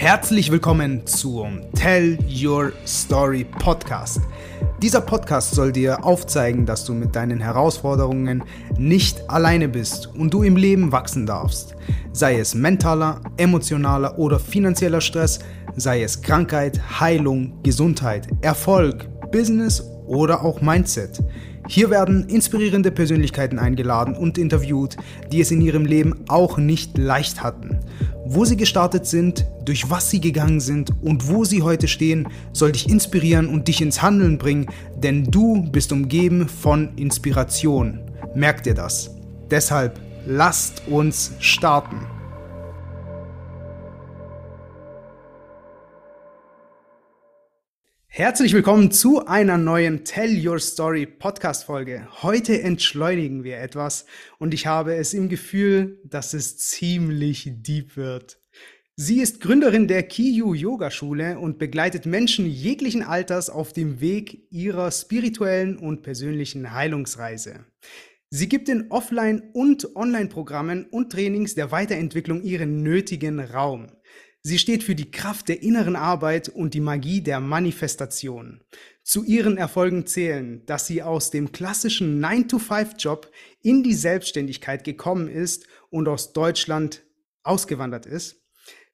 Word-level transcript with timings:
Herzlich 0.00 0.50
willkommen 0.50 1.06
zum 1.06 1.60
Tell 1.74 2.16
Your 2.26 2.72
Story 2.86 3.44
Podcast. 3.44 4.22
Dieser 4.80 5.02
Podcast 5.02 5.54
soll 5.54 5.72
dir 5.72 6.02
aufzeigen, 6.06 6.64
dass 6.64 6.86
du 6.86 6.94
mit 6.94 7.14
deinen 7.14 7.38
Herausforderungen 7.38 8.42
nicht 8.78 9.28
alleine 9.28 9.68
bist 9.68 10.06
und 10.06 10.32
du 10.32 10.42
im 10.42 10.56
Leben 10.56 10.90
wachsen 10.90 11.26
darfst. 11.26 11.76
Sei 12.12 12.38
es 12.38 12.54
mentaler, 12.54 13.20
emotionaler 13.36 14.18
oder 14.18 14.40
finanzieller 14.40 15.02
Stress, 15.02 15.40
sei 15.76 16.02
es 16.02 16.22
Krankheit, 16.22 16.80
Heilung, 16.98 17.62
Gesundheit, 17.62 18.26
Erfolg, 18.40 19.06
Business 19.30 19.84
oder 20.06 20.42
auch 20.42 20.62
Mindset. 20.62 21.22
Hier 21.68 21.90
werden 21.90 22.28
inspirierende 22.28 22.90
Persönlichkeiten 22.90 23.58
eingeladen 23.58 24.16
und 24.16 24.38
interviewt, 24.38 24.96
die 25.30 25.40
es 25.40 25.50
in 25.50 25.60
ihrem 25.60 25.84
Leben 25.84 26.24
auch 26.28 26.58
nicht 26.58 26.98
leicht 26.98 27.42
hatten. 27.42 27.78
Wo 28.26 28.44
sie 28.44 28.56
gestartet 28.56 29.06
sind, 29.06 29.46
durch 29.64 29.90
was 29.90 30.10
sie 30.10 30.20
gegangen 30.20 30.60
sind 30.60 30.90
und 31.02 31.28
wo 31.28 31.44
sie 31.44 31.62
heute 31.62 31.88
stehen, 31.88 32.28
soll 32.52 32.72
dich 32.72 32.88
inspirieren 32.88 33.48
und 33.48 33.68
dich 33.68 33.80
ins 33.80 34.02
Handeln 34.02 34.38
bringen, 34.38 34.66
denn 34.96 35.24
du 35.24 35.62
bist 35.70 35.92
umgeben 35.92 36.48
von 36.48 36.90
Inspiration. 36.96 38.00
Merk 38.34 38.62
dir 38.62 38.74
das. 38.74 39.10
Deshalb 39.50 40.00
lasst 40.26 40.82
uns 40.88 41.32
starten. 41.40 42.19
Herzlich 48.12 48.52
willkommen 48.54 48.90
zu 48.90 49.24
einer 49.26 49.56
neuen 49.56 50.04
Tell 50.04 50.44
Your 50.44 50.58
Story 50.58 51.06
Podcast 51.06 51.62
Folge. 51.62 52.08
Heute 52.22 52.60
entschleunigen 52.60 53.44
wir 53.44 53.58
etwas 53.58 54.04
und 54.40 54.52
ich 54.52 54.66
habe 54.66 54.96
es 54.96 55.14
im 55.14 55.28
Gefühl, 55.28 56.00
dass 56.02 56.34
es 56.34 56.58
ziemlich 56.58 57.48
deep 57.62 57.96
wird. 57.96 58.40
Sie 58.96 59.20
ist 59.20 59.40
Gründerin 59.40 59.86
der 59.86 60.02
Kiyu 60.02 60.54
Yoga 60.54 60.90
Schule 60.90 61.38
und 61.38 61.60
begleitet 61.60 62.04
Menschen 62.04 62.46
jeglichen 62.46 63.04
Alters 63.04 63.48
auf 63.48 63.72
dem 63.72 64.00
Weg 64.00 64.44
ihrer 64.50 64.90
spirituellen 64.90 65.78
und 65.78 66.02
persönlichen 66.02 66.74
Heilungsreise. 66.74 67.64
Sie 68.28 68.48
gibt 68.48 68.68
in 68.68 68.90
Offline- 68.90 69.50
und 69.52 69.94
Online-Programmen 69.94 70.86
und 70.86 71.12
Trainings 71.12 71.54
der 71.54 71.70
Weiterentwicklung 71.70 72.42
ihren 72.42 72.82
nötigen 72.82 73.38
Raum. 73.38 73.86
Sie 74.42 74.58
steht 74.58 74.82
für 74.82 74.94
die 74.94 75.10
Kraft 75.10 75.48
der 75.48 75.62
inneren 75.62 75.96
Arbeit 75.96 76.48
und 76.48 76.72
die 76.72 76.80
Magie 76.80 77.20
der 77.20 77.40
Manifestation. 77.40 78.62
Zu 79.02 79.24
ihren 79.24 79.58
Erfolgen 79.58 80.06
zählen, 80.06 80.64
dass 80.64 80.86
sie 80.86 81.02
aus 81.02 81.30
dem 81.30 81.52
klassischen 81.52 82.24
9-to-5-Job 82.24 83.30
in 83.62 83.82
die 83.82 83.94
Selbstständigkeit 83.94 84.82
gekommen 84.84 85.28
ist 85.28 85.66
und 85.90 86.08
aus 86.08 86.32
Deutschland 86.32 87.02
ausgewandert 87.42 88.06
ist. 88.06 88.36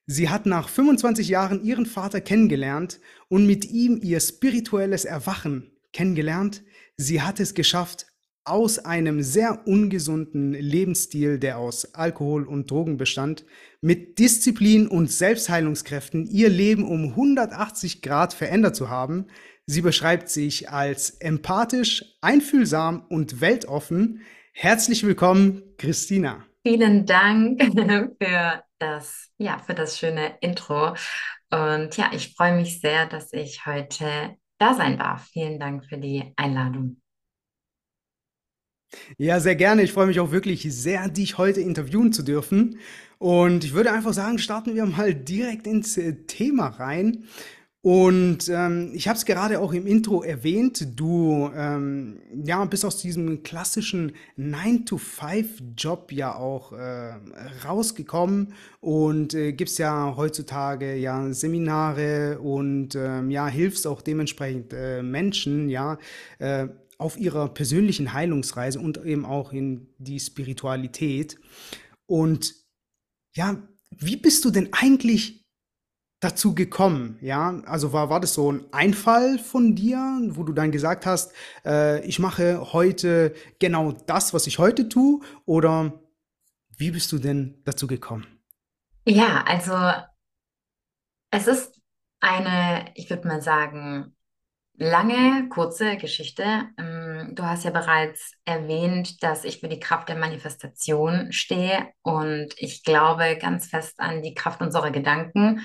Sie 0.05 0.29
hat 0.29 0.45
nach 0.45 0.67
25 0.67 1.29
Jahren 1.29 1.63
ihren 1.63 1.85
Vater 1.85 2.19
kennengelernt 2.19 2.99
und 3.29 3.45
mit 3.45 3.65
ihm 3.65 3.99
ihr 4.01 4.19
spirituelles 4.19 5.05
Erwachen 5.05 5.71
kennengelernt. 5.93 6.63
Sie 6.97 7.21
hat 7.21 7.39
es 7.39 7.53
geschafft, 7.53 8.07
aus 8.47 8.79
einem 8.79 9.21
sehr 9.21 9.67
ungesunden 9.67 10.53
Lebensstil, 10.53 11.39
der 11.39 11.57
aus 11.57 11.93
Alkohol 11.93 12.47
und 12.47 12.71
Drogen 12.71 12.97
bestand, 12.97 13.45
mit 13.81 14.19
Disziplin 14.19 14.87
und 14.87 15.11
Selbstheilungskräften 15.11 16.25
ihr 16.25 16.49
Leben 16.49 16.83
um 16.87 17.09
180 17.09 18.01
Grad 18.01 18.33
verändert 18.33 18.75
zu 18.75 18.89
haben. 18.89 19.27
Sie 19.65 19.81
beschreibt 19.81 20.29
sich 20.29 20.69
als 20.69 21.09
empathisch, 21.09 22.05
einfühlsam 22.21 23.05
und 23.09 23.41
weltoffen. 23.41 24.21
Herzlich 24.53 25.05
willkommen, 25.05 25.63
Christina. 25.77 26.45
Vielen 26.65 27.05
Dank 27.05 27.61
für 28.21 28.63
das, 28.79 29.29
ja, 29.37 29.59
für 29.59 29.73
das 29.73 29.99
schöne 29.99 30.37
Intro. 30.41 30.95
Und 31.51 31.95
ja, 31.97 32.11
ich 32.13 32.33
freue 32.35 32.55
mich 32.55 32.79
sehr, 32.79 33.05
dass 33.07 33.31
ich 33.33 33.65
heute 33.65 34.35
da 34.57 34.73
sein 34.73 34.97
darf. 34.97 35.27
Vielen 35.27 35.59
Dank 35.59 35.85
für 35.85 35.97
die 35.97 36.33
Einladung. 36.35 37.01
Ja, 39.17 39.39
sehr 39.39 39.55
gerne. 39.55 39.83
Ich 39.83 39.93
freue 39.93 40.07
mich 40.07 40.19
auch 40.19 40.31
wirklich 40.31 40.63
sehr, 40.69 41.09
dich 41.09 41.37
heute 41.37 41.61
interviewen 41.61 42.13
zu 42.13 42.23
dürfen. 42.23 42.77
Und 43.19 43.63
ich 43.63 43.73
würde 43.73 43.91
einfach 43.91 44.13
sagen, 44.13 44.37
starten 44.37 44.75
wir 44.75 44.85
mal 44.85 45.13
direkt 45.13 45.67
ins 45.67 45.97
äh, 45.97 46.13
Thema 46.27 46.67
rein. 46.67 47.23
Und 47.81 48.49
ähm, 48.49 48.91
ich 48.93 49.07
habe 49.07 49.17
es 49.17 49.23
gerade 49.25 49.61
auch 49.61 49.71
im 49.71 49.87
Intro 49.87 50.21
erwähnt, 50.21 50.99
du 50.99 51.49
ähm, 51.55 52.19
ja, 52.43 52.65
bist 52.65 52.83
aus 52.83 52.97
diesem 52.97 53.43
klassischen 53.43 54.11
9-to-5-Job 54.37 56.11
ja 56.11 56.35
auch 56.35 56.73
äh, 56.73 57.13
rausgekommen 57.65 58.53
und 58.81 59.33
äh, 59.35 59.53
gibst 59.53 59.79
ja 59.79 60.15
heutzutage 60.17 60.95
ja 60.95 61.31
Seminare 61.31 62.39
und 62.39 62.95
ähm, 62.95 63.31
ja, 63.31 63.47
hilfst 63.47 63.87
auch 63.87 64.01
dementsprechend 64.01 64.73
äh, 64.73 65.01
Menschen, 65.01 65.69
ja, 65.69 65.97
äh, 66.39 66.67
auf 66.97 67.17
ihrer 67.17 67.49
persönlichen 67.49 68.13
Heilungsreise 68.13 68.79
und 68.79 69.03
eben 69.05 69.25
auch 69.25 69.53
in 69.53 69.87
die 69.97 70.19
Spiritualität. 70.19 71.39
Und 72.05 72.55
ja, 73.35 73.61
wie 73.91 74.17
bist 74.17 74.43
du 74.45 74.51
denn 74.51 74.69
eigentlich 74.73 75.45
dazu 76.19 76.55
gekommen? 76.55 77.17
Ja, 77.21 77.61
also 77.65 77.93
war, 77.93 78.09
war 78.09 78.19
das 78.19 78.33
so 78.33 78.51
ein 78.51 78.65
Einfall 78.73 79.37
von 79.37 79.75
dir, 79.75 80.19
wo 80.29 80.43
du 80.43 80.53
dann 80.53 80.71
gesagt 80.71 81.05
hast, 81.05 81.33
äh, 81.65 82.05
ich 82.05 82.19
mache 82.19 82.73
heute 82.73 83.35
genau 83.59 83.91
das, 83.91 84.33
was 84.33 84.47
ich 84.47 84.57
heute 84.57 84.89
tue? 84.89 85.21
Oder 85.45 86.01
wie 86.77 86.91
bist 86.91 87.11
du 87.11 87.19
denn 87.19 87.61
dazu 87.63 87.87
gekommen? 87.87 88.25
Ja, 89.05 89.43
also 89.45 89.73
es 91.31 91.47
ist 91.47 91.79
eine, 92.19 92.91
ich 92.95 93.09
würde 93.09 93.27
mal 93.27 93.41
sagen, 93.41 94.16
Lange, 94.79 95.49
kurze 95.49 95.97
Geschichte. 95.97 96.43
Ähm, 96.77 97.33
du 97.33 97.43
hast 97.43 97.63
ja 97.63 97.71
bereits 97.71 98.33
erwähnt, 98.45 99.23
dass 99.23 99.43
ich 99.43 99.59
für 99.59 99.67
die 99.69 99.79
Kraft 99.79 100.07
der 100.07 100.15
Manifestation 100.17 101.31
stehe 101.31 101.87
und 102.03 102.53
ich 102.57 102.83
glaube 102.83 103.37
ganz 103.41 103.67
fest 103.67 103.99
an 103.99 104.21
die 104.21 104.35
Kraft 104.35 104.61
unserer 104.61 104.91
Gedanken 104.91 105.61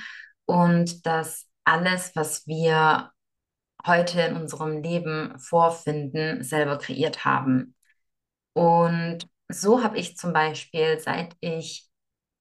und 0.47 1.05
dass 1.05 1.47
alles, 1.65 2.13
was 2.17 2.47
wir 2.47 3.11
heute 3.87 4.23
in 4.23 4.37
unserem 4.37 4.83
Leben 4.83 5.39
vorfinden, 5.39 6.43
selber 6.45 6.79
kreiert 6.79 7.25
haben. 7.25 7.75
Und 8.55 9.29
so 9.49 9.83
habe 9.83 9.99
ich 9.99 10.17
zum 10.17 10.33
Beispiel, 10.33 10.99
seit 11.01 11.37
ich, 11.41 11.89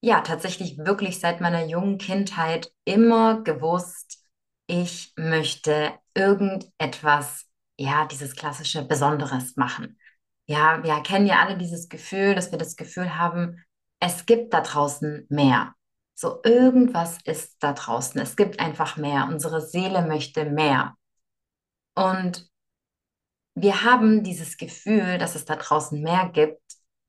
ja, 0.02 0.22
tatsächlich 0.22 0.78
wirklich 0.80 1.20
seit 1.20 1.42
meiner 1.42 1.66
jungen 1.66 1.98
Kindheit 1.98 2.72
immer 2.86 3.42
gewusst, 3.44 4.21
ich 4.72 5.12
möchte 5.18 6.00
irgendetwas, 6.14 7.46
ja, 7.78 8.06
dieses 8.06 8.36
klassische 8.36 8.84
Besonderes 8.84 9.58
machen. 9.58 10.00
Ja, 10.46 10.82
wir 10.82 11.04
kennen 11.04 11.26
ja 11.26 11.42
alle 11.42 11.58
dieses 11.58 11.90
Gefühl, 11.90 12.36
dass 12.36 12.52
wir 12.52 12.58
das 12.58 12.78
Gefühl 12.78 13.18
haben, 13.18 13.62
es 14.00 14.26
gibt 14.26 14.54
da 14.54 14.62
draußen 14.62 15.28
mehr. 15.30 15.76
So 16.16 16.40
irgendwas 16.46 17.18
ist 17.26 17.62
da 17.62 17.74
draußen. 17.74 18.22
Es 18.22 18.38
gibt 18.38 18.62
einfach 18.62 18.96
mehr. 18.96 19.28
Unsere 19.30 19.60
Seele 19.60 20.04
möchte 20.04 20.46
mehr. 20.46 20.96
Und 21.94 22.50
wir 23.56 23.84
haben 23.84 24.24
dieses 24.24 24.56
Gefühl, 24.56 25.18
dass 25.18 25.36
es 25.36 25.44
da 25.44 25.58
draußen 25.58 26.02
mehr 26.02 26.30
gibt, 26.30 26.64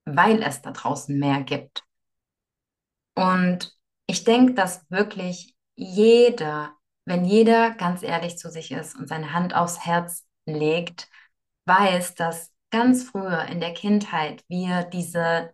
weil 0.05 0.43
es 0.43 0.63
da 0.63 0.73
draußen 0.73 1.17
mehr 1.17 1.45
gibt. 1.45 1.85
Und 3.15 3.73
ich 4.09 4.25
denke, 4.25 4.55
dass 4.55 4.85
wirklich 4.91 5.55
jeder 5.77 6.77
wenn 7.05 7.25
jeder 7.25 7.71
ganz 7.73 8.03
ehrlich 8.03 8.39
zu 8.39 8.51
sich 8.51 8.71
ist 8.73 8.97
und 8.97 9.09
seine 9.09 9.33
Hand 9.33 9.55
aufs 9.55 9.85
Herz 9.85 10.25
legt, 10.47 11.09
weiß, 11.67 12.15
dass 12.15 12.51
ganz 12.71 13.05
früher 13.05 13.45
in 13.47 13.61
der 13.61 13.75
Kindheit 13.75 14.45
wir 14.49 14.85
diese, 14.85 15.53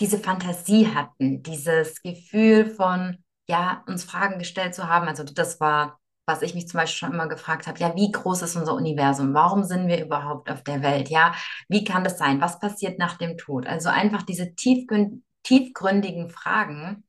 diese 0.00 0.18
Fantasie 0.18 0.88
hatten, 0.94 1.42
dieses 1.42 2.02
Gefühl 2.02 2.66
von, 2.66 3.18
ja, 3.48 3.84
uns 3.86 4.04
Fragen 4.04 4.38
gestellt 4.38 4.74
zu 4.74 4.88
haben. 4.88 5.08
Also 5.08 5.24
das 5.24 5.60
war, 5.60 5.98
was 6.26 6.42
ich 6.42 6.54
mich 6.54 6.68
zum 6.68 6.78
Beispiel 6.78 6.98
schon 6.98 7.12
immer 7.14 7.28
gefragt 7.28 7.66
habe, 7.66 7.78
ja, 7.78 7.94
wie 7.96 8.10
groß 8.10 8.42
ist 8.42 8.56
unser 8.56 8.74
Universum? 8.74 9.34
Warum 9.34 9.64
sind 9.64 9.88
wir 9.88 10.04
überhaupt 10.04 10.50
auf 10.50 10.62
der 10.62 10.82
Welt? 10.82 11.08
Ja, 11.10 11.34
wie 11.68 11.84
kann 11.84 12.04
das 12.04 12.18
sein? 12.18 12.40
Was 12.40 12.58
passiert 12.58 12.98
nach 12.98 13.16
dem 13.18 13.36
Tod? 13.36 13.66
Also 13.66 13.88
einfach 13.88 14.22
diese 14.22 14.54
tiefgründigen 14.54 16.30
Fragen, 16.30 17.04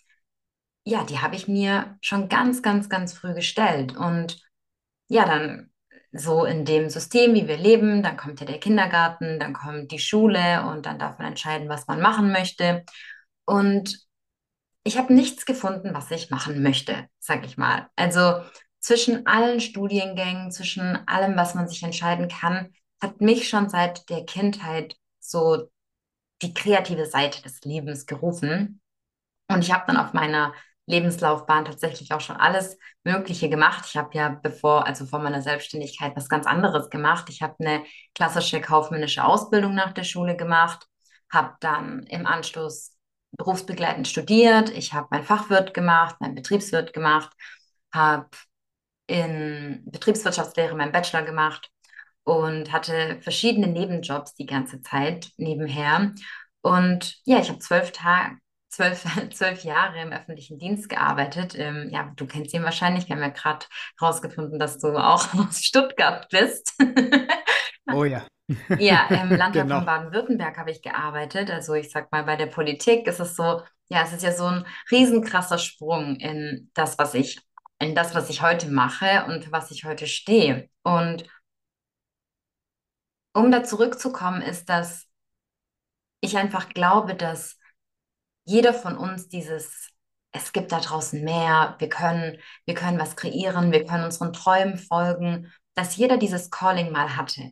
ja, 0.85 1.03
die 1.03 1.19
habe 1.19 1.35
ich 1.35 1.47
mir 1.47 1.97
schon 2.01 2.29
ganz, 2.29 2.61
ganz, 2.61 2.89
ganz 2.89 3.13
früh 3.13 3.33
gestellt. 3.33 3.95
Und 3.95 4.41
ja, 5.07 5.25
dann 5.25 5.71
so 6.11 6.45
in 6.45 6.65
dem 6.65 6.89
System, 6.89 7.33
wie 7.33 7.47
wir 7.47 7.57
leben, 7.57 8.03
dann 8.03 8.17
kommt 8.17 8.39
ja 8.39 8.45
der 8.45 8.59
Kindergarten, 8.59 9.39
dann 9.39 9.53
kommt 9.53 9.91
die 9.91 9.99
Schule 9.99 10.65
und 10.67 10.85
dann 10.85 10.99
darf 10.99 11.17
man 11.17 11.29
entscheiden, 11.29 11.69
was 11.69 11.87
man 11.87 12.01
machen 12.01 12.31
möchte. 12.31 12.83
Und 13.45 13.99
ich 14.83 14.97
habe 14.97 15.13
nichts 15.13 15.45
gefunden, 15.45 15.93
was 15.93 16.11
ich 16.11 16.29
machen 16.29 16.61
möchte, 16.61 17.07
sag 17.19 17.45
ich 17.45 17.57
mal. 17.57 17.89
Also 17.95 18.41
zwischen 18.79 19.25
allen 19.25 19.61
Studiengängen, 19.61 20.51
zwischen 20.51 21.07
allem, 21.07 21.35
was 21.37 21.55
man 21.55 21.67
sich 21.67 21.81
entscheiden 21.83 22.27
kann, 22.27 22.73
hat 23.01 23.21
mich 23.21 23.47
schon 23.49 23.69
seit 23.69 24.09
der 24.09 24.25
Kindheit 24.25 24.95
so 25.19 25.69
die 26.41 26.53
kreative 26.53 27.05
Seite 27.05 27.41
des 27.41 27.61
Lebens 27.61 28.05
gerufen. 28.05 28.81
Und 29.47 29.63
ich 29.63 29.73
habe 29.73 29.85
dann 29.87 29.97
auf 29.97 30.13
meiner 30.13 30.53
Lebenslaufbahn 30.85 31.65
tatsächlich 31.65 32.11
auch 32.13 32.21
schon 32.21 32.35
alles 32.35 32.77
Mögliche 33.03 33.49
gemacht. 33.49 33.85
Ich 33.87 33.95
habe 33.95 34.09
ja 34.13 34.29
bevor, 34.29 34.85
also 34.85 35.05
vor 35.05 35.19
meiner 35.19 35.41
Selbstständigkeit, 35.41 36.15
was 36.15 36.29
ganz 36.29 36.45
anderes 36.45 36.89
gemacht. 36.89 37.29
Ich 37.29 37.41
habe 37.41 37.55
eine 37.59 37.83
klassische 38.15 38.59
kaufmännische 38.59 39.23
Ausbildung 39.23 39.75
nach 39.75 39.93
der 39.93 40.03
Schule 40.03 40.35
gemacht, 40.35 40.87
habe 41.31 41.55
dann 41.61 42.03
im 42.07 42.25
Anschluss 42.25 42.97
berufsbegleitend 43.37 44.07
studiert. 44.07 44.69
Ich 44.69 44.93
habe 44.93 45.07
mein 45.09 45.23
Fachwirt 45.23 45.73
gemacht, 45.73 46.17
mein 46.19 46.35
Betriebswirt 46.35 46.93
gemacht, 46.93 47.31
habe 47.93 48.29
in 49.07 49.83
Betriebswirtschaftslehre 49.85 50.75
meinen 50.75 50.91
Bachelor 50.91 51.23
gemacht 51.23 51.69
und 52.23 52.71
hatte 52.71 53.19
verschiedene 53.21 53.67
Nebenjobs 53.67 54.35
die 54.35 54.45
ganze 54.45 54.81
Zeit 54.81 55.31
nebenher. 55.37 56.13
Und 56.61 57.17
ja, 57.25 57.39
ich 57.39 57.49
habe 57.49 57.59
zwölf 57.59 57.91
Tage, 57.91 58.37
zwölf, 58.73 59.03
zwölf 59.33 59.63
Jahre 59.63 60.01
im 60.01 60.11
öffentlichen 60.11 60.57
Dienst 60.59 60.89
gearbeitet. 60.89 61.55
Ähm, 61.57 61.89
ja, 61.91 62.11
du 62.15 62.25
kennst 62.25 62.53
ihn 62.53 62.63
wahrscheinlich. 62.63 63.07
Wir 63.07 63.15
haben 63.15 63.23
ja 63.23 63.29
gerade 63.29 63.65
herausgefunden, 63.99 64.59
dass 64.59 64.79
du 64.79 64.97
auch 64.97 65.33
aus 65.35 65.63
Stuttgart 65.63 66.27
bist. 66.29 66.73
Oh 67.89 68.03
ja. 68.05 68.25
Ja, 68.77 69.07
im 69.07 69.31
Landtag 69.31 69.63
Genau. 69.63 69.77
von 69.77 69.85
Baden-Württemberg 69.85 70.57
habe 70.57 70.71
ich 70.71 70.81
gearbeitet. 70.81 71.49
Also 71.49 71.73
ich 71.75 71.89
sag 71.91 72.11
mal, 72.11 72.23
bei 72.23 72.35
der 72.35 72.47
Politik 72.47 73.07
ist 73.07 73.19
es 73.21 73.35
so, 73.35 73.61
ja, 73.89 74.03
es 74.03 74.11
ist 74.13 74.23
ja 74.23 74.31
so 74.33 74.45
ein 74.45 74.65
riesenkrasser 74.91 75.57
Sprung 75.57 76.17
in 76.17 76.69
das, 76.73 76.97
was 76.97 77.13
ich, 77.13 77.39
in 77.79 77.95
das, 77.95 78.15
was 78.15 78.29
ich 78.29 78.41
heute 78.41 78.69
mache 78.69 79.25
und 79.27 79.45
für 79.45 79.51
was 79.51 79.71
ich 79.71 79.85
heute 79.85 80.07
stehe. 80.07 80.69
Und 80.83 81.23
um 83.33 83.51
da 83.51 83.63
zurückzukommen, 83.63 84.41
ist, 84.41 84.69
dass 84.69 85.07
ich 86.21 86.37
einfach 86.37 86.69
glaube, 86.69 87.15
dass 87.15 87.57
jeder 88.45 88.73
von 88.73 88.97
uns 88.97 89.27
dieses, 89.29 89.89
es 90.31 90.51
gibt 90.53 90.71
da 90.71 90.79
draußen 90.79 91.23
mehr, 91.23 91.75
wir 91.79 91.89
können, 91.89 92.37
wir 92.65 92.75
können 92.75 92.99
was 92.99 93.15
kreieren, 93.15 93.71
wir 93.71 93.85
können 93.85 94.03
unseren 94.05 94.33
Träumen 94.33 94.77
folgen, 94.77 95.51
dass 95.75 95.97
jeder 95.97 96.17
dieses 96.17 96.51
Calling 96.51 96.91
mal 96.91 97.15
hatte. 97.17 97.51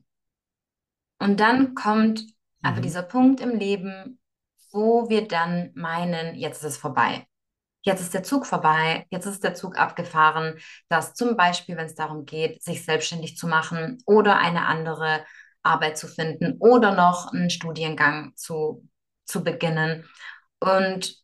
Und 1.19 1.39
dann 1.39 1.75
kommt 1.75 2.23
aber 2.63 2.81
Mhm. 2.81 2.81
dieser 2.81 3.03
Punkt 3.03 3.39
im 3.41 3.51
Leben, 3.57 4.19
wo 4.71 5.09
wir 5.09 5.27
dann 5.27 5.71
meinen, 5.75 6.35
jetzt 6.35 6.59
ist 6.59 6.63
es 6.71 6.77
vorbei. 6.77 7.27
Jetzt 7.83 8.01
ist 8.01 8.13
der 8.13 8.23
Zug 8.23 8.45
vorbei, 8.47 9.07
jetzt 9.11 9.25
ist 9.27 9.43
der 9.43 9.55
Zug 9.55 9.77
abgefahren, 9.79 10.59
dass 10.89 11.15
zum 11.15 11.37
Beispiel, 11.37 11.77
wenn 11.77 11.87
es 11.87 11.95
darum 11.95 12.25
geht, 12.25 12.63
sich 12.63 12.85
selbstständig 12.85 13.37
zu 13.37 13.47
machen 13.47 13.99
oder 14.05 14.37
eine 14.39 14.65
andere 14.67 15.25
Arbeit 15.63 15.97
zu 15.97 16.07
finden 16.07 16.57
oder 16.59 16.95
noch 16.95 17.33
einen 17.33 17.49
Studiengang 17.49 18.33
zu, 18.35 18.87
zu 19.25 19.43
beginnen. 19.43 20.09
Und 20.61 21.15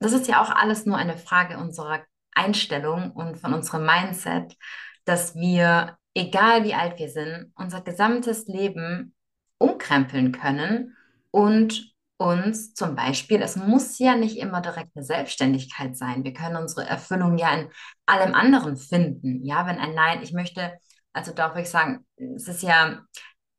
das 0.00 0.12
ist 0.12 0.28
ja 0.28 0.42
auch 0.42 0.50
alles 0.50 0.86
nur 0.86 0.96
eine 0.96 1.18
Frage 1.18 1.58
unserer 1.58 2.00
Einstellung 2.34 3.12
und 3.12 3.38
von 3.38 3.54
unserem 3.54 3.86
Mindset, 3.86 4.56
dass 5.04 5.34
wir, 5.34 5.98
egal 6.14 6.64
wie 6.64 6.74
alt 6.74 6.98
wir 6.98 7.10
sind, 7.10 7.52
unser 7.56 7.82
gesamtes 7.82 8.46
Leben 8.46 9.14
umkrempeln 9.58 10.32
können 10.32 10.96
und 11.30 11.92
uns 12.16 12.74
zum 12.74 12.94
Beispiel, 12.94 13.42
es 13.42 13.56
muss 13.56 13.98
ja 13.98 14.14
nicht 14.16 14.38
immer 14.38 14.60
direkt 14.60 14.90
eine 14.96 15.04
Selbstständigkeit 15.04 15.96
sein. 15.96 16.24
Wir 16.24 16.32
können 16.32 16.56
unsere 16.56 16.86
Erfüllung 16.86 17.36
ja 17.38 17.52
in 17.54 17.68
allem 18.06 18.34
anderen 18.34 18.76
finden. 18.76 19.44
Ja, 19.44 19.66
wenn 19.66 19.78
ein 19.78 19.94
Nein, 19.94 20.22
ich 20.22 20.32
möchte, 20.32 20.78
also 21.12 21.32
darf 21.32 21.56
ich 21.56 21.68
sagen, 21.68 22.06
es 22.16 22.46
ist 22.48 22.62
ja, 22.62 23.02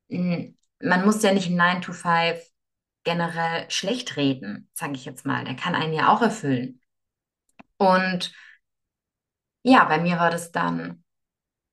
mh, 0.10 0.54
man 0.82 1.06
muss 1.06 1.22
ja 1.24 1.34
nicht 1.34 1.50
ein 1.50 1.56
9 1.58 1.82
to 1.82 1.94
5 1.94 2.42
generell 3.04 3.70
schlecht 3.70 4.18
reden, 4.18 4.70
sage 4.74 4.94
ich 4.94 5.06
jetzt 5.06 5.26
mal. 5.26 5.44
Der 5.46 5.56
kann 5.56 5.76
einen 5.76 5.94
ja 5.94 6.10
auch 6.14 6.22
erfüllen. 6.22 6.82
Und 7.78 8.34
ja, 9.64 9.86
bei 9.86 10.00
mir 10.00 10.18
war 10.18 10.30
das 10.30 10.52
dann, 10.52 11.04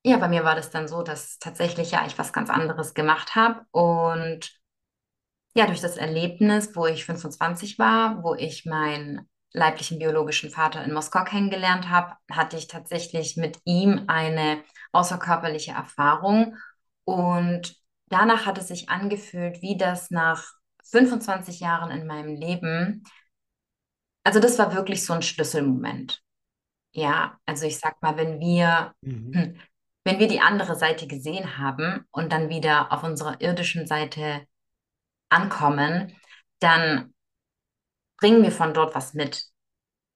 ja, 0.03 0.17
bei 0.17 0.27
mir 0.29 0.43
war 0.43 0.55
das 0.55 0.71
dann 0.71 0.87
so, 0.87 1.03
dass 1.03 1.39
tatsächlich 1.39 1.91
ja 1.91 2.05
ich 2.07 2.17
was 2.17 2.33
ganz 2.33 2.49
anderes 2.49 2.93
gemacht 2.93 3.35
habe. 3.35 3.65
Und 3.71 4.51
ja, 5.53 5.65
durch 5.67 5.81
das 5.81 5.97
Erlebnis, 5.97 6.75
wo 6.75 6.85
ich 6.87 7.05
25 7.05 7.77
war, 7.79 8.23
wo 8.23 8.35
ich 8.35 8.65
meinen 8.65 9.29
leiblichen 9.53 9.99
biologischen 9.99 10.49
Vater 10.49 10.83
in 10.83 10.93
Moskau 10.93 11.23
kennengelernt 11.25 11.89
habe, 11.89 12.15
hatte 12.31 12.57
ich 12.57 12.67
tatsächlich 12.67 13.35
mit 13.35 13.59
ihm 13.65 14.05
eine 14.07 14.63
außerkörperliche 14.93 15.71
Erfahrung. 15.71 16.57
Und 17.03 17.75
danach 18.07 18.45
hat 18.45 18.57
es 18.57 18.69
sich 18.69 18.89
angefühlt, 18.89 19.61
wie 19.61 19.77
das 19.77 20.09
nach 20.09 20.53
25 20.91 21.59
Jahren 21.61 21.91
in 21.91 22.07
meinem 22.07 22.35
Leben, 22.35 23.03
also 24.23 24.39
das 24.39 24.57
war 24.59 24.73
wirklich 24.75 25.05
so 25.05 25.13
ein 25.13 25.21
Schlüsselmoment. 25.21 26.21
Ja, 26.93 27.39
also 27.45 27.65
ich 27.67 27.79
sag 27.79 28.01
mal, 28.01 28.17
wenn 28.17 28.39
wir, 28.39 28.93
Mhm. 29.01 29.33
hm, 29.33 29.61
wenn 30.05 30.19
wir 30.19 30.27
die 30.27 30.41
andere 30.41 30.75
Seite 30.75 31.07
gesehen 31.07 31.57
haben 31.57 32.05
und 32.11 32.31
dann 32.33 32.49
wieder 32.49 32.91
auf 32.91 33.03
unserer 33.03 33.41
irdischen 33.41 33.87
Seite 33.87 34.45
ankommen, 35.29 36.15
dann 36.59 37.13
bringen 38.17 38.43
wir 38.43 38.51
von 38.51 38.73
dort 38.73 38.95
was 38.95 39.13
mit. 39.13 39.45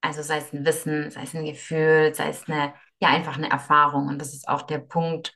Also 0.01 0.21
sei 0.23 0.39
es 0.39 0.53
ein 0.53 0.65
Wissen, 0.65 1.11
sei 1.11 1.23
es 1.23 1.35
ein 1.35 1.45
Gefühl, 1.45 2.13
sei 2.15 2.29
es 2.29 2.47
eine, 2.49 2.73
ja, 3.01 3.09
einfach 3.09 3.37
eine 3.37 3.49
Erfahrung. 3.49 4.07
Und 4.07 4.19
das 4.19 4.33
ist 4.33 4.47
auch 4.47 4.63
der 4.63 4.79
Punkt, 4.79 5.35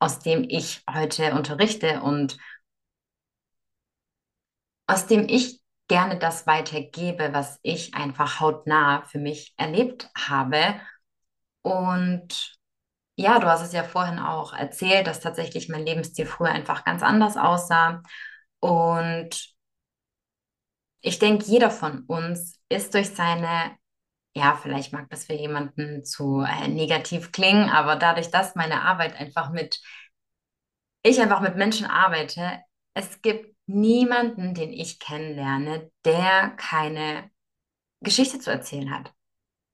aus 0.00 0.20
dem 0.20 0.44
ich 0.48 0.82
heute 0.92 1.34
unterrichte 1.34 2.02
und 2.02 2.38
aus 4.86 5.06
dem 5.06 5.28
ich 5.28 5.60
gerne 5.88 6.18
das 6.18 6.46
weitergebe, 6.46 7.30
was 7.32 7.58
ich 7.62 7.94
einfach 7.94 8.40
hautnah 8.40 9.02
für 9.04 9.18
mich 9.18 9.54
erlebt 9.56 10.10
habe. 10.16 10.76
Und 11.62 12.56
Ja, 13.18 13.38
du 13.40 13.46
hast 13.48 13.62
es 13.62 13.72
ja 13.74 13.84
vorhin 13.84 14.18
auch 14.20 14.54
erzählt, 14.54 15.06
dass 15.08 15.20
tatsächlich 15.20 15.68
mein 15.70 15.86
Lebensstil 15.86 16.26
früher 16.26 16.50
einfach 16.50 16.84
ganz 16.84 17.02
anders 17.02 17.36
aussah. 17.36 18.02
Und 18.60 19.54
ich 21.00 21.18
denke, 21.18 21.44
jeder 21.46 21.70
von 21.70 22.04
uns 22.06 22.60
ist 22.68 22.94
durch 22.94 23.10
seine, 23.14 23.76
ja, 24.36 24.56
vielleicht 24.62 24.92
mag 24.92 25.08
das 25.10 25.26
für 25.26 25.34
jemanden 25.34 26.04
zu 26.04 26.42
äh, 26.42 26.68
negativ 26.68 27.32
klingen, 27.32 27.70
aber 27.70 27.96
dadurch, 27.96 28.30
dass 28.30 28.54
meine 28.56 28.82
Arbeit 28.82 29.16
einfach 29.20 29.50
mit, 29.52 29.80
ich 31.02 31.20
einfach 31.20 31.40
mit 31.40 31.56
Menschen 31.56 31.86
arbeite, 31.86 32.60
es 32.94 33.22
gibt 33.22 33.54
niemanden, 33.66 34.54
den 34.54 34.72
ich 34.72 34.98
kennenlerne, 34.98 35.90
der 36.04 36.50
keine 36.56 37.30
Geschichte 38.00 38.38
zu 38.38 38.50
erzählen 38.50 38.90
hat. 38.90 39.12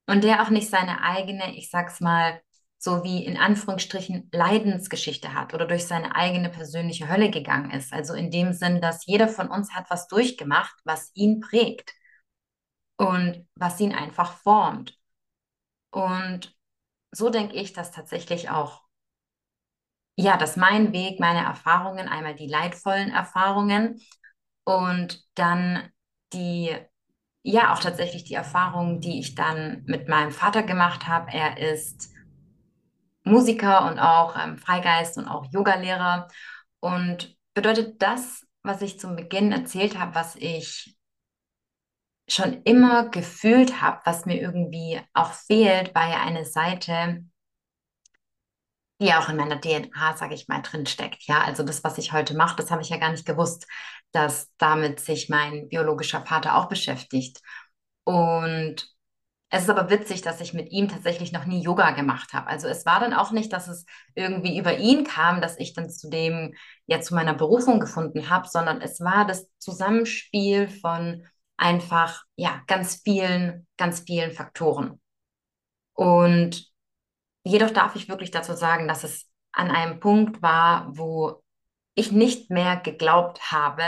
Und 0.07 0.25
der 0.25 0.43
auch 0.43 0.51
nicht 0.51 0.69
seine 0.69 1.03
eigene, 1.03 1.57
ich 1.57 1.71
sag's 1.71 2.01
mal, 2.01 2.41
so 2.79 3.05
wie 3.05 3.25
in 3.25 3.37
Anführungsstrichen 3.37 4.31
Leidensgeschichte 4.33 5.35
hat 5.35 5.53
oder 5.53 5.67
durch 5.67 5.87
seine 5.87 6.17
eigene 6.17 6.49
persönliche 6.49 7.09
Hölle 7.09 7.31
gegangen 7.31 7.71
ist. 7.73 7.93
Also 7.93 8.15
in 8.15 8.31
dem 8.31 8.55
Sinn, 8.55 8.81
dass 8.81 9.05
jeder 9.07 9.29
von 9.29 9.49
uns 9.49 9.75
hat 9.75 9.91
was 9.91 10.09
durchgemacht, 10.09 10.75
was 10.85 11.11
ihn 11.15 11.41
prägt 11.41 11.93
und 12.97 13.47
was 13.55 13.79
ihn 13.81 13.95
einfach 13.95 14.33
formt. 14.39 14.99
Und 15.91 16.57
so 17.13 17.29
denke 17.29 17.57
ich, 17.57 17.73
dass 17.73 17.91
tatsächlich 17.91 18.51
auch, 18.51 18.83
ja, 20.17 20.37
dass 20.37 20.57
mein 20.57 20.93
Weg, 20.93 21.21
meine 21.21 21.45
Erfahrungen, 21.45 22.09
einmal 22.09 22.35
die 22.35 22.47
leidvollen 22.49 23.11
Erfahrungen 23.11 24.01
und 24.65 25.25
dann 25.35 25.91
die 26.33 26.77
ja, 27.43 27.73
auch 27.73 27.81
tatsächlich 27.81 28.25
die 28.25 28.35
Erfahrung, 28.35 29.01
die 29.01 29.19
ich 29.19 29.35
dann 29.35 29.83
mit 29.87 30.09
meinem 30.09 30.31
Vater 30.31 30.63
gemacht 30.63 31.07
habe. 31.07 31.31
Er 31.33 31.59
ist 31.59 32.11
Musiker 33.25 33.87
und 33.91 33.99
auch 33.99 34.37
ähm, 34.37 34.59
Freigeist 34.59 35.17
und 35.19 35.27
auch 35.29 35.47
Yogalehrer. 35.53 36.29
Und 36.81 37.37
bedeutet 37.55 38.01
das, 38.03 38.47
was 38.63 38.83
ich 38.83 38.99
zum 38.99 39.17
Beginn 39.17 39.53
erzählt 39.53 39.99
habe, 39.99 40.15
was 40.15 40.37
ich 40.37 40.97
schon 42.29 42.63
immer 42.63 43.09
gefühlt 43.09 43.81
habe, 43.81 44.01
was 44.05 44.25
mir 44.25 44.41
irgendwie 44.41 45.01
auch 45.15 45.33
fehlt, 45.33 45.95
war 45.95 46.09
ja 46.09 46.23
eine 46.23 46.45
Seite, 46.45 47.25
die 49.01 49.13
auch 49.15 49.29
in 49.29 49.37
meiner 49.37 49.61
DNA, 49.61 50.17
sage 50.17 50.35
ich 50.35 50.49
mal, 50.49 50.63
drin 50.63 50.87
steckt. 50.87 51.25
Ja, 51.27 51.43
also 51.43 51.63
das, 51.63 51.85
was 51.85 51.99
ich 51.99 52.13
heute 52.13 52.35
mache, 52.35 52.57
das 52.57 52.71
habe 52.71 52.83
ich 52.83 52.91
ja 52.91 52.99
gar 52.99 53.11
nicht 53.11 53.27
gewusst, 53.27 53.67
dass 54.13 54.51
damit 54.59 55.01
sich 55.01 55.29
mein 55.29 55.69
biologischer 55.69 56.25
Vater 56.27 56.57
auch 56.57 56.69
beschäftigt. 56.69 57.41
Und 58.05 58.87
Es 59.53 59.63
ist 59.65 59.71
aber 59.71 59.91
witzig, 59.91 60.23
dass 60.23 60.41
ich 60.41 60.55
mit 60.55 60.71
ihm 60.71 60.89
tatsächlich 60.89 61.33
noch 61.33 61.45
nie 61.45 61.63
Yoga 61.63 61.91
gemacht 61.93 62.33
habe. 62.35 62.47
Also 62.47 62.69
es 62.69 62.87
war 62.87 63.01
dann 63.01 63.15
auch 63.15 63.33
nicht, 63.33 63.53
dass 63.53 63.67
es 63.69 63.85
irgendwie 64.15 64.59
über 64.59 64.79
ihn 64.79 65.05
kam, 65.05 65.41
dass 65.41 65.59
ich 65.59 65.75
dann 65.75 65.91
zu 65.91 66.09
dem, 66.09 66.55
ja, 66.87 67.01
zu 67.01 67.15
meiner 67.17 67.35
Berufung 67.35 67.81
gefunden 67.81 68.31
habe, 68.31 68.49
sondern 68.49 68.81
es 68.81 69.01
war 69.01 69.27
das 69.27 69.49
Zusammenspiel 69.59 70.69
von 70.69 71.27
einfach, 71.57 72.25
ja, 72.37 72.63
ganz 72.69 73.03
vielen, 73.05 73.67
ganz 73.77 74.01
vielen 74.01 74.31
Faktoren. 74.33 75.01
Und 75.95 76.70
jedoch 77.45 77.71
darf 77.71 77.97
ich 77.97 78.09
wirklich 78.09 78.31
dazu 78.31 78.55
sagen, 78.55 78.89
dass 78.89 79.05
es 79.05 79.29
an 79.53 79.71
einem 79.71 80.01
Punkt 80.01 80.43
war, 80.43 80.89
wo 80.97 81.43
ich 81.95 82.13
nicht 82.13 82.51
mehr 82.51 82.77
geglaubt 82.79 83.53
habe, 83.53 83.85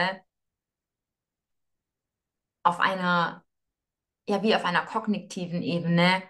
auf 2.65 2.81
einer 2.81 3.45
ja 4.29 4.43
wie 4.43 4.55
auf 4.57 4.65
einer 4.67 4.87
kognitiven 4.87 5.63
Ebene, 5.63 6.23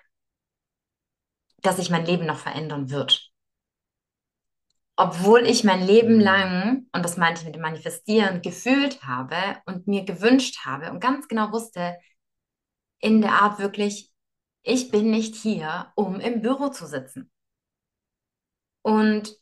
dass 1.62 1.76
sich 1.76 1.88
mein 1.88 2.04
Leben 2.04 2.26
noch 2.26 2.36
verändern 2.38 2.90
wird. 2.90 3.32
Obwohl 4.96 5.46
ich 5.46 5.64
mein 5.64 5.82
Leben 5.82 6.16
Mhm. 6.16 6.20
lang, 6.20 6.86
und 6.92 7.04
das 7.04 7.16
meinte 7.16 7.40
ich 7.40 7.46
mit 7.46 7.54
dem 7.54 7.62
Manifestieren, 7.62 8.42
gefühlt 8.42 9.02
habe 9.04 9.36
und 9.66 9.86
mir 9.86 10.04
gewünscht 10.04 10.64
habe 10.64 10.90
und 10.90 11.00
ganz 11.00 11.28
genau 11.28 11.50
wusste, 11.52 11.96
in 13.00 13.20
der 13.20 13.32
Art 13.42 13.58
wirklich, 13.58 14.11
ich 14.62 14.90
bin 14.90 15.10
nicht 15.10 15.34
hier, 15.34 15.92
um 15.94 16.20
im 16.20 16.42
Büro 16.42 16.68
zu 16.68 16.86
sitzen. 16.86 17.30
Und 18.82 19.36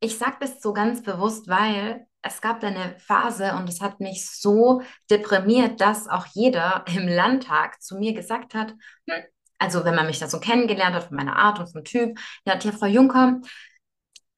ich 0.00 0.18
sage 0.18 0.36
das 0.40 0.60
so 0.60 0.72
ganz 0.72 1.02
bewusst, 1.02 1.48
weil 1.48 2.06
es 2.22 2.40
gab 2.40 2.62
eine 2.62 2.98
Phase 2.98 3.54
und 3.54 3.68
es 3.68 3.80
hat 3.80 4.00
mich 4.00 4.30
so 4.30 4.82
deprimiert, 5.10 5.80
dass 5.80 6.08
auch 6.08 6.26
jeder 6.32 6.84
im 6.88 7.06
Landtag 7.06 7.82
zu 7.82 7.96
mir 7.98 8.14
gesagt 8.14 8.54
hat, 8.54 8.74
hm, 9.08 9.22
also 9.58 9.84
wenn 9.84 9.94
man 9.94 10.06
mich 10.06 10.18
da 10.18 10.28
so 10.28 10.40
kennengelernt 10.40 10.94
hat 10.94 11.04
von 11.04 11.16
meiner 11.16 11.36
Art 11.36 11.58
und 11.58 11.70
vom 11.70 11.84
Typ, 11.84 12.18
ja, 12.46 12.58
ja, 12.58 12.72
Frau 12.72 12.86
Juncker, 12.86 13.40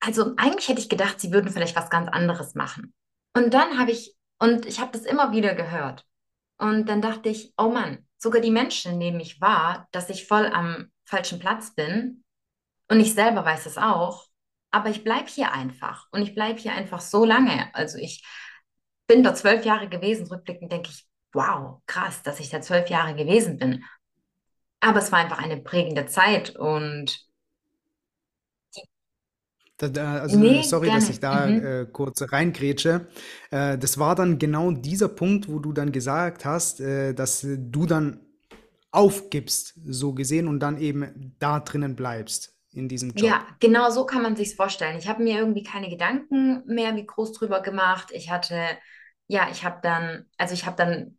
also 0.00 0.34
eigentlich 0.36 0.68
hätte 0.68 0.80
ich 0.80 0.88
gedacht, 0.88 1.20
Sie 1.20 1.32
würden 1.32 1.50
vielleicht 1.50 1.76
was 1.76 1.90
ganz 1.90 2.08
anderes 2.08 2.54
machen. 2.54 2.94
Und 3.34 3.54
dann 3.54 3.78
habe 3.78 3.90
ich, 3.90 4.14
und 4.38 4.66
ich 4.66 4.80
habe 4.80 4.92
das 4.92 5.02
immer 5.02 5.32
wieder 5.32 5.54
gehört. 5.54 6.04
Und 6.58 6.88
dann 6.88 7.02
dachte 7.02 7.28
ich, 7.28 7.52
oh 7.56 7.68
Mann, 7.70 8.05
sogar 8.18 8.40
die 8.40 8.50
Menschen 8.50 8.98
nehmen 8.98 9.18
mich 9.18 9.40
wahr, 9.40 9.88
dass 9.92 10.10
ich 10.10 10.26
voll 10.26 10.46
am 10.46 10.90
falschen 11.04 11.38
Platz 11.38 11.74
bin. 11.74 12.24
Und 12.88 13.00
ich 13.00 13.14
selber 13.14 13.44
weiß 13.44 13.66
es 13.66 13.78
auch. 13.78 14.26
Aber 14.70 14.90
ich 14.90 15.04
bleibe 15.04 15.28
hier 15.28 15.52
einfach. 15.52 16.06
Und 16.10 16.22
ich 16.22 16.34
bleibe 16.34 16.58
hier 16.58 16.72
einfach 16.72 17.00
so 17.00 17.24
lange. 17.24 17.74
Also 17.74 17.98
ich 17.98 18.24
bin 19.06 19.22
da 19.22 19.34
zwölf 19.34 19.64
Jahre 19.64 19.88
gewesen. 19.88 20.26
Rückblickend 20.26 20.72
denke 20.72 20.90
ich, 20.90 21.06
wow, 21.32 21.80
krass, 21.86 22.22
dass 22.22 22.40
ich 22.40 22.50
da 22.50 22.60
zwölf 22.60 22.88
Jahre 22.90 23.14
gewesen 23.14 23.58
bin. 23.58 23.84
Aber 24.80 24.98
es 24.98 25.12
war 25.12 25.20
einfach 25.20 25.38
eine 25.38 25.58
prägende 25.58 26.06
Zeit. 26.06 26.56
Und 26.56 27.25
Da, 29.78 29.88
da, 29.88 30.14
also 30.20 30.38
nee, 30.38 30.62
sorry, 30.62 30.90
dass 30.90 31.08
ich 31.10 31.20
gerne. 31.20 31.20
da 31.20 31.48
Mhm. 31.48 31.76
äh, 31.82 31.86
kurz 31.92 32.22
reingrätsche. 32.32 33.08
Äh, 33.50 33.76
das 33.78 33.98
war 33.98 34.14
dann 34.14 34.38
genau 34.38 34.70
dieser 34.70 35.08
Punkt, 35.08 35.48
wo 35.48 35.58
du 35.58 35.72
dann 35.74 35.92
gesagt 35.92 36.44
hast, 36.46 36.80
äh, 36.80 37.12
dass 37.14 37.46
du 37.46 37.84
dann 37.86 38.20
aufgibst, 38.92 39.74
so 39.86 40.14
gesehen, 40.14 40.48
und 40.48 40.60
dann 40.60 40.78
eben 40.78 41.34
da 41.38 41.60
drinnen 41.60 41.96
bleibst 41.96 42.54
in 42.72 42.88
diesem 42.88 43.14
Ja, 43.14 43.40
Job. 43.40 43.46
genau 43.60 43.90
so 43.90 44.04
kann 44.04 44.22
man 44.22 44.36
sich's 44.36 44.54
vorstellen. 44.54 44.98
Ich 44.98 45.08
habe 45.08 45.22
mir 45.22 45.38
irgendwie 45.38 45.62
keine 45.62 45.88
Gedanken 45.88 46.62
mehr 46.66 46.94
wie 46.96 47.06
groß 47.06 47.32
drüber 47.32 47.62
gemacht. 47.62 48.10
Ich 48.12 48.30
hatte, 48.30 48.60
ja, 49.26 49.48
ich 49.50 49.64
habe 49.64 49.78
dann, 49.82 50.26
also 50.36 50.52
ich 50.52 50.66
habe 50.66 50.76
dann 50.76 51.15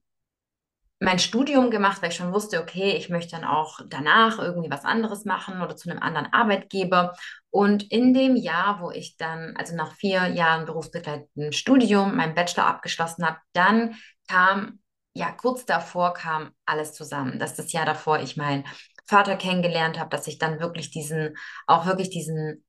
mein 1.00 1.20
Studium 1.20 1.70
gemacht, 1.70 2.01
weil 2.01 2.10
ich 2.10 2.16
schon 2.16 2.34
wusste, 2.34 2.60
okay, 2.60 2.92
ich 2.92 3.10
möchte 3.10 3.36
dann 3.36 3.44
auch 3.46 3.80
danach 3.88 4.39
irgendwie 4.39 4.72
was 4.72 4.84
anderes 4.84 5.25
machen 5.25 5.62
oder 5.62 5.75
zu 5.75 5.89
einem 5.89 6.01
anderen 6.01 6.34
Arbeitgeber. 6.34 7.16
Und 7.51 7.92
in 7.92 8.13
dem 8.13 8.36
Jahr, 8.36 8.82
wo 8.82 8.89
ich 8.89 9.16
dann, 9.18 9.56
also 9.58 9.75
nach 9.75 9.94
vier 9.94 10.27
Jahren 10.27 10.66
berufsbegleitendem 10.66 11.51
Studium, 11.51 12.16
meinen 12.16 12.34
Bachelor 12.34 12.66
abgeschlossen 12.66 13.25
habe, 13.25 13.38
dann 13.54 13.96
kam, 14.27 14.80
ja, 15.13 15.32
kurz 15.32 15.66
davor 15.66 16.13
kam 16.13 16.51
alles 16.66 16.94
zusammen. 16.94 17.38
Das 17.38 17.51
ist 17.51 17.60
das 17.60 17.72
Jahr 17.74 17.86
davor, 17.86 18.20
ich 18.20 18.36
meinen 18.36 18.66
Vater 19.06 19.36
kennengelernt 19.38 20.00
habe, 20.00 20.10
dass 20.10 20.27
ich 20.27 20.39
dann 20.39 20.60
wirklich 20.60 20.89
diesen, 20.89 21.38
auch 21.68 21.86
wirklich 21.86 22.10
diesen 22.10 22.63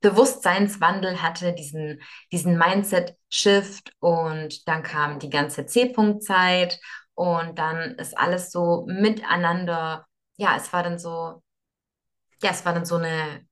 Bewusstseinswandel 0.00 1.22
hatte, 1.22 1.54
diesen, 1.54 2.00
diesen 2.30 2.58
Mindset-Shift 2.58 3.92
und 4.00 4.68
dann 4.68 4.82
kam 4.82 5.18
die 5.18 5.30
ganze 5.30 5.66
C-Punkt-Zeit 5.66 6.78
und 7.14 7.58
dann 7.58 7.96
ist 7.96 8.16
alles 8.18 8.50
so 8.52 8.84
miteinander, 8.88 10.06
ja, 10.36 10.56
es 10.56 10.72
war 10.72 10.82
dann 10.82 10.98
so, 10.98 11.42
ja, 12.42 12.50
es 12.50 12.64
war 12.64 12.74
dann 12.74 12.84
so 12.86 12.96
eine 12.96 13.46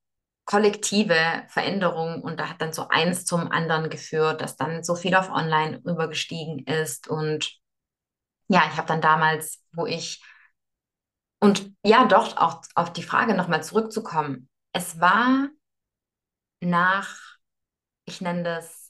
kollektive 0.45 1.17
Veränderung 1.49 2.23
und 2.23 2.41
da 2.41 2.49
hat 2.51 2.61
dann 2.61 2.73
so 2.73 2.89
eins 2.89 3.25
zum 3.25 3.51
anderen 3.51 3.91
geführt, 3.91 4.41
dass 4.41 4.57
dann 4.57 4.83
so 4.83 4.95
viel 4.97 5.15
auf 5.15 5.31
Online 5.31 5.81
rübergestiegen 5.87 6.67
ist. 6.67 7.09
Und 7.09 7.59
ja, 8.49 8.63
ich 8.71 8.77
habe 8.77 8.89
dann 8.89 9.01
damals, 9.01 9.63
wo 9.73 9.87
ich, 9.87 10.23
und 11.41 11.73
ja, 11.85 12.05
doch 12.07 12.37
auch 12.37 12.63
auf 12.75 12.93
die 12.93 13.03
Frage 13.03 13.35
nochmal 13.35 13.63
zurückzukommen, 13.63 14.49
es 14.73 15.01
war 15.01 15.49
nach, 16.61 17.17
ich 18.05 18.21
nenne 18.21 18.43
das 18.43 18.82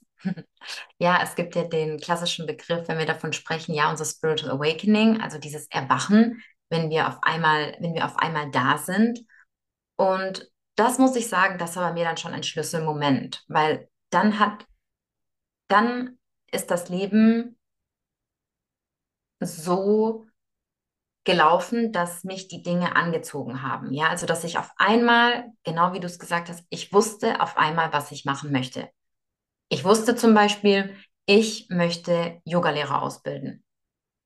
Ja, 0.99 1.21
es 1.23 1.35
gibt 1.35 1.55
ja 1.57 1.64
den 1.64 1.99
klassischen 1.99 2.47
Begriff, 2.47 2.88
wenn 2.88 2.99
wir 2.99 3.07
davon 3.07 3.33
sprechen, 3.33 3.75
ja, 3.75 3.91
unser 3.91 4.05
Spiritual 4.05 4.52
Awakening, 4.52 5.21
also 5.21 5.38
dieses 5.38 5.67
Erwachen, 5.69 6.43
wenn 6.71 6.91
wir 6.91 7.09
auf 7.09 7.19
einmal, 7.23 7.76
wenn 7.81 7.95
wir 7.95 8.05
auf 8.07 8.17
einmal 8.19 8.50
da 8.50 8.79
sind. 8.79 9.21
Und 9.97 10.50
das 10.76 10.99
muss 10.99 11.17
ich 11.17 11.29
sagen, 11.29 11.59
das 11.59 11.76
war 11.76 11.88
bei 11.88 11.95
mir 11.95 12.05
dann 12.05 12.17
schon 12.17 12.33
ein 12.33 12.43
Schlüsselmoment, 12.43 13.45
weil 13.49 13.88
dann 14.11 14.38
hat, 14.38 14.67
dann 15.69 16.19
ist 16.52 16.71
das 16.71 16.88
Leben 16.88 17.59
so 19.41 20.26
gelaufen, 21.25 21.93
dass 21.93 22.25
mich 22.25 22.49
die 22.49 22.62
Dinge 22.62 22.97
angezogen 22.97 23.62
haben. 23.62 23.93
Ja, 23.93 24.09
also 24.09 24.26
dass 24.26 24.45
ich 24.45 24.59
auf 24.59 24.71
einmal, 24.76 25.52
genau 25.64 25.93
wie 25.93 26.00
du 26.00 26.07
es 26.07 26.19
gesagt 26.19 26.49
hast, 26.49 26.64
ich 26.69 26.93
wusste 26.93 27.41
auf 27.41 27.57
einmal, 27.57 27.93
was 27.93 28.11
ich 28.12 28.25
machen 28.25 28.50
möchte. 28.52 28.88
Ich 29.73 29.85
wusste 29.85 30.14
zum 30.17 30.35
Beispiel, 30.35 30.95
ich 31.25 31.71
möchte 31.71 32.43
Yogalehrer 32.45 33.00
ausbilden. 33.00 33.64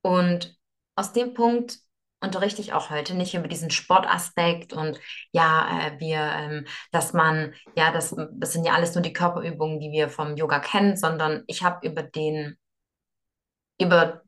Und 0.03 0.59
aus 0.97 1.13
dem 1.13 1.35
Punkt 1.35 1.79
unterrichte 2.21 2.61
ich 2.61 2.73
auch 2.73 2.91
heute 2.91 3.15
nicht 3.15 3.33
über 3.33 3.47
diesen 3.47 3.71
Sportaspekt 3.71 4.73
und 4.73 4.99
ja, 5.31 5.87
äh, 5.87 6.01
wir, 6.01 6.19
ähm, 6.19 6.67
dass 6.91 7.13
man, 7.13 7.55
ja, 7.77 7.93
das, 7.93 8.17
das 8.33 8.55
sind 8.55 8.67
ja 8.67 8.73
alles 8.73 8.97
nur 8.97 9.03
die 9.03 9.13
Körperübungen, 9.13 9.79
die 9.79 9.93
wir 9.93 10.09
vom 10.09 10.37
Yoga 10.37 10.59
kennen, 10.59 10.97
sondern 10.97 11.45
ich 11.47 11.63
habe 11.63 11.87
über 11.87 12.03
den, 12.03 12.59
über, 13.81 14.23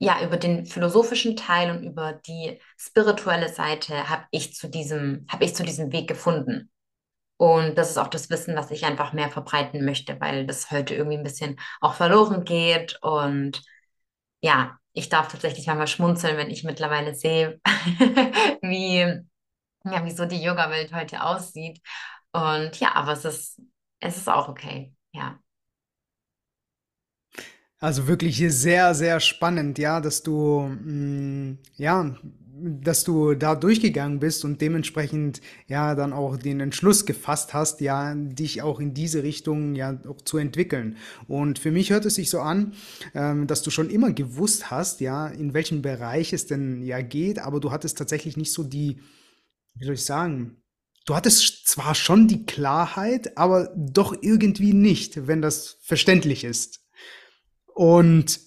ja, 0.00 0.24
über 0.24 0.38
den 0.38 0.66
philosophischen 0.66 1.36
Teil 1.36 1.70
und 1.70 1.84
über 1.84 2.14
die 2.14 2.60
spirituelle 2.76 3.48
Seite 3.48 4.08
habe 4.08 4.24
ich 4.32 4.56
zu 4.56 4.68
diesem, 4.68 5.24
habe 5.30 5.44
ich 5.44 5.54
zu 5.54 5.62
diesem 5.62 5.92
Weg 5.92 6.08
gefunden. 6.08 6.68
Und 7.38 7.78
das 7.78 7.90
ist 7.90 7.98
auch 7.98 8.08
das 8.08 8.30
Wissen, 8.30 8.56
was 8.56 8.72
ich 8.72 8.84
einfach 8.84 9.14
mehr 9.14 9.30
verbreiten 9.30 9.84
möchte, 9.84 10.20
weil 10.20 10.46
das 10.46 10.70
heute 10.72 10.94
irgendwie 10.96 11.18
ein 11.18 11.24
bisschen 11.24 11.58
auch 11.80 11.94
verloren 11.94 12.44
geht. 12.44 12.98
Und 13.02 13.62
ja, 14.42 14.78
ich 14.92 15.08
darf 15.08 15.28
tatsächlich 15.28 15.66
manchmal 15.66 15.88
schmunzeln, 15.88 16.36
wenn 16.36 16.50
ich 16.50 16.64
mittlerweile 16.64 17.14
sehe, 17.14 17.60
wie, 18.62 18.98
ja, 19.84 20.04
wie 20.04 20.10
so 20.10 20.26
die 20.26 20.42
Yoga-Welt 20.42 20.92
heute 20.92 21.22
aussieht. 21.22 21.80
Und 22.32 22.78
ja, 22.80 22.94
aber 22.96 23.12
es 23.12 23.24
ist, 23.24 23.62
es 24.00 24.16
ist 24.18 24.28
auch 24.28 24.48
okay. 24.48 24.92
Ja. 25.12 25.38
Also 27.80 28.08
wirklich 28.08 28.38
sehr, 28.48 28.94
sehr 28.94 29.20
spannend, 29.20 29.78
ja, 29.78 30.00
dass 30.00 30.22
du, 30.24 30.62
mm, 30.62 31.58
ja, 31.76 32.16
dass 32.60 33.04
du 33.04 33.34
da 33.34 33.54
durchgegangen 33.54 34.18
bist 34.18 34.44
und 34.44 34.60
dementsprechend 34.60 35.40
ja 35.66 35.94
dann 35.94 36.12
auch 36.12 36.36
den 36.36 36.60
Entschluss 36.60 37.06
gefasst 37.06 37.54
hast, 37.54 37.80
ja, 37.80 38.14
dich 38.14 38.62
auch 38.62 38.80
in 38.80 38.94
diese 38.94 39.22
Richtung 39.22 39.74
ja 39.74 39.98
auch 40.08 40.20
zu 40.22 40.38
entwickeln. 40.38 40.96
Und 41.26 41.58
für 41.58 41.70
mich 41.70 41.90
hört 41.90 42.06
es 42.06 42.16
sich 42.16 42.30
so 42.30 42.40
an, 42.40 42.74
ähm, 43.14 43.46
dass 43.46 43.62
du 43.62 43.70
schon 43.70 43.90
immer 43.90 44.12
gewusst 44.12 44.70
hast, 44.70 45.00
ja, 45.00 45.28
in 45.28 45.54
welchem 45.54 45.82
Bereich 45.82 46.32
es 46.32 46.46
denn 46.46 46.82
ja 46.82 47.00
geht, 47.00 47.38
aber 47.38 47.60
du 47.60 47.70
hattest 47.70 47.98
tatsächlich 47.98 48.36
nicht 48.36 48.52
so 48.52 48.64
die, 48.64 49.00
wie 49.74 49.84
soll 49.84 49.94
ich 49.94 50.04
sagen, 50.04 50.62
du 51.06 51.14
hattest 51.14 51.66
zwar 51.66 51.94
schon 51.94 52.28
die 52.28 52.44
Klarheit, 52.44 53.38
aber 53.38 53.74
doch 53.76 54.14
irgendwie 54.20 54.74
nicht, 54.74 55.26
wenn 55.26 55.40
das 55.40 55.78
verständlich 55.82 56.44
ist. 56.44 56.80
Und 57.74 58.40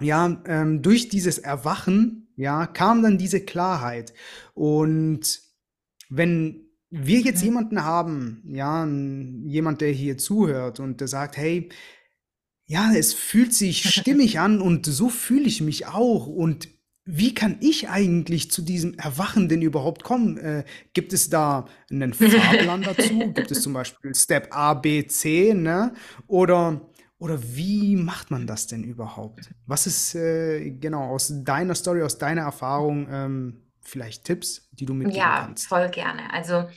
ja, 0.00 0.42
ähm, 0.46 0.82
durch 0.82 1.08
dieses 1.08 1.38
Erwachen, 1.38 2.27
ja, 2.38 2.66
kam 2.66 3.02
dann 3.02 3.18
diese 3.18 3.40
Klarheit. 3.42 4.14
Und 4.54 5.40
wenn 6.10 6.68
wir 6.90 7.20
jetzt 7.20 7.40
Mhm. 7.40 7.46
jemanden 7.46 7.84
haben, 7.84 8.42
ja, 8.46 8.86
jemand, 8.86 9.80
der 9.82 9.90
hier 9.92 10.18
zuhört 10.18 10.80
und 10.80 11.00
der 11.00 11.08
sagt, 11.08 11.36
hey, 11.36 11.68
ja, 12.66 12.92
es 12.94 13.14
fühlt 13.14 13.54
sich 13.54 13.88
stimmig 13.90 14.38
an 14.40 14.60
und 14.60 14.86
so 14.86 15.08
fühle 15.08 15.46
ich 15.46 15.60
mich 15.60 15.86
auch. 15.86 16.26
Und 16.26 16.68
wie 17.04 17.34
kann 17.34 17.56
ich 17.60 17.88
eigentlich 17.88 18.50
zu 18.50 18.62
diesem 18.62 18.94
Erwachen 18.98 19.48
denn 19.48 19.62
überhaupt 19.62 20.04
kommen? 20.04 20.36
Äh, 20.38 20.64
gibt 20.92 21.12
es 21.14 21.30
da 21.30 21.66
einen 21.90 22.12
Fahrplan 22.14 22.84
dazu? 22.84 23.32
Gibt 23.32 23.50
es 23.50 23.62
zum 23.62 23.72
Beispiel 23.72 24.14
Step 24.14 24.48
A, 24.54 24.74
B, 24.74 25.06
C, 25.06 25.54
ne? 25.54 25.94
Oder, 26.26 26.87
oder 27.18 27.42
wie 27.42 27.96
macht 27.96 28.30
man 28.30 28.46
das 28.46 28.66
denn 28.66 28.84
überhaupt? 28.84 29.50
Was 29.66 29.86
ist 29.86 30.14
äh, 30.14 30.70
genau 30.70 31.10
aus 31.10 31.32
deiner 31.44 31.74
Story, 31.74 32.02
aus 32.02 32.18
deiner 32.18 32.42
Erfahrung 32.42 33.08
ähm, 33.10 33.62
vielleicht 33.82 34.24
Tipps, 34.24 34.68
die 34.72 34.86
du 34.86 34.94
mitgeben 34.94 35.34
Ja, 35.34 35.34
kannst? 35.34 35.68
voll 35.68 35.88
gerne. 35.90 36.32
Also 36.32 36.68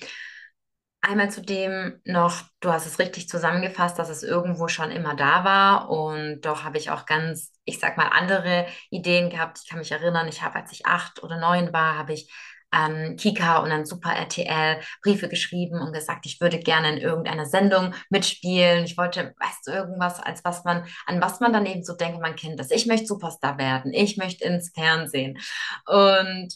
Einmal 1.04 1.32
zudem 1.32 2.00
noch, 2.06 2.44
du 2.60 2.72
hast 2.72 2.86
es 2.86 3.00
richtig 3.00 3.28
zusammengefasst, 3.28 3.98
dass 3.98 4.10
es 4.10 4.22
irgendwo 4.22 4.68
schon 4.68 4.92
immer 4.92 5.16
da 5.16 5.44
war. 5.44 5.90
Und 5.90 6.42
doch 6.42 6.64
habe 6.64 6.78
ich 6.78 6.92
auch 6.92 7.08
ganz, 7.08 7.52
ich 7.66 7.80
sag 7.80 7.98
mal, 7.98 8.10
andere 8.10 8.68
Ideen 8.92 9.32
gehabt. 9.32 9.60
Ich 9.64 9.68
kann 9.70 9.80
mich 9.80 9.92
erinnern, 9.92 10.28
ich 10.28 10.44
habe, 10.44 10.56
als 10.58 10.72
ich 10.72 10.86
acht 10.86 11.24
oder 11.24 11.40
neun 11.40 11.74
war, 11.74 11.98
habe 11.98 12.14
ich 12.14 12.32
an 12.72 13.16
Kika 13.18 13.60
und 13.60 13.72
an 13.72 13.86
Super 13.86 14.14
RTL 14.14 14.80
Briefe 15.04 15.30
geschrieben 15.30 15.80
und 15.80 15.94
gesagt, 15.94 16.26
ich 16.26 16.42
würde 16.42 16.60
gerne 16.60 16.94
in 16.94 16.98
irgendeiner 16.98 17.46
Sendung 17.46 17.94
mitspielen. 18.10 18.86
Ich 18.86 18.98
wollte, 18.98 19.36
weißt 19.40 19.68
du, 19.68 19.72
irgendwas, 19.72 20.20
als 20.20 20.44
was 20.44 20.64
man, 20.64 20.86
an 21.06 21.22
was 21.22 21.40
man 21.40 21.54
dann 21.54 21.66
eben 21.66 21.84
so 21.84 21.96
denkt, 21.96 22.22
man 22.22 22.36
kennt 22.36 22.60
das. 22.60 22.72
Ich 22.72 22.88
möchte 22.88 23.08
Superstar 23.08 23.58
werden. 23.58 23.94
Ich 23.94 24.18
möchte 24.18 24.46
ins 24.46 24.72
Fernsehen. 24.74 25.38
Und 25.86 26.56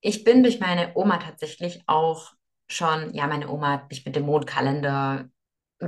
ich 0.00 0.24
bin 0.24 0.42
durch 0.42 0.58
meine 0.60 0.92
Oma 0.96 1.18
tatsächlich 1.18 1.82
auch 1.86 2.32
schon, 2.68 3.14
ja, 3.14 3.26
meine 3.26 3.48
Oma 3.48 3.72
hat 3.72 3.90
mich 3.90 4.04
mit 4.04 4.16
dem 4.16 4.24
Mondkalender 4.24 5.28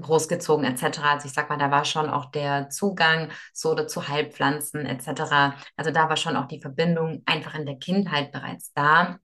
großgezogen 0.00 0.64
etc. 0.64 1.00
Also 1.00 1.28
ich 1.28 1.34
sag 1.34 1.48
mal, 1.48 1.58
da 1.58 1.70
war 1.70 1.84
schon 1.84 2.08
auch 2.08 2.30
der 2.30 2.68
Zugang 2.70 3.30
so 3.52 3.74
zu 3.74 4.08
Heilpflanzen 4.08 4.86
etc. 4.86 5.56
Also 5.76 5.90
da 5.90 6.08
war 6.08 6.16
schon 6.16 6.36
auch 6.36 6.46
die 6.46 6.60
Verbindung 6.60 7.22
einfach 7.26 7.54
in 7.54 7.66
der 7.66 7.78
Kindheit 7.78 8.32
bereits 8.32 8.72
da. 8.72 9.18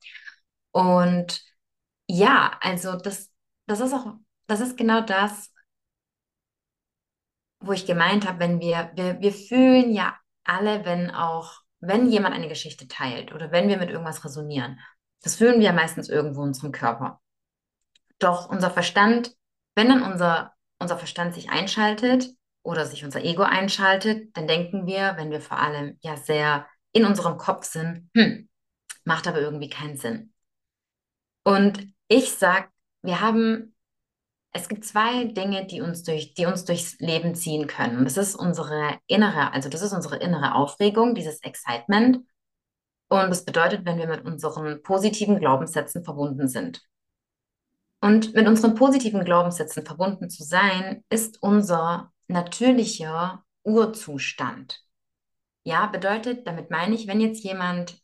Und 0.72 1.42
ja, 2.06 2.56
also 2.60 2.96
das, 2.96 3.30
das 3.66 3.80
ist 3.80 3.92
auch, 3.92 4.14
das 4.46 4.60
ist 4.60 4.76
genau 4.76 5.00
das, 5.00 5.52
wo 7.60 7.72
ich 7.72 7.86
gemeint 7.86 8.26
habe, 8.26 8.40
wenn 8.40 8.60
wir, 8.60 8.90
wir, 8.94 9.20
wir 9.20 9.32
fühlen 9.32 9.92
ja 9.92 10.16
alle, 10.44 10.84
wenn 10.84 11.10
auch, 11.10 11.60
wenn 11.80 12.08
jemand 12.08 12.34
eine 12.34 12.48
Geschichte 12.48 12.88
teilt 12.88 13.32
oder 13.32 13.52
wenn 13.52 13.68
wir 13.68 13.76
mit 13.76 13.90
irgendwas 13.90 14.24
resonieren, 14.24 14.80
das 15.22 15.36
fühlen 15.36 15.60
wir 15.60 15.72
meistens 15.72 16.08
irgendwo 16.08 16.42
in 16.42 16.48
unserem 16.48 16.72
Körper. 16.72 17.20
Doch 18.18 18.48
unser 18.48 18.70
Verstand, 18.70 19.34
wenn 19.74 19.88
dann 19.88 20.02
unser, 20.02 20.54
unser 20.78 20.96
Verstand 20.96 21.34
sich 21.34 21.50
einschaltet 21.50 22.28
oder 22.62 22.86
sich 22.86 23.04
unser 23.04 23.22
Ego 23.22 23.42
einschaltet, 23.42 24.36
dann 24.36 24.46
denken 24.46 24.86
wir, 24.86 25.14
wenn 25.16 25.30
wir 25.30 25.40
vor 25.40 25.58
allem 25.58 25.98
ja 26.02 26.16
sehr 26.16 26.66
in 26.92 27.04
unserem 27.04 27.36
Kopf 27.38 27.64
sind, 27.64 28.10
hm, 28.14 28.48
macht 29.04 29.26
aber 29.26 29.40
irgendwie 29.40 29.70
keinen 29.70 29.96
Sinn. 29.96 30.29
Und 31.42 31.92
ich 32.08 32.32
sag, 32.32 32.70
wir 33.02 33.20
haben, 33.20 33.74
es 34.52 34.68
gibt 34.68 34.84
zwei 34.84 35.24
Dinge, 35.24 35.66
die 35.66 35.80
uns 35.80 36.02
durch, 36.02 36.34
die 36.34 36.46
uns 36.46 36.64
durchs 36.64 36.98
Leben 36.98 37.34
ziehen 37.34 37.66
können. 37.66 38.04
Das 38.04 38.16
ist 38.16 38.34
unsere 38.34 38.98
innere, 39.06 39.52
also 39.52 39.68
das 39.68 39.82
ist 39.82 39.92
unsere 39.92 40.16
innere 40.16 40.54
Aufregung, 40.54 41.14
dieses 41.14 41.42
Excitement. 41.42 42.18
Und 43.08 43.30
das 43.30 43.44
bedeutet, 43.44 43.84
wenn 43.84 43.98
wir 43.98 44.06
mit 44.06 44.24
unseren 44.24 44.82
positiven 44.82 45.38
Glaubenssätzen 45.38 46.04
verbunden 46.04 46.48
sind. 46.48 46.82
Und 48.00 48.34
mit 48.34 48.46
unseren 48.46 48.74
positiven 48.74 49.24
Glaubenssätzen 49.24 49.84
verbunden 49.84 50.30
zu 50.30 50.42
sein, 50.42 51.04
ist 51.10 51.42
unser 51.42 52.12
natürlicher 52.28 53.44
Urzustand. 53.62 54.82
Ja, 55.64 55.86
bedeutet, 55.86 56.46
damit 56.46 56.70
meine 56.70 56.94
ich, 56.94 57.06
wenn 57.06 57.20
jetzt 57.20 57.44
jemand 57.44 58.00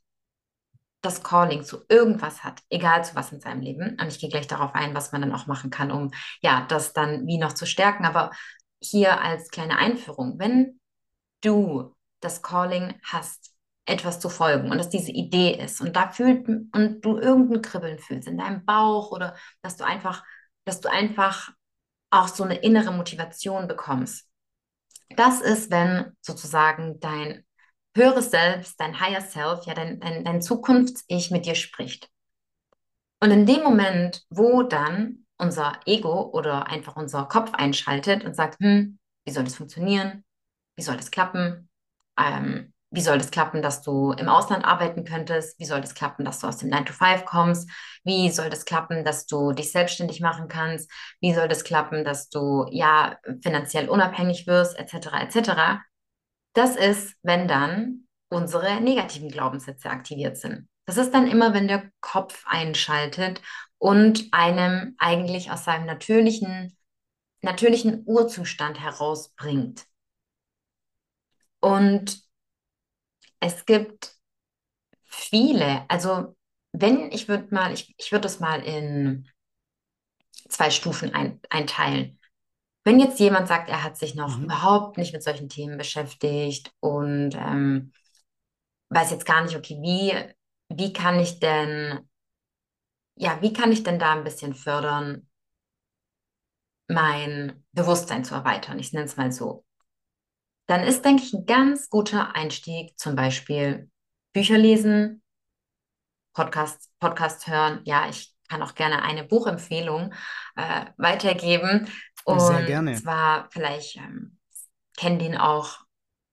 das 1.02 1.22
Calling 1.22 1.62
zu 1.62 1.84
irgendwas 1.88 2.42
hat, 2.42 2.62
egal 2.70 3.04
zu 3.04 3.14
was 3.14 3.32
in 3.32 3.40
seinem 3.40 3.60
Leben, 3.60 3.96
und 4.00 4.08
ich 4.08 4.18
gehe 4.18 4.30
gleich 4.30 4.46
darauf 4.46 4.74
ein, 4.74 4.94
was 4.94 5.12
man 5.12 5.20
dann 5.20 5.32
auch 5.32 5.46
machen 5.46 5.70
kann, 5.70 5.90
um 5.90 6.10
ja, 6.40 6.66
das 6.68 6.92
dann 6.92 7.26
wie 7.26 7.38
noch 7.38 7.52
zu 7.52 7.66
stärken, 7.66 8.04
aber 8.04 8.30
hier 8.80 9.20
als 9.20 9.50
kleine 9.50 9.78
Einführung, 9.78 10.38
wenn 10.38 10.80
du 11.42 11.94
das 12.20 12.42
Calling 12.42 12.94
hast, 13.04 13.52
etwas 13.86 14.18
zu 14.18 14.28
folgen 14.28 14.70
und 14.70 14.78
dass 14.78 14.88
diese 14.88 15.12
Idee 15.12 15.52
ist 15.62 15.80
und 15.80 15.94
da 15.94 16.10
fühlt 16.10 16.48
und 16.48 17.00
du 17.02 17.18
irgendein 17.18 17.62
Kribbeln 17.62 17.98
fühlst 18.00 18.26
in 18.26 18.36
deinem 18.36 18.64
Bauch 18.64 19.12
oder 19.12 19.36
dass 19.62 19.76
du 19.76 19.84
einfach, 19.84 20.24
dass 20.64 20.80
du 20.80 20.90
einfach 20.90 21.52
auch 22.10 22.28
so 22.28 22.42
eine 22.42 22.56
innere 22.56 22.92
Motivation 22.92 23.68
bekommst. 23.68 24.28
Das 25.10 25.40
ist, 25.40 25.70
wenn 25.70 26.16
sozusagen 26.20 26.98
dein 26.98 27.45
höheres 27.96 28.30
Selbst, 28.30 28.78
dein 28.78 29.00
Higher 29.00 29.20
Self, 29.20 29.64
ja, 29.64 29.74
dein, 29.74 30.00
dein, 30.00 30.24
dein 30.24 30.42
Zukunfts-Ich 30.42 31.30
mit 31.30 31.46
dir 31.46 31.54
spricht. 31.54 32.08
Und 33.20 33.30
in 33.30 33.46
dem 33.46 33.62
Moment, 33.62 34.22
wo 34.30 34.62
dann 34.62 35.26
unser 35.38 35.80
Ego 35.86 36.30
oder 36.32 36.66
einfach 36.68 36.96
unser 36.96 37.24
Kopf 37.24 37.52
einschaltet 37.54 38.24
und 38.24 38.36
sagt, 38.36 38.60
hm, 38.60 38.98
wie 39.24 39.32
soll 39.32 39.44
das 39.44 39.56
funktionieren? 39.56 40.24
Wie 40.76 40.82
soll 40.82 40.96
das 40.96 41.10
klappen? 41.10 41.68
Ähm, 42.18 42.72
wie 42.90 43.00
soll 43.00 43.18
das 43.18 43.30
klappen, 43.30 43.62
dass 43.62 43.82
du 43.82 44.12
im 44.12 44.28
Ausland 44.28 44.64
arbeiten 44.64 45.04
könntest? 45.04 45.58
Wie 45.58 45.64
soll 45.64 45.80
das 45.80 45.94
klappen, 45.94 46.24
dass 46.24 46.38
du 46.38 46.46
aus 46.46 46.58
dem 46.58 46.70
9 46.70 46.86
to 46.86 46.92
5 46.92 47.24
kommst? 47.24 47.68
Wie 48.04 48.30
soll 48.30 48.48
das 48.48 48.64
klappen, 48.64 49.04
dass 49.04 49.26
du 49.26 49.52
dich 49.52 49.72
selbstständig 49.72 50.20
machen 50.20 50.48
kannst? 50.48 50.90
Wie 51.20 51.34
soll 51.34 51.48
das 51.48 51.64
klappen, 51.64 52.04
dass 52.04 52.28
du 52.28 52.66
ja 52.70 53.18
finanziell 53.42 53.88
unabhängig 53.88 54.46
wirst, 54.46 54.78
etc., 54.78 55.08
etc.? 55.20 55.80
Das 56.56 56.74
ist, 56.74 57.16
wenn 57.22 57.48
dann 57.48 58.08
unsere 58.30 58.80
negativen 58.80 59.28
Glaubenssätze 59.28 59.90
aktiviert 59.90 60.38
sind. 60.38 60.68
Das 60.86 60.96
ist 60.96 61.12
dann 61.12 61.26
immer, 61.28 61.52
wenn 61.52 61.68
der 61.68 61.90
Kopf 62.00 62.44
einschaltet 62.46 63.42
und 63.78 64.28
einem 64.32 64.94
eigentlich 64.98 65.50
aus 65.50 65.64
seinem 65.64 65.84
natürlichen, 65.86 66.74
natürlichen 67.42 68.04
Urzustand 68.06 68.80
herausbringt. 68.80 69.86
Und 71.60 72.24
es 73.40 73.64
gibt 73.66 74.16
viele, 75.04 75.84
also 75.90 76.36
wenn 76.72 77.12
ich 77.12 77.28
würde 77.28 77.54
mal, 77.54 77.72
ich, 77.74 77.94
ich 77.98 78.12
würde 78.12 78.22
das 78.24 78.40
mal 78.40 78.62
in 78.62 79.28
zwei 80.48 80.70
Stufen 80.70 81.14
ein, 81.14 81.40
einteilen. 81.50 82.18
Wenn 82.86 83.00
jetzt 83.00 83.18
jemand 83.18 83.48
sagt, 83.48 83.68
er 83.68 83.82
hat 83.82 83.96
sich 83.96 84.14
noch 84.14 84.38
mhm. 84.38 84.44
überhaupt 84.44 84.96
nicht 84.96 85.12
mit 85.12 85.22
solchen 85.22 85.48
Themen 85.48 85.76
beschäftigt 85.76 86.72
und 86.80 87.34
ähm, 87.34 87.92
weiß 88.90 89.10
jetzt 89.10 89.26
gar 89.26 89.42
nicht, 89.42 89.56
okay, 89.56 89.76
wie, 89.82 90.14
wie 90.74 90.92
kann 90.92 91.18
ich 91.18 91.40
denn, 91.40 92.08
ja, 93.16 93.42
wie 93.42 93.52
kann 93.52 93.72
ich 93.72 93.82
denn 93.82 93.98
da 93.98 94.12
ein 94.12 94.24
bisschen 94.24 94.54
fördern, 94.54 95.28
mein 96.88 97.64
Bewusstsein 97.72 98.24
zu 98.24 98.34
erweitern? 98.34 98.78
Ich 98.78 98.92
nenne 98.92 99.06
es 99.06 99.16
mal 99.16 99.32
so 99.32 99.66
dann 100.66 100.82
ist, 100.82 101.04
denke 101.04 101.22
ich, 101.22 101.32
ein 101.32 101.46
ganz 101.46 101.88
guter 101.88 102.34
Einstieg 102.34 102.98
zum 102.98 103.14
Beispiel 103.16 103.90
Bücher 104.32 104.58
lesen, 104.58 105.22
Podcasts, 106.34 106.90
Podcast 106.98 107.46
hören. 107.46 107.80
Ja, 107.84 108.08
ich 108.08 108.34
kann 108.48 108.62
auch 108.62 108.74
gerne 108.74 109.02
eine 109.02 109.24
Buchempfehlung 109.24 110.12
äh, 110.56 110.86
weitergeben. 110.96 111.88
Und 112.26 112.40
Sehr 112.40 112.64
gerne. 112.64 112.94
zwar, 112.96 113.48
vielleicht 113.50 113.96
ähm, 113.96 114.38
kennen 114.96 115.18
den 115.18 115.36
auch 115.36 115.78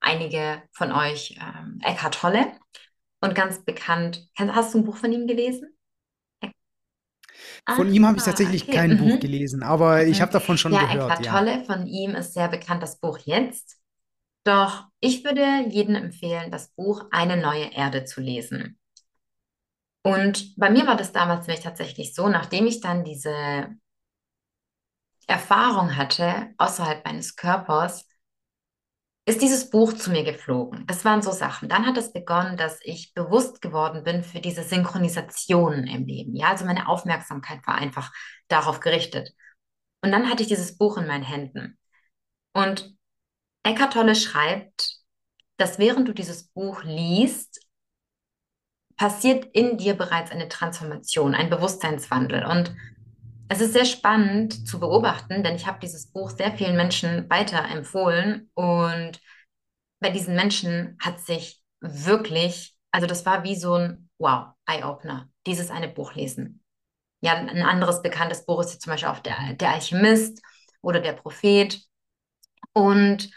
einige 0.00 0.62
von 0.72 0.90
euch, 0.92 1.38
ähm, 1.40 1.78
Eckhart 1.82 2.14
Tolle. 2.14 2.52
Und 3.20 3.34
ganz 3.34 3.64
bekannt, 3.64 4.28
hast 4.36 4.74
du 4.74 4.78
ein 4.78 4.84
Buch 4.84 4.96
von 4.96 5.12
ihm 5.12 5.26
gelesen? 5.26 5.74
Von 7.76 7.92
ihm 7.92 8.06
habe 8.06 8.18
ich 8.18 8.24
tatsächlich 8.24 8.64
okay. 8.64 8.72
kein 8.72 8.90
mhm. 8.90 8.98
Buch 8.98 9.20
gelesen, 9.20 9.62
aber 9.62 10.02
mhm. 10.02 10.10
ich 10.10 10.20
habe 10.20 10.32
davon 10.32 10.58
schon 10.58 10.72
ja, 10.72 10.80
gehört. 10.80 11.20
Eckhart 11.20 11.24
ja. 11.24 11.32
Tolle, 11.32 11.64
von 11.64 11.86
ihm 11.86 12.14
ist 12.14 12.34
sehr 12.34 12.48
bekannt 12.48 12.82
das 12.82 12.98
Buch 12.98 13.18
Jetzt. 13.18 13.80
Doch 14.44 14.84
ich 15.00 15.24
würde 15.24 15.64
jedem 15.70 15.94
empfehlen, 15.94 16.50
das 16.50 16.68
Buch 16.72 17.06
Eine 17.10 17.38
neue 17.38 17.72
Erde 17.72 18.04
zu 18.04 18.20
lesen. 18.20 18.78
Und 20.02 20.54
bei 20.56 20.68
mir 20.68 20.86
war 20.86 20.96
das 20.96 21.12
damals 21.12 21.46
nämlich 21.46 21.64
tatsächlich 21.64 22.14
so, 22.14 22.28
nachdem 22.28 22.66
ich 22.66 22.80
dann 22.80 23.04
diese 23.04 23.68
Erfahrung 25.28 25.96
hatte 25.96 26.54
außerhalb 26.58 27.04
meines 27.04 27.36
Körpers, 27.36 28.06
ist 29.26 29.40
dieses 29.40 29.70
Buch 29.70 29.94
zu 29.94 30.10
mir 30.10 30.22
geflogen. 30.22 30.86
Das 30.86 31.04
waren 31.04 31.22
so 31.22 31.32
Sachen. 31.32 31.68
Dann 31.68 31.86
hat 31.86 31.96
es 31.96 32.12
begonnen, 32.12 32.58
dass 32.58 32.78
ich 32.82 33.14
bewusst 33.14 33.62
geworden 33.62 34.04
bin 34.04 34.22
für 34.22 34.40
diese 34.40 34.62
Synchronisationen 34.62 35.86
im 35.86 36.06
Leben. 36.06 36.36
Ja, 36.36 36.48
also 36.48 36.66
meine 36.66 36.88
Aufmerksamkeit 36.88 37.66
war 37.66 37.76
einfach 37.76 38.12
darauf 38.48 38.80
gerichtet. 38.80 39.30
Und 40.02 40.12
dann 40.12 40.28
hatte 40.28 40.42
ich 40.42 40.48
dieses 40.48 40.76
Buch 40.76 40.98
in 40.98 41.06
meinen 41.06 41.24
Händen. 41.24 41.78
Und 42.52 42.94
Eckart 43.62 43.94
Tolle 43.94 44.14
schreibt, 44.14 44.98
dass 45.56 45.78
während 45.78 46.06
du 46.06 46.12
dieses 46.12 46.48
Buch 46.48 46.82
liest, 46.84 47.60
passiert 48.96 49.46
in 49.52 49.78
dir 49.78 49.94
bereits 49.94 50.30
eine 50.30 50.48
Transformation, 50.48 51.34
ein 51.34 51.48
Bewusstseinswandel. 51.48 52.44
Und 52.44 52.76
es 53.54 53.60
ist 53.60 53.72
sehr 53.72 53.84
spannend 53.84 54.66
zu 54.68 54.80
beobachten, 54.80 55.44
denn 55.44 55.54
ich 55.54 55.66
habe 55.66 55.78
dieses 55.80 56.10
Buch 56.10 56.30
sehr 56.30 56.52
vielen 56.56 56.76
Menschen 56.76 57.30
weiterempfohlen 57.30 58.50
und 58.54 59.20
bei 60.00 60.10
diesen 60.10 60.34
Menschen 60.34 60.96
hat 61.00 61.20
sich 61.20 61.62
wirklich, 61.80 62.76
also 62.90 63.06
das 63.06 63.24
war 63.26 63.44
wie 63.44 63.56
so 63.56 63.74
ein 63.74 64.10
Wow, 64.18 64.48
Eye-Opener, 64.66 65.28
dieses 65.46 65.70
eine 65.70 65.88
Buch 65.88 66.14
lesen. 66.14 66.62
Ja, 67.22 67.34
ein 67.34 67.62
anderes 67.62 68.02
bekanntes 68.02 68.46
Buch 68.46 68.60
ist 68.62 68.80
zum 68.82 68.92
Beispiel 68.92 69.10
auch 69.10 69.20
der, 69.20 69.54
der 69.54 69.70
Alchemist 69.72 70.40
oder 70.82 71.00
der 71.00 71.12
Prophet. 71.14 71.80
Und 72.74 73.30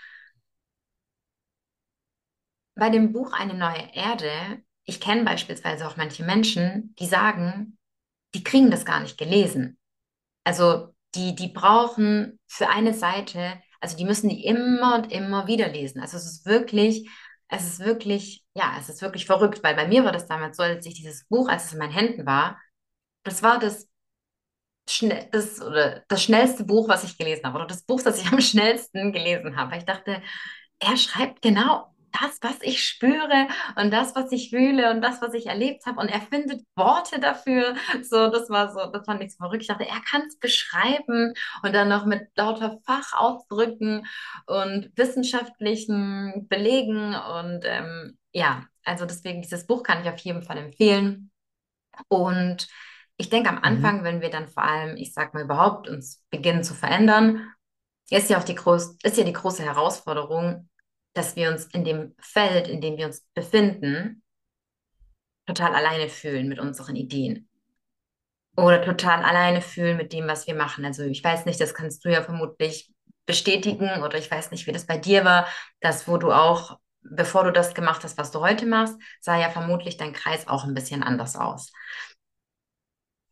bei 2.76 2.90
dem 2.90 3.12
Buch 3.12 3.34
Eine 3.34 3.54
neue 3.56 3.94
Erde, 3.94 4.62
ich 4.86 5.02
kenne 5.02 5.24
beispielsweise 5.24 5.88
auch 5.88 5.98
manche 5.98 6.24
Menschen, 6.24 6.96
die 7.00 7.06
sagen, 7.08 7.78
die 8.36 8.44
kriegen 8.44 8.72
das 8.72 8.86
gar 8.86 9.00
nicht 9.02 9.18
gelesen. 9.18 9.77
Also 10.48 10.96
die, 11.14 11.36
die 11.36 11.50
brauchen 11.50 12.40
für 12.48 12.70
eine 12.70 12.94
Seite, 12.94 13.62
also 13.82 13.98
die 13.98 14.06
müssen 14.06 14.30
die 14.30 14.46
immer 14.46 14.96
und 14.96 15.12
immer 15.12 15.46
wieder 15.46 15.68
lesen. 15.68 16.00
Also 16.00 16.16
es 16.16 16.26
ist 16.26 16.46
wirklich, 16.46 17.10
es 17.50 17.66
ist 17.66 17.80
wirklich, 17.80 18.46
ja, 18.54 18.74
es 18.80 18.88
ist 18.88 19.02
wirklich 19.02 19.26
verrückt, 19.26 19.62
weil 19.62 19.76
bei 19.76 19.90
mir 19.90 20.06
war 20.06 20.14
das 20.14 20.26
damals 20.28 20.56
so, 20.56 20.64
als 20.64 20.86
ich 20.86 20.94
dieses 20.94 21.28
Buch, 21.28 21.50
als 21.50 21.66
es 21.66 21.74
in 21.74 21.80
meinen 21.80 21.92
Händen 21.92 22.26
war, 22.26 22.62
das 23.24 23.44
war 23.44 23.60
das, 23.60 23.90
schnell, 24.90 25.28
das, 25.34 25.62
oder 25.62 26.06
das 26.08 26.24
schnellste 26.24 26.64
Buch, 26.64 26.88
was 26.88 27.04
ich 27.04 27.18
gelesen 27.18 27.44
habe, 27.46 27.58
oder 27.58 27.68
das 27.68 27.84
Buch, 27.84 28.02
das 28.02 28.22
ich 28.22 28.32
am 28.32 28.40
schnellsten 28.40 29.12
gelesen 29.12 29.58
habe. 29.58 29.76
Ich 29.76 29.84
dachte, 29.84 30.22
er 30.80 30.96
schreibt 30.96 31.42
genau 31.42 31.94
das, 32.22 32.40
was 32.42 32.58
ich 32.62 32.84
spüre 32.84 33.48
und 33.76 33.92
das, 33.92 34.16
was 34.16 34.32
ich 34.32 34.50
fühle 34.50 34.92
und 34.92 35.02
das, 35.02 35.22
was 35.22 35.34
ich 35.34 35.48
erlebt 35.48 35.86
habe. 35.86 36.00
Und 36.00 36.10
er 36.10 36.22
findet 36.22 36.62
Worte 36.76 37.20
dafür. 37.20 37.76
So, 38.04 38.30
das 38.30 38.50
war 38.50 38.72
so, 38.74 38.92
das 38.92 39.06
fand 39.06 39.22
ich 39.24 39.32
so 39.32 39.38
verrückt. 39.38 39.62
Ich 39.64 39.68
dachte, 39.68 39.88
er 39.88 40.02
kann 40.10 40.22
es 40.28 40.38
beschreiben 40.40 41.34
und 41.64 41.74
dann 41.74 41.90
noch 41.90 42.06
mit 42.06 42.28
lauter 42.36 42.80
Fachausdrücken 42.86 44.06
und 44.46 44.92
wissenschaftlichen 44.96 46.48
Belegen. 46.50 47.16
Und 47.16 47.62
ähm, 47.66 48.18
ja, 48.32 48.64
also 48.86 49.06
deswegen, 49.06 49.42
dieses 49.42 49.66
Buch 49.68 49.84
kann 49.84 50.02
ich 50.04 50.10
auf 50.10 50.20
jeden 50.20 50.44
Fall 50.44 50.58
empfehlen. 50.58 51.32
Und 52.08 52.68
ich 53.18 53.30
denke, 53.30 53.50
am 53.50 53.60
Anfang, 53.64 54.04
Mhm. 54.04 54.04
wenn 54.04 54.22
wir 54.22 54.30
dann 54.30 54.48
vor 54.48 54.64
allem, 54.64 54.96
ich 54.98 55.14
sag 55.14 55.34
mal 55.34 55.44
überhaupt, 55.44 55.88
uns 55.90 56.24
beginnen 56.30 56.64
zu 56.64 56.74
verändern, 56.74 57.50
ist 58.10 58.30
ja 58.30 58.40
auch 58.40 58.44
die 58.44 58.56
groß, 58.56 58.98
ist 59.04 59.18
ja 59.18 59.24
die 59.24 59.34
große 59.34 59.64
Herausforderung, 59.64 60.70
dass 61.18 61.36
wir 61.36 61.50
uns 61.50 61.66
in 61.66 61.84
dem 61.84 62.16
Feld, 62.20 62.68
in 62.68 62.82
dem 62.82 62.98
wir 62.98 63.08
uns 63.08 63.26
befinden, 63.34 64.24
total 65.46 65.74
alleine 65.76 66.10
fühlen 66.10 66.48
mit 66.48 66.60
unseren 66.60 66.96
Ideen 66.96 67.48
oder 68.58 68.82
total 68.82 69.24
alleine 69.24 69.62
fühlen 69.62 69.98
mit 69.98 70.12
dem, 70.14 70.28
was 70.28 70.48
wir 70.48 70.56
machen. 70.56 70.84
Also 70.84 71.04
ich 71.04 71.24
weiß 71.24 71.46
nicht, 71.46 71.62
das 71.62 71.74
kannst 71.74 72.04
du 72.04 72.10
ja 72.10 72.24
vermutlich 72.24 72.92
bestätigen 73.26 74.04
oder 74.04 74.18
ich 74.18 74.30
weiß 74.30 74.52
nicht, 74.52 74.66
wie 74.68 74.72
das 74.72 74.86
bei 74.86 74.98
dir 74.98 75.24
war, 75.24 75.48
dass 75.80 76.08
wo 76.08 76.18
du 76.18 76.32
auch, 76.32 76.80
bevor 77.02 77.44
du 77.44 77.52
das 77.52 77.76
gemacht 77.76 78.04
hast, 78.04 78.18
was 78.18 78.32
du 78.32 78.42
heute 78.42 78.66
machst, 78.66 78.96
sah 79.22 79.40
ja 79.40 79.50
vermutlich 79.50 79.98
dein 79.98 80.14
Kreis 80.14 80.48
auch 80.48 80.64
ein 80.64 80.74
bisschen 80.74 81.04
anders 81.04 81.36
aus. 81.36 81.72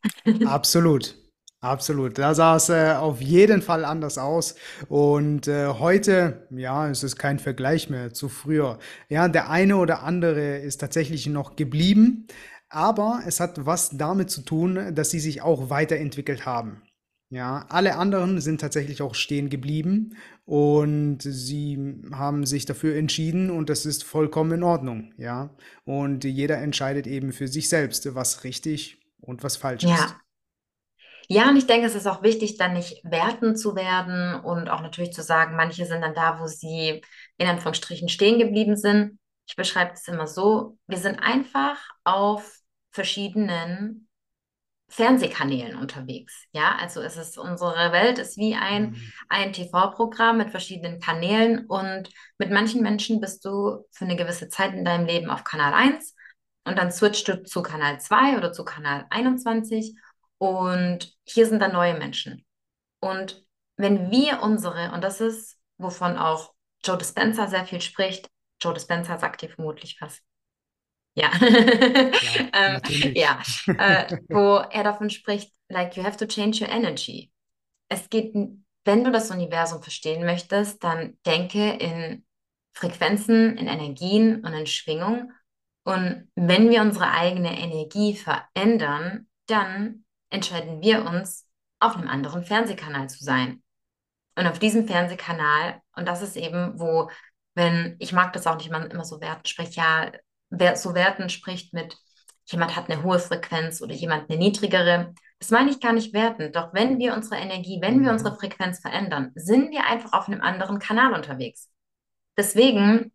Absolut. 0.46 1.16
Absolut. 1.62 2.18
Da 2.18 2.36
sah 2.36 2.58
es 2.58 2.70
äh, 2.70 2.94
auf 2.94 3.22
jeden 3.22 3.62
Fall 3.62 3.86
anders 3.86 4.18
aus. 4.18 4.56
Und 4.88 5.48
äh, 5.48 5.68
heute, 5.68 6.48
ja, 6.52 6.90
es 6.90 7.04
ist 7.04 7.18
kein 7.18 7.40
Vergleich 7.40 7.90
mehr 7.90 8.14
zu 8.14 8.30
früher. 8.30 8.78
Ja, 9.10 9.28
der 9.28 9.50
eine 9.50 9.78
oder 9.78 10.04
andere 10.04 10.58
ist 10.58 10.78
tatsächlich 10.82 11.26
noch 11.28 11.56
geblieben, 11.56 12.28
aber 12.70 13.22
es 13.26 13.40
hat 13.40 13.66
was 13.66 13.92
damit 13.98 14.30
zu 14.30 14.42
tun, 14.42 14.94
dass 14.94 15.10
sie 15.10 15.20
sich 15.20 15.42
auch 15.42 15.70
weiterentwickelt 15.70 16.46
haben. 16.46 16.84
Ja, 17.32 17.66
alle 17.70 17.96
anderen 17.96 18.40
sind 18.40 18.62
tatsächlich 18.62 19.02
auch 19.02 19.16
stehen 19.16 19.50
geblieben 19.50 20.16
und 20.46 21.20
sie 21.24 21.96
haben 22.12 22.46
sich 22.46 22.66
dafür 22.66 22.96
entschieden 22.96 23.50
und 23.50 23.70
das 23.70 23.86
ist 23.88 24.04
vollkommen 24.04 24.52
in 24.52 24.64
Ordnung. 24.64 25.14
Ja, 25.18 25.56
und 25.86 26.24
jeder 26.24 26.60
entscheidet 26.60 27.08
eben 27.08 27.34
für 27.34 27.48
sich 27.48 27.68
selbst, 27.68 28.14
was 28.14 28.44
richtig 28.44 29.02
und 29.20 29.44
was 29.44 29.58
falsch 29.58 29.84
ist. 29.86 30.16
Ja, 31.28 31.50
und 31.50 31.58
ich 31.58 31.66
denke, 31.68 31.88
es 31.88 31.96
ist 31.96 32.08
auch 32.08 32.22
wichtig, 32.24 32.58
dann 32.58 32.74
nicht 32.74 33.02
wertend 33.04 33.60
zu 33.60 33.76
werden 33.76 34.36
und 34.44 34.70
auch 34.70 34.82
natürlich 34.82 35.14
zu 35.14 35.24
sagen, 35.24 35.56
manche 35.56 35.86
sind 35.86 36.02
dann 36.02 36.14
da, 36.14 36.40
wo 36.40 36.48
sie 36.48 37.02
in 37.38 37.48
Anführungsstrichen 37.48 38.10
stehen 38.10 38.40
geblieben 38.40 38.78
sind. 38.78 39.20
Ich 39.48 39.56
beschreibe 39.56 39.94
es 39.94 40.08
immer 40.08 40.28
so, 40.28 40.78
wir 40.88 40.98
sind 40.98 41.20
einfach 41.20 41.78
auf 42.04 42.60
verschiedenen 42.92 44.08
Fernsehkanälen 44.88 45.78
unterwegs. 45.78 46.46
Ja, 46.54 46.78
also 46.80 47.02
es 47.02 47.18
ist, 47.18 47.38
unsere 47.38 47.92
Welt 47.92 48.20
ist 48.20 48.38
wie 48.38 48.56
ein, 48.56 48.92
Mhm. 48.92 49.12
ein 49.30 49.54
TV-Programm 49.54 50.38
mit 50.38 50.52
verschiedenen 50.52 51.00
Kanälen 51.00 51.66
und 51.68 52.10
mit 52.38 52.52
manchen 52.52 52.82
Menschen 52.84 53.20
bist 53.20 53.44
du 53.46 53.86
für 53.92 54.06
eine 54.06 54.16
gewisse 54.16 54.48
Zeit 54.50 54.74
in 54.74 54.86
deinem 54.86 55.06
Leben 55.08 55.30
auf 55.30 55.44
Kanal 55.44 55.74
eins 55.74 56.16
und 56.66 56.78
dann 56.78 56.92
switchst 56.92 57.28
du 57.28 57.44
zu 57.44 57.64
Kanal 57.64 58.00
2 58.00 58.38
oder 58.38 58.52
zu 58.54 58.64
Kanal 58.64 59.06
21 59.10 59.96
und 60.38 61.14
hier 61.24 61.46
sind 61.48 61.60
dann 61.60 61.74
neue 61.74 61.98
Menschen. 61.98 62.46
Und 63.00 63.46
wenn 63.78 64.12
wir 64.12 64.42
unsere, 64.42 64.92
und 64.92 65.04
das 65.04 65.22
ist, 65.22 65.58
wovon 65.78 66.18
auch 66.18 66.54
Joe 66.84 66.98
Dispenza 66.98 67.48
sehr 67.48 67.66
viel 67.66 67.82
spricht, 67.82 68.30
Joe 68.62 68.74
Dispenza 68.74 69.18
sagt 69.18 69.42
dir 69.42 69.50
vermutlich 69.50 69.98
was. 70.00 70.22
Ja, 71.18 71.30
Klar, 71.30 72.12
ähm, 72.54 73.14
ja, 73.16 73.42
äh, 73.68 74.18
wo 74.30 74.58
er 74.58 74.84
davon 74.84 75.10
spricht, 75.10 75.54
like 75.70 75.96
you 75.96 76.04
have 76.04 76.18
to 76.18 76.26
change 76.26 76.64
your 76.64 76.70
energy. 76.70 77.32
Es 77.90 78.10
geht, 78.10 78.34
wenn 78.84 79.04
du 79.04 79.12
das 79.12 79.32
Universum 79.32 79.82
verstehen 79.82 80.26
möchtest, 80.26 80.84
dann 80.84 81.18
denke 81.26 81.72
in 81.72 82.26
Frequenzen, 82.74 83.58
in 83.58 83.68
Energien 83.68 84.44
und 84.46 84.54
in 84.54 84.68
Schwingung. 84.68 85.32
Und 85.86 86.30
wenn 86.36 86.70
wir 86.70 86.82
unsere 86.82 87.12
eigene 87.12 87.58
Energie 87.60 88.16
verändern, 88.16 89.28
dann 89.48 90.05
entscheiden 90.36 90.82
wir 90.82 91.06
uns, 91.06 91.48
auf 91.80 91.96
einem 91.96 92.08
anderen 92.08 92.44
Fernsehkanal 92.44 93.10
zu 93.10 93.24
sein. 93.24 93.64
Und 94.38 94.48
auf 94.48 94.60
diesem 94.60 94.88
Fernsehkanal, 94.88 95.82
und 95.96 96.08
das 96.08 96.22
ist 96.22 96.36
eben, 96.36 96.80
wo, 96.80 97.10
wenn, 97.54 97.96
ich 98.00 98.12
mag 98.12 98.34
das 98.34 98.48
auch 98.48 98.58
nicht, 98.58 98.70
man 98.70 98.92
immer 98.92 99.06
so 99.06 99.22
Werten 99.22 99.46
spricht, 99.48 99.76
ja, 99.76 100.12
wer 100.50 100.76
so 100.76 100.94
Werten 100.94 101.30
spricht 101.30 101.74
mit, 101.74 101.98
jemand 102.46 102.76
hat 102.76 102.90
eine 102.90 103.02
hohe 103.04 103.20
Frequenz 103.20 103.82
oder 103.82 103.94
jemand 103.94 104.30
eine 104.30 104.38
niedrigere. 104.38 105.14
Das 105.40 105.50
meine 105.50 105.72
ich 105.72 105.80
gar 105.80 105.94
nicht 105.94 106.14
wertend. 106.14 106.56
Doch 106.56 106.74
wenn 106.74 107.00
wir 107.00 107.14
unsere 107.14 107.38
Energie, 107.38 107.80
wenn 107.82 108.04
wir 108.04 108.12
unsere 108.12 108.32
Mhm. 108.32 108.38
Frequenz 108.38 108.80
verändern, 108.80 109.32
sind 109.36 109.72
wir 109.72 109.86
einfach 109.86 110.14
auf 110.14 110.28
einem 110.28 110.42
anderen 110.42 110.80
Kanal 110.80 111.14
unterwegs. 111.14 111.70
Deswegen, 112.38 113.12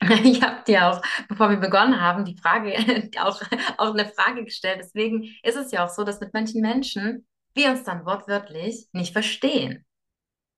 ich 0.24 0.42
habe 0.42 0.64
dir 0.66 0.86
auch, 0.88 1.02
bevor 1.28 1.50
wir 1.50 1.56
begonnen 1.58 2.00
haben, 2.00 2.24
die 2.24 2.36
Frage, 2.36 2.74
auch, 3.20 3.40
auch 3.76 3.92
eine 3.94 4.06
Frage 4.08 4.44
gestellt. 4.44 4.78
Deswegen 4.80 5.24
ist 5.42 5.56
es 5.56 5.72
ja 5.72 5.84
auch 5.84 5.90
so, 5.90 6.04
dass 6.04 6.20
mit 6.20 6.32
manchen 6.32 6.60
Menschen 6.60 7.26
wir 7.54 7.70
uns 7.70 7.82
dann 7.84 8.06
wortwörtlich 8.06 8.88
nicht 8.92 9.12
verstehen. 9.12 9.84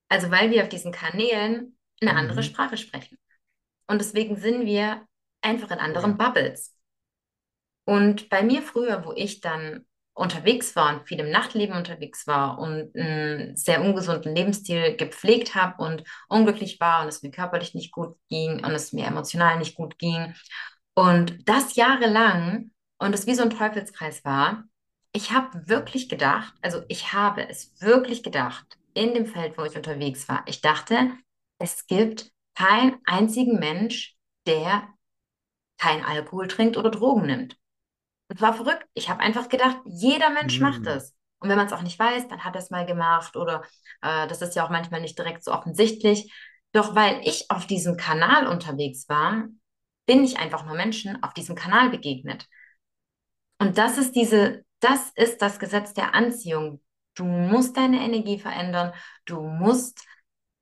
Also 0.08 0.30
weil 0.30 0.50
wir 0.50 0.62
auf 0.62 0.68
diesen 0.68 0.92
Kanälen 0.92 1.76
eine 2.00 2.16
andere 2.16 2.40
Mhm. 2.40 2.44
Sprache 2.44 2.76
sprechen. 2.76 3.18
Und 3.88 4.00
deswegen 4.00 4.36
sind 4.36 4.66
wir 4.66 5.06
einfach 5.42 5.70
in 5.70 5.78
anderen. 5.78 6.16
Bubbles. 6.18 6.76
Und 7.84 8.28
bei 8.28 8.42
mir 8.42 8.62
früher, 8.62 9.04
wo 9.04 9.12
ich 9.12 9.40
dann 9.40 9.84
unterwegs 10.14 10.76
war 10.76 10.94
und 10.94 11.08
viel 11.08 11.20
im 11.20 11.30
Nachtleben 11.30 11.76
unterwegs 11.76 12.26
war 12.26 12.58
und 12.58 12.94
einen 12.94 13.56
sehr 13.56 13.80
ungesunden 13.82 14.34
Lebensstil 14.34 14.96
gepflegt 14.96 15.54
habe 15.54 15.82
und 15.82 16.04
unglücklich 16.28 16.78
war 16.80 17.02
und 17.02 17.08
es 17.08 17.22
mir 17.22 17.30
körperlich 17.30 17.74
nicht 17.74 17.92
gut 17.92 18.16
ging 18.28 18.64
und 18.64 18.72
es 18.72 18.92
mir 18.92 19.06
emotional 19.06 19.58
nicht 19.58 19.74
gut 19.74 19.98
ging. 19.98 20.34
Und 20.94 21.48
das 21.48 21.76
jahrelang 21.76 22.70
und 22.98 23.14
es 23.14 23.26
wie 23.26 23.34
so 23.34 23.42
ein 23.42 23.50
Teufelskreis 23.50 24.24
war, 24.24 24.64
ich 25.12 25.32
habe 25.32 25.68
wirklich 25.68 26.08
gedacht, 26.08 26.54
also 26.62 26.82
ich 26.88 27.12
habe 27.12 27.48
es 27.48 27.80
wirklich 27.80 28.22
gedacht, 28.22 28.78
in 28.94 29.14
dem 29.14 29.26
Feld, 29.26 29.56
wo 29.58 29.64
ich 29.64 29.76
unterwegs 29.76 30.28
war, 30.28 30.42
ich 30.46 30.60
dachte, 30.60 31.10
es 31.58 31.86
gibt 31.86 32.30
keinen 32.54 32.98
einzigen 33.04 33.58
Mensch, 33.58 34.16
der 34.46 34.88
kein 35.78 36.04
Alkohol 36.04 36.48
trinkt 36.48 36.76
oder 36.76 36.90
Drogen 36.90 37.26
nimmt. 37.26 37.56
Das 38.32 38.40
war 38.40 38.54
verrückt. 38.54 38.86
Ich 38.94 39.10
habe 39.10 39.20
einfach 39.20 39.48
gedacht, 39.48 39.78
jeder 39.84 40.30
Mensch 40.30 40.60
macht 40.60 40.82
Mhm. 40.82 40.88
es. 40.88 41.14
Und 41.38 41.48
wenn 41.48 41.56
man 41.56 41.66
es 41.66 41.72
auch 41.72 41.82
nicht 41.82 41.98
weiß, 41.98 42.28
dann 42.28 42.44
hat 42.44 42.54
er 42.54 42.60
es 42.62 42.70
mal 42.70 42.86
gemacht 42.86 43.36
oder 43.36 43.62
äh, 44.00 44.26
das 44.28 44.42
ist 44.42 44.54
ja 44.54 44.64
auch 44.64 44.70
manchmal 44.70 45.00
nicht 45.00 45.18
direkt 45.18 45.44
so 45.44 45.52
offensichtlich. 45.52 46.32
Doch 46.72 46.94
weil 46.94 47.20
ich 47.24 47.50
auf 47.50 47.66
diesem 47.66 47.96
Kanal 47.96 48.46
unterwegs 48.46 49.08
war, 49.08 49.44
bin 50.06 50.24
ich 50.24 50.38
einfach 50.38 50.64
nur 50.64 50.74
Menschen 50.76 51.22
auf 51.22 51.34
diesem 51.34 51.54
Kanal 51.56 51.90
begegnet. 51.90 52.46
Und 53.58 53.78
das 53.78 53.98
ist 53.98 54.14
diese, 54.16 54.64
das 54.80 55.10
ist 55.14 55.42
das 55.42 55.58
Gesetz 55.58 55.92
der 55.94 56.14
Anziehung. 56.14 56.80
Du 57.14 57.24
musst 57.24 57.76
deine 57.76 58.00
Energie 58.00 58.38
verändern, 58.38 58.92
du 59.26 59.40
musst 59.42 60.02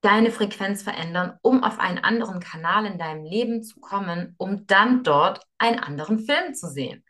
deine 0.03 0.31
Frequenz 0.31 0.83
verändern, 0.83 1.39
um 1.43 1.63
auf 1.63 1.79
einen 1.79 1.99
anderen 1.99 2.41
Kanal 2.41 2.87
in 2.87 2.99
deinem 2.99 3.25
Leben 3.25 3.63
zu 3.63 3.81
kommen, 3.81 4.35
um 4.39 4.67
dann 4.67 5.05
dort 5.05 5.47
einen 5.59 5.79
anderen 5.79 6.19
Film 6.19 6.55
zu 6.55 6.69
sehen. 6.69 7.05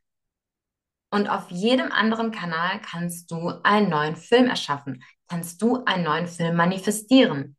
Und 1.11 1.29
auf 1.29 1.51
jedem 1.51 1.91
anderen 1.93 2.31
Kanal 2.31 2.81
kannst 2.81 3.31
du 3.31 3.53
einen 3.65 3.89
neuen 3.91 4.17
Film 4.17 4.47
erschaffen, 4.47 5.03
kannst 5.29 5.61
du 5.63 5.85
einen 5.85 6.05
neuen 6.05 6.29
Film 6.29 6.57
manifestieren. 6.57 7.57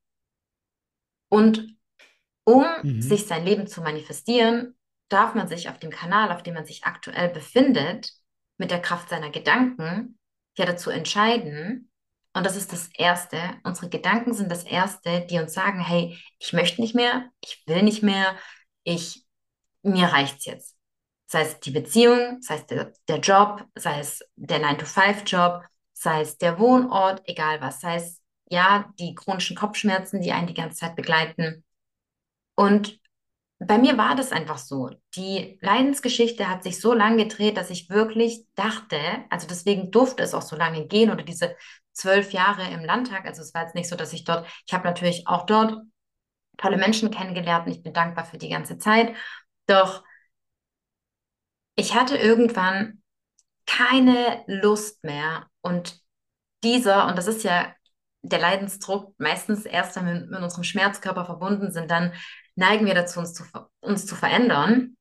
Und 1.29 1.75
um 2.45 2.65
Mhm. 2.83 3.01
sich 3.01 3.27
sein 3.27 3.45
Leben 3.45 3.67
zu 3.67 3.81
manifestieren, 3.81 4.75
darf 5.09 5.35
man 5.35 5.47
sich 5.47 5.69
auf 5.69 5.79
dem 5.79 5.91
Kanal, 5.91 6.31
auf 6.31 6.43
dem 6.43 6.53
man 6.55 6.65
sich 6.65 6.85
aktuell 6.85 7.29
befindet, 7.29 8.11
mit 8.57 8.71
der 8.71 8.81
Kraft 8.81 9.09
seiner 9.09 9.29
Gedanken 9.31 10.19
ja 10.57 10.65
dazu 10.65 10.89
entscheiden. 10.89 11.91
Und 12.33 12.45
das 12.45 12.55
ist 12.55 12.71
das 12.73 12.89
Erste. 12.95 13.39
Unsere 13.63 13.89
Gedanken 13.89 14.33
sind 14.33 14.51
das 14.51 14.63
Erste, 14.63 15.25
die 15.29 15.39
uns 15.39 15.53
sagen, 15.53 15.81
hey, 15.81 16.17
ich 16.39 16.53
möchte 16.53 16.81
nicht 16.81 16.95
mehr, 16.95 17.29
ich 17.41 17.63
will 17.67 17.83
nicht 17.83 18.03
mehr, 18.03 18.37
ich, 18.83 19.25
mir 19.83 20.07
reicht's 20.07 20.45
jetzt. 20.45 20.77
Sei 21.31 21.41
es 21.43 21.59
die 21.59 21.71
Beziehung, 21.71 22.41
sei 22.41 22.55
es 22.55 22.65
der, 22.65 22.93
der 23.07 23.19
Job, 23.19 23.65
sei 23.75 23.99
es 23.99 24.21
der 24.35 24.59
nine 24.59 24.77
to 24.77 24.85
five 24.85 25.23
job 25.25 25.63
sei 26.01 26.21
es 26.21 26.37
der 26.37 26.57
Wohnort, 26.59 27.21
egal 27.25 27.61
was, 27.61 27.79
sei 27.79 27.95
es 27.97 28.21
ja 28.49 28.91
die 28.99 29.13
chronischen 29.13 29.55
Kopfschmerzen, 29.55 30.21
die 30.21 30.31
einen 30.31 30.47
die 30.47 30.55
ganze 30.55 30.77
Zeit 30.77 30.95
begleiten. 30.95 31.63
Und 32.55 32.99
bei 33.59 33.77
mir 33.77 33.97
war 33.97 34.15
das 34.15 34.31
einfach 34.31 34.57
so. 34.57 34.89
Die 35.15 35.59
Leidensgeschichte 35.61 36.49
hat 36.49 36.63
sich 36.63 36.81
so 36.81 36.93
lange 36.93 37.27
gedreht, 37.27 37.55
dass 37.57 37.69
ich 37.69 37.89
wirklich 37.91 38.47
dachte, 38.55 38.97
also 39.29 39.47
deswegen 39.47 39.91
durfte 39.91 40.23
es 40.23 40.33
auch 40.33 40.41
so 40.41 40.55
lange 40.55 40.87
gehen 40.87 41.11
oder 41.11 41.23
diese 41.23 41.55
zwölf 41.93 42.31
Jahre 42.33 42.63
im 42.71 42.83
Landtag. 42.83 43.25
Also 43.25 43.43
es 43.43 43.53
war 43.53 43.63
jetzt 43.63 43.75
nicht 43.75 43.87
so, 43.87 43.95
dass 43.95 44.13
ich 44.13 44.23
dort, 44.23 44.47
ich 44.65 44.73
habe 44.73 44.87
natürlich 44.87 45.27
auch 45.27 45.45
dort 45.45 45.83
tolle 46.57 46.77
Menschen 46.77 47.11
kennengelernt 47.11 47.67
und 47.67 47.73
ich 47.73 47.83
bin 47.83 47.93
dankbar 47.93 48.25
für 48.25 48.39
die 48.39 48.49
ganze 48.49 48.79
Zeit. 48.79 49.15
Doch 49.67 50.03
ich 51.75 51.95
hatte 51.95 52.17
irgendwann 52.17 53.01
keine 53.65 54.43
Lust 54.47 55.03
mehr 55.03 55.47
und 55.61 55.99
dieser, 56.63 57.07
und 57.07 57.17
das 57.17 57.27
ist 57.27 57.43
ja 57.43 57.73
der 58.21 58.39
Leidensdruck 58.39 59.15
meistens 59.17 59.65
erst, 59.65 59.95
wenn 59.95 60.05
wir 60.05 60.13
mit 60.13 60.41
unserem 60.41 60.63
Schmerzkörper 60.63 61.25
verbunden 61.25 61.71
sind, 61.71 61.89
dann 61.89 62.13
neigen 62.55 62.85
wir 62.85 62.93
dazu, 62.93 63.19
uns 63.19 63.33
zu, 63.33 63.43
uns 63.79 64.05
zu 64.05 64.15
verändern. 64.15 64.95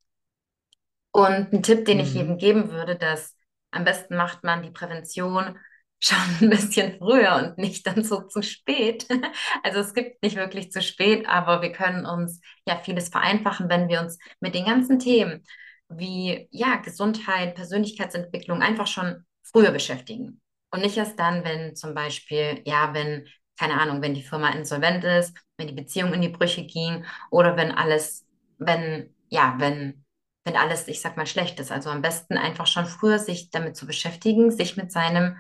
Und 1.13 1.53
ein 1.53 1.63
Tipp, 1.63 1.85
den 1.85 1.99
mhm. 1.99 2.05
ich 2.05 2.15
jedem 2.15 2.39
geben 2.39 2.71
würde, 2.71 2.97
dass 2.97 3.37
am 3.73 3.85
besten 3.85 4.17
macht 4.17 4.45
man 4.45 4.63
die 4.63 4.71
Prävention 4.71 5.59
schon 6.03 6.19
ein 6.41 6.49
bisschen 6.49 6.97
früher 6.97 7.37
und 7.37 7.59
nicht 7.59 7.87
dann 7.87 8.03
so 8.05 8.23
zu 8.23 8.43
spät. 8.43 9.07
Also 9.63 9.81
es 9.81 9.93
gibt 9.93 10.23
nicht 10.23 10.37
wirklich 10.37 10.73
zu 10.73 10.81
spät, 10.81 11.29
aber 11.29 11.61
wir 11.61 11.73
können 11.73 12.07
uns 12.07 12.41
ja 12.67 12.79
vieles 12.79 13.11
vereinfachen, 13.11 13.69
wenn 13.69 13.89
wir 13.89 14.01
uns 14.01 14.19
mit 14.41 14.55
den 14.55 14.65
ganzen 14.65 14.99
Themen 14.99 15.45
wie 15.91 16.49
ja 16.51 16.77
Gesundheit, 16.77 17.55
Persönlichkeitsentwicklung 17.55 18.63
einfach 18.63 18.87
schon 18.87 19.25
früher 19.43 19.73
beschäftigen. 19.73 20.41
Und 20.71 20.83
nicht 20.83 20.97
erst 20.97 21.19
dann, 21.19 21.45
wenn 21.45 21.75
zum 21.75 21.95
Beispiel, 21.95 22.63
ja, 22.65 22.95
wenn, 22.95 23.27
keine 23.59 23.81
Ahnung, 23.81 24.01
wenn 24.03 24.15
die 24.15 24.23
Firma 24.23 24.51
insolvent 24.51 25.05
ist, 25.05 25.37
wenn 25.59 25.67
die 25.67 25.75
Beziehung 25.75 26.13
in 26.15 26.23
die 26.23 26.29
Brüche 26.29 26.65
ging 26.65 27.05
oder 27.31 27.57
wenn 27.57 27.73
alles, 27.73 28.25
wenn, 28.59 29.15
ja, 29.29 29.57
wenn, 29.59 30.05
wenn 30.45 30.57
alles, 30.57 30.87
ich 30.89 31.01
sag 31.01 31.17
mal, 31.17 31.27
schlecht 31.27 31.59
ist. 31.59 31.73
Also 31.73 31.91
am 31.91 32.03
besten 32.03 32.39
einfach 32.39 32.67
schon 32.67 32.87
früher 32.87 33.19
sich 33.19 33.51
damit 33.51 33.77
zu 33.77 33.87
beschäftigen, 33.87 34.51
sich 34.51 34.77
mit 34.77 34.93
seinem, 34.93 35.37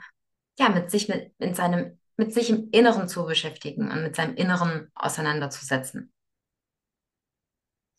ja, 0.58 0.68
mit 0.68 0.90
sich, 0.90 1.08
mit, 1.08 1.32
in 1.38 1.54
seinem, 1.54 1.98
mit 2.16 2.34
sich 2.34 2.50
im 2.50 2.70
Inneren 2.72 3.08
zu 3.08 3.24
beschäftigen 3.24 3.90
und 3.90 4.02
mit 4.02 4.16
seinem 4.16 4.34
Inneren 4.34 4.90
auseinanderzusetzen. 4.94 6.12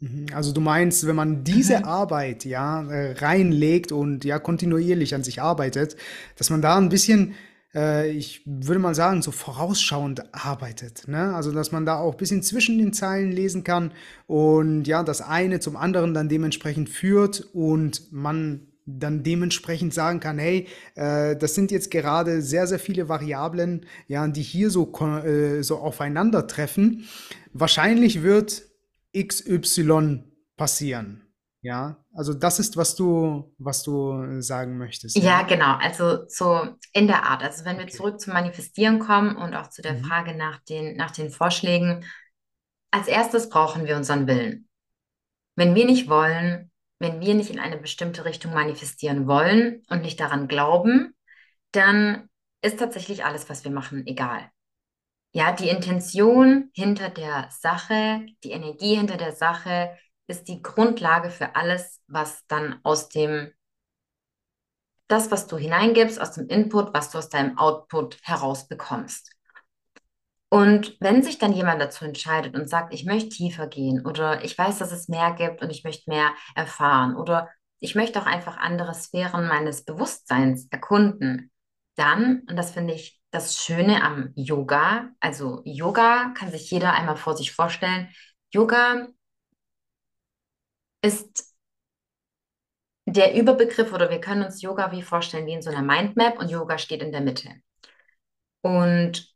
Mhm. 0.01 0.25
Also 0.33 0.51
du 0.51 0.61
meinst, 0.61 1.07
wenn 1.07 1.15
man 1.15 1.43
diese 1.43 1.77
mhm. 1.79 1.85
Arbeit 1.85 2.43
ja 2.43 2.83
äh, 2.89 3.13
reinlegt 3.13 3.91
und 3.91 4.25
ja 4.25 4.39
kontinuierlich 4.39 5.15
an 5.15 5.23
sich 5.23 5.41
arbeitet, 5.41 5.95
dass 6.35 6.49
man 6.49 6.61
da 6.61 6.77
ein 6.77 6.89
bisschen, 6.89 7.35
äh, 7.73 8.09
ich 8.09 8.41
würde 8.45 8.79
mal 8.79 8.95
sagen, 8.95 9.21
so 9.21 9.31
vorausschauend 9.31 10.33
arbeitet. 10.33 11.07
Ne? 11.07 11.33
Also 11.33 11.51
dass 11.51 11.71
man 11.71 11.85
da 11.85 11.99
auch 11.99 12.13
ein 12.13 12.17
bisschen 12.17 12.41
zwischen 12.41 12.79
den 12.79 12.93
Zeilen 12.93 13.31
lesen 13.31 13.63
kann 13.63 13.91
und 14.25 14.85
ja, 14.85 15.03
das 15.03 15.21
eine 15.21 15.59
zum 15.59 15.77
anderen 15.77 16.13
dann 16.13 16.29
dementsprechend 16.29 16.89
führt 16.89 17.47
und 17.53 18.11
man 18.11 18.67
dann 18.87 19.21
dementsprechend 19.21 19.93
sagen 19.93 20.19
kann, 20.19 20.39
hey, 20.39 20.67
äh, 20.95 21.35
das 21.35 21.53
sind 21.53 21.69
jetzt 21.69 21.91
gerade 21.91 22.41
sehr, 22.41 22.65
sehr 22.65 22.79
viele 22.79 23.07
Variablen, 23.07 23.85
ja, 24.07 24.27
die 24.27 24.41
hier 24.41 24.71
so, 24.71 24.91
äh, 25.23 25.61
so 25.61 25.77
aufeinandertreffen. 25.77 27.05
Wahrscheinlich 27.53 28.23
wird 28.23 28.63
XY 29.15 30.23
passieren. 30.57 31.31
Ja, 31.63 32.03
also 32.15 32.33
das 32.33 32.57
ist, 32.59 32.75
was 32.75 32.95
du, 32.95 33.53
was 33.59 33.83
du 33.83 34.41
sagen 34.41 34.79
möchtest. 34.79 35.15
Ja, 35.15 35.23
ja 35.23 35.41
genau. 35.43 35.75
Also 35.75 36.27
so 36.27 36.75
in 36.91 37.05
der 37.05 37.23
Art. 37.23 37.43
Also 37.43 37.65
wenn 37.65 37.77
wir 37.77 37.83
okay. 37.83 37.93
zurück 37.93 38.19
zum 38.19 38.33
Manifestieren 38.33 38.97
kommen 38.97 39.35
und 39.35 39.53
auch 39.53 39.69
zu 39.69 39.83
der 39.83 39.93
mhm. 39.93 40.03
Frage 40.03 40.35
nach 40.35 40.59
den, 40.63 40.97
nach 40.97 41.11
den 41.11 41.29
Vorschlägen. 41.29 42.03
Als 42.89 43.07
erstes 43.07 43.49
brauchen 43.49 43.85
wir 43.85 43.95
unseren 43.95 44.25
Willen. 44.27 44.67
Wenn 45.55 45.75
wir 45.75 45.85
nicht 45.85 46.09
wollen, 46.09 46.71
wenn 46.97 47.19
wir 47.19 47.35
nicht 47.35 47.51
in 47.51 47.59
eine 47.59 47.77
bestimmte 47.77 48.25
Richtung 48.25 48.53
manifestieren 48.53 49.27
wollen 49.27 49.83
und 49.89 50.01
nicht 50.01 50.19
daran 50.19 50.47
glauben, 50.47 51.15
dann 51.71 52.27
ist 52.63 52.79
tatsächlich 52.79 53.23
alles, 53.23 53.49
was 53.49 53.63
wir 53.63 53.71
machen, 53.71 54.05
egal. 54.07 54.49
Ja, 55.33 55.53
die 55.53 55.69
Intention 55.69 56.69
hinter 56.73 57.09
der 57.09 57.47
Sache, 57.51 58.25
die 58.43 58.51
Energie 58.51 58.95
hinter 58.95 59.15
der 59.15 59.31
Sache 59.31 59.97
ist 60.27 60.47
die 60.49 60.61
Grundlage 60.61 61.29
für 61.29 61.55
alles, 61.55 62.01
was 62.07 62.45
dann 62.47 62.79
aus 62.83 63.07
dem, 63.07 63.51
das, 65.07 65.31
was 65.31 65.47
du 65.47 65.57
hineingibst, 65.57 66.19
aus 66.19 66.33
dem 66.33 66.47
Input, 66.47 66.93
was 66.93 67.11
du 67.11 67.17
aus 67.17 67.29
deinem 67.29 67.57
Output 67.57 68.17
herausbekommst. 68.23 69.31
Und 70.49 70.97
wenn 70.99 71.23
sich 71.23 71.37
dann 71.37 71.53
jemand 71.53 71.81
dazu 71.81 72.03
entscheidet 72.03 72.55
und 72.55 72.69
sagt, 72.69 72.93
ich 72.93 73.05
möchte 73.05 73.29
tiefer 73.29 73.67
gehen 73.67 74.05
oder 74.05 74.43
ich 74.43 74.57
weiß, 74.57 74.79
dass 74.79 74.91
es 74.91 75.07
mehr 75.07 75.31
gibt 75.31 75.61
und 75.61 75.69
ich 75.69 75.85
möchte 75.85 76.09
mehr 76.09 76.33
erfahren 76.55 77.15
oder 77.15 77.49
ich 77.79 77.95
möchte 77.95 78.21
auch 78.21 78.25
einfach 78.25 78.57
andere 78.57 78.93
Sphären 78.93 79.47
meines 79.47 79.85
Bewusstseins 79.85 80.67
erkunden, 80.69 81.51
dann, 81.95 82.41
und 82.49 82.57
das 82.57 82.71
finde 82.71 82.93
ich 82.93 83.20
das 83.31 83.57
Schöne 83.57 84.03
am 84.03 84.33
Yoga, 84.35 85.09
also 85.19 85.61
Yoga 85.65 86.33
kann 86.37 86.51
sich 86.51 86.69
jeder 86.69 86.93
einmal 86.93 87.17
vor 87.17 87.35
sich 87.37 87.51
vorstellen. 87.53 88.09
Yoga 88.53 89.07
ist 91.01 91.55
der 93.05 93.35
Überbegriff 93.35 93.93
oder 93.93 94.09
wir 94.09 94.19
können 94.21 94.43
uns 94.43 94.61
Yoga 94.61 94.91
wie 94.91 95.01
vorstellen 95.03 95.45
wie 95.45 95.53
in 95.53 95.61
so 95.61 95.69
einer 95.69 95.81
Mindmap 95.81 96.39
und 96.39 96.49
Yoga 96.49 96.77
steht 96.77 97.01
in 97.01 97.11
der 97.11 97.21
Mitte. 97.21 97.49
Und 98.61 99.33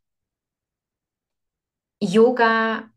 Yoga 2.00 2.90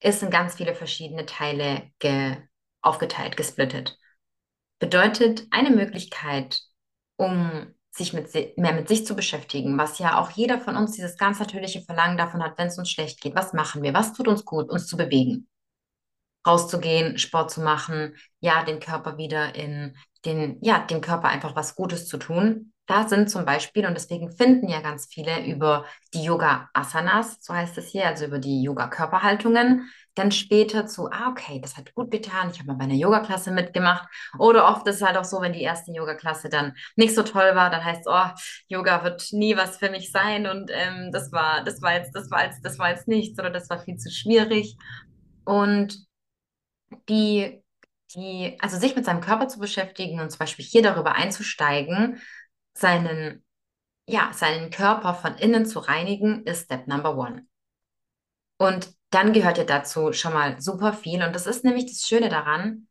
ist 0.00 0.22
in 0.22 0.30
ganz 0.30 0.56
viele 0.56 0.74
verschiedene 0.74 1.26
Teile 1.26 1.90
ge 1.98 2.36
aufgeteilt, 2.82 3.36
gesplittet. 3.36 3.98
Bedeutet 4.78 5.46
eine 5.50 5.70
Möglichkeit, 5.70 6.62
um 7.16 7.74
sich 8.00 8.12
mit, 8.14 8.32
mehr 8.56 8.72
mit 8.72 8.88
sich 8.88 9.06
zu 9.06 9.14
beschäftigen, 9.14 9.76
was 9.78 9.98
ja 9.98 10.18
auch 10.18 10.30
jeder 10.30 10.58
von 10.58 10.76
uns 10.76 10.92
dieses 10.92 11.16
ganz 11.16 11.38
natürliche 11.38 11.82
Verlangen 11.82 12.16
davon 12.16 12.42
hat, 12.42 12.56
wenn 12.56 12.68
es 12.68 12.78
uns 12.78 12.90
schlecht 12.90 13.20
geht. 13.20 13.34
Was 13.34 13.52
machen 13.52 13.82
wir? 13.82 13.92
Was 13.92 14.14
tut 14.14 14.26
uns 14.26 14.44
gut? 14.44 14.70
Uns 14.70 14.86
zu 14.86 14.96
bewegen. 14.96 15.46
Rauszugehen, 16.46 17.18
Sport 17.18 17.50
zu 17.50 17.60
machen, 17.60 18.16
ja, 18.40 18.64
den 18.64 18.80
Körper 18.80 19.18
wieder 19.18 19.54
in 19.54 19.94
den, 20.24 20.56
ja, 20.62 20.78
dem 20.78 21.02
Körper 21.02 21.28
einfach 21.28 21.54
was 21.54 21.76
Gutes 21.76 22.08
zu 22.08 22.16
tun. 22.16 22.72
Da 22.86 23.06
sind 23.06 23.30
zum 23.30 23.44
Beispiel, 23.44 23.86
und 23.86 23.94
deswegen 23.94 24.32
finden 24.32 24.68
ja 24.68 24.80
ganz 24.80 25.06
viele 25.06 25.46
über 25.46 25.84
die 26.14 26.24
Yoga-Asanas, 26.24 27.38
so 27.40 27.54
heißt 27.54 27.76
es 27.78 27.88
hier, 27.88 28.06
also 28.06 28.24
über 28.24 28.38
die 28.38 28.62
Yoga-Körperhaltungen, 28.62 29.90
dann 30.14 30.32
später 30.32 30.86
zu, 30.86 31.10
ah, 31.10 31.28
okay, 31.30 31.60
das 31.60 31.76
hat 31.76 31.94
gut 31.94 32.10
getan, 32.10 32.50
ich 32.50 32.58
habe 32.58 32.68
mal 32.68 32.74
bei 32.74 32.84
einer 32.84 32.94
Yoga-Klasse 32.94 33.50
mitgemacht. 33.52 34.08
Oder 34.38 34.68
oft 34.68 34.86
ist 34.86 34.96
es 34.96 35.02
halt 35.02 35.16
auch 35.16 35.24
so, 35.24 35.40
wenn 35.40 35.52
die 35.52 35.62
erste 35.62 35.92
Yoga-Klasse 35.92 36.48
dann 36.48 36.74
nicht 36.96 37.14
so 37.14 37.22
toll 37.22 37.54
war, 37.54 37.70
dann 37.70 37.84
heißt 37.84 38.06
es, 38.06 38.06
oh, 38.06 38.30
Yoga 38.68 39.04
wird 39.04 39.28
nie 39.32 39.56
was 39.56 39.78
für 39.78 39.90
mich 39.90 40.10
sein 40.10 40.46
und 40.46 40.70
ähm, 40.72 41.10
das 41.12 41.32
war, 41.32 41.64
das 41.64 41.80
war 41.82 41.94
jetzt, 41.94 42.14
das 42.14 42.30
war 42.30 42.44
jetzt, 42.44 42.64
das 42.64 42.78
war 42.78 42.90
jetzt 42.90 43.08
nichts 43.08 43.38
oder 43.38 43.50
das 43.50 43.70
war 43.70 43.80
viel 43.80 43.96
zu 43.96 44.10
schwierig. 44.10 44.76
Und 45.44 46.06
die, 47.08 47.62
die, 48.14 48.56
also 48.60 48.76
sich 48.78 48.96
mit 48.96 49.04
seinem 49.04 49.20
Körper 49.20 49.48
zu 49.48 49.58
beschäftigen 49.58 50.20
und 50.20 50.30
zum 50.30 50.38
Beispiel 50.38 50.64
hier 50.64 50.82
darüber 50.82 51.14
einzusteigen, 51.14 52.20
seinen, 52.74 53.44
ja, 54.06 54.32
seinen 54.32 54.70
Körper 54.70 55.14
von 55.14 55.36
innen 55.36 55.66
zu 55.66 55.78
reinigen, 55.78 56.44
ist 56.44 56.64
Step 56.64 56.86
Number 56.88 57.16
One. 57.16 57.46
Und 58.58 58.92
dann 59.10 59.32
gehört 59.32 59.58
ja 59.58 59.64
dazu 59.64 60.12
schon 60.12 60.32
mal 60.32 60.60
super 60.60 60.92
viel. 60.92 61.22
Und 61.22 61.34
das 61.34 61.46
ist 61.46 61.64
nämlich 61.64 61.86
das 61.86 62.06
Schöne 62.06 62.28
daran, 62.28 62.88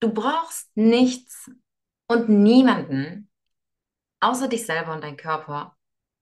du 0.00 0.12
brauchst 0.12 0.70
nichts 0.76 1.50
und 2.08 2.28
niemanden 2.28 3.30
außer 4.20 4.48
dich 4.48 4.66
selber 4.66 4.92
und 4.94 5.04
dein 5.04 5.16
Körper 5.16 5.76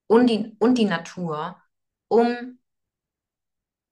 und 0.06 0.26
die, 0.28 0.56
und 0.58 0.78
die 0.78 0.84
Natur, 0.84 1.60
um 2.08 2.58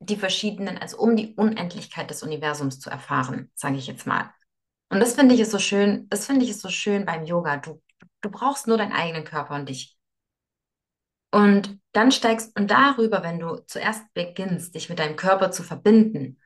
die 0.00 0.16
verschiedenen, 0.16 0.78
also 0.78 0.98
um 0.98 1.16
die 1.16 1.34
Unendlichkeit 1.34 2.10
des 2.10 2.22
Universums 2.22 2.80
zu 2.80 2.90
erfahren, 2.90 3.50
sage 3.54 3.76
ich 3.76 3.86
jetzt 3.86 4.06
mal. 4.06 4.32
Und 4.90 5.00
das 5.00 5.14
finde 5.14 5.34
ich 5.34 5.40
ist 5.40 5.52
so 5.52 5.58
schön, 5.58 6.08
das 6.10 6.26
finde 6.26 6.44
ich 6.44 6.50
ist 6.50 6.60
so 6.60 6.68
schön 6.68 7.06
beim 7.06 7.24
Yoga. 7.24 7.56
Du, 7.58 7.80
du 8.20 8.30
brauchst 8.30 8.66
nur 8.66 8.76
deinen 8.76 8.92
eigenen 8.92 9.24
Körper 9.24 9.54
und 9.54 9.68
dich. 9.68 9.96
Und 11.32 11.80
dann 11.92 12.12
steigst 12.12 12.56
und 12.58 12.70
darüber, 12.70 13.22
wenn 13.22 13.40
du 13.40 13.56
zuerst 13.66 14.04
beginnst, 14.14 14.74
dich 14.74 14.88
mit 14.88 14.98
deinem 14.98 15.16
Körper 15.16 15.50
zu 15.50 15.62
verbinden 15.62 16.38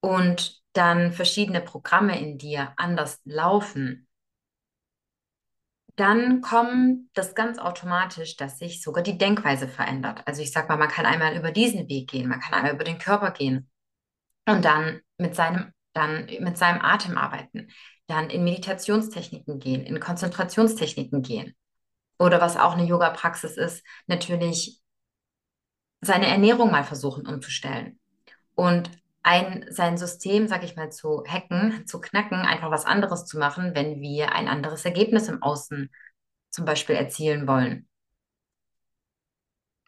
und 0.00 0.60
dann 0.72 1.12
verschiedene 1.12 1.60
Programme 1.60 2.20
in 2.20 2.36
dir 2.36 2.72
anders 2.76 3.20
laufen, 3.24 4.08
dann 5.96 6.40
kommt 6.42 7.08
das 7.14 7.34
ganz 7.34 7.58
automatisch, 7.58 8.36
dass 8.36 8.58
sich 8.58 8.82
sogar 8.82 9.02
die 9.02 9.18
Denkweise 9.18 9.66
verändert. 9.66 10.22
Also 10.26 10.42
ich 10.42 10.52
sag 10.52 10.68
mal, 10.68 10.76
man 10.76 10.88
kann 10.88 11.06
einmal 11.06 11.36
über 11.36 11.50
diesen 11.50 11.88
Weg 11.88 12.10
gehen, 12.10 12.28
man 12.28 12.40
kann 12.40 12.54
einmal 12.54 12.74
über 12.74 12.84
den 12.84 12.98
Körper 12.98 13.32
gehen 13.32 13.68
und 14.46 14.64
dann 14.64 15.00
mit 15.16 15.34
seinem 15.34 15.72
dann 15.94 16.26
mit 16.40 16.56
seinem 16.58 16.80
Atem 16.82 17.16
arbeiten, 17.18 17.68
dann 18.06 18.30
in 18.30 18.44
Meditationstechniken 18.44 19.58
gehen, 19.58 19.82
in 19.84 19.98
Konzentrationstechniken 19.98 21.22
gehen. 21.22 21.54
Oder 22.18 22.40
was 22.40 22.56
auch 22.56 22.72
eine 22.72 22.84
Yoga-Praxis 22.84 23.56
ist, 23.56 23.84
natürlich 24.06 24.80
seine 26.00 26.26
Ernährung 26.26 26.70
mal 26.70 26.84
versuchen 26.84 27.26
umzustellen. 27.26 27.98
Und 28.54 28.90
ein, 29.22 29.66
sein 29.70 29.98
System, 29.98 30.48
sag 30.48 30.64
ich 30.64 30.76
mal, 30.76 30.90
zu 30.90 31.24
hacken, 31.28 31.86
zu 31.86 32.00
knacken, 32.00 32.38
einfach 32.38 32.70
was 32.70 32.86
anderes 32.86 33.24
zu 33.26 33.38
machen, 33.38 33.74
wenn 33.74 34.00
wir 34.00 34.32
ein 34.32 34.48
anderes 34.48 34.84
Ergebnis 34.84 35.28
im 35.28 35.42
Außen 35.42 35.90
zum 36.50 36.64
Beispiel 36.64 36.96
erzielen 36.96 37.46
wollen. 37.46 37.88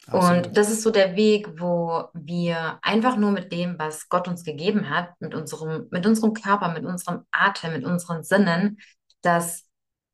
Und 0.08 0.14
Absolut. 0.14 0.56
das 0.56 0.70
ist 0.70 0.82
so 0.82 0.90
der 0.90 1.14
Weg, 1.14 1.60
wo 1.60 2.08
wir 2.14 2.78
einfach 2.82 3.16
nur 3.16 3.30
mit 3.30 3.52
dem, 3.52 3.78
was 3.78 4.08
Gott 4.08 4.28
uns 4.28 4.44
gegeben 4.44 4.90
hat, 4.90 5.10
mit 5.20 5.34
unserem, 5.34 5.88
mit 5.90 6.06
unserem 6.06 6.34
Körper, 6.34 6.72
mit 6.72 6.84
unserem 6.84 7.26
Atem, 7.30 7.72
mit 7.72 7.84
unseren 7.84 8.24
Sinnen, 8.24 8.78
dass 9.22 9.66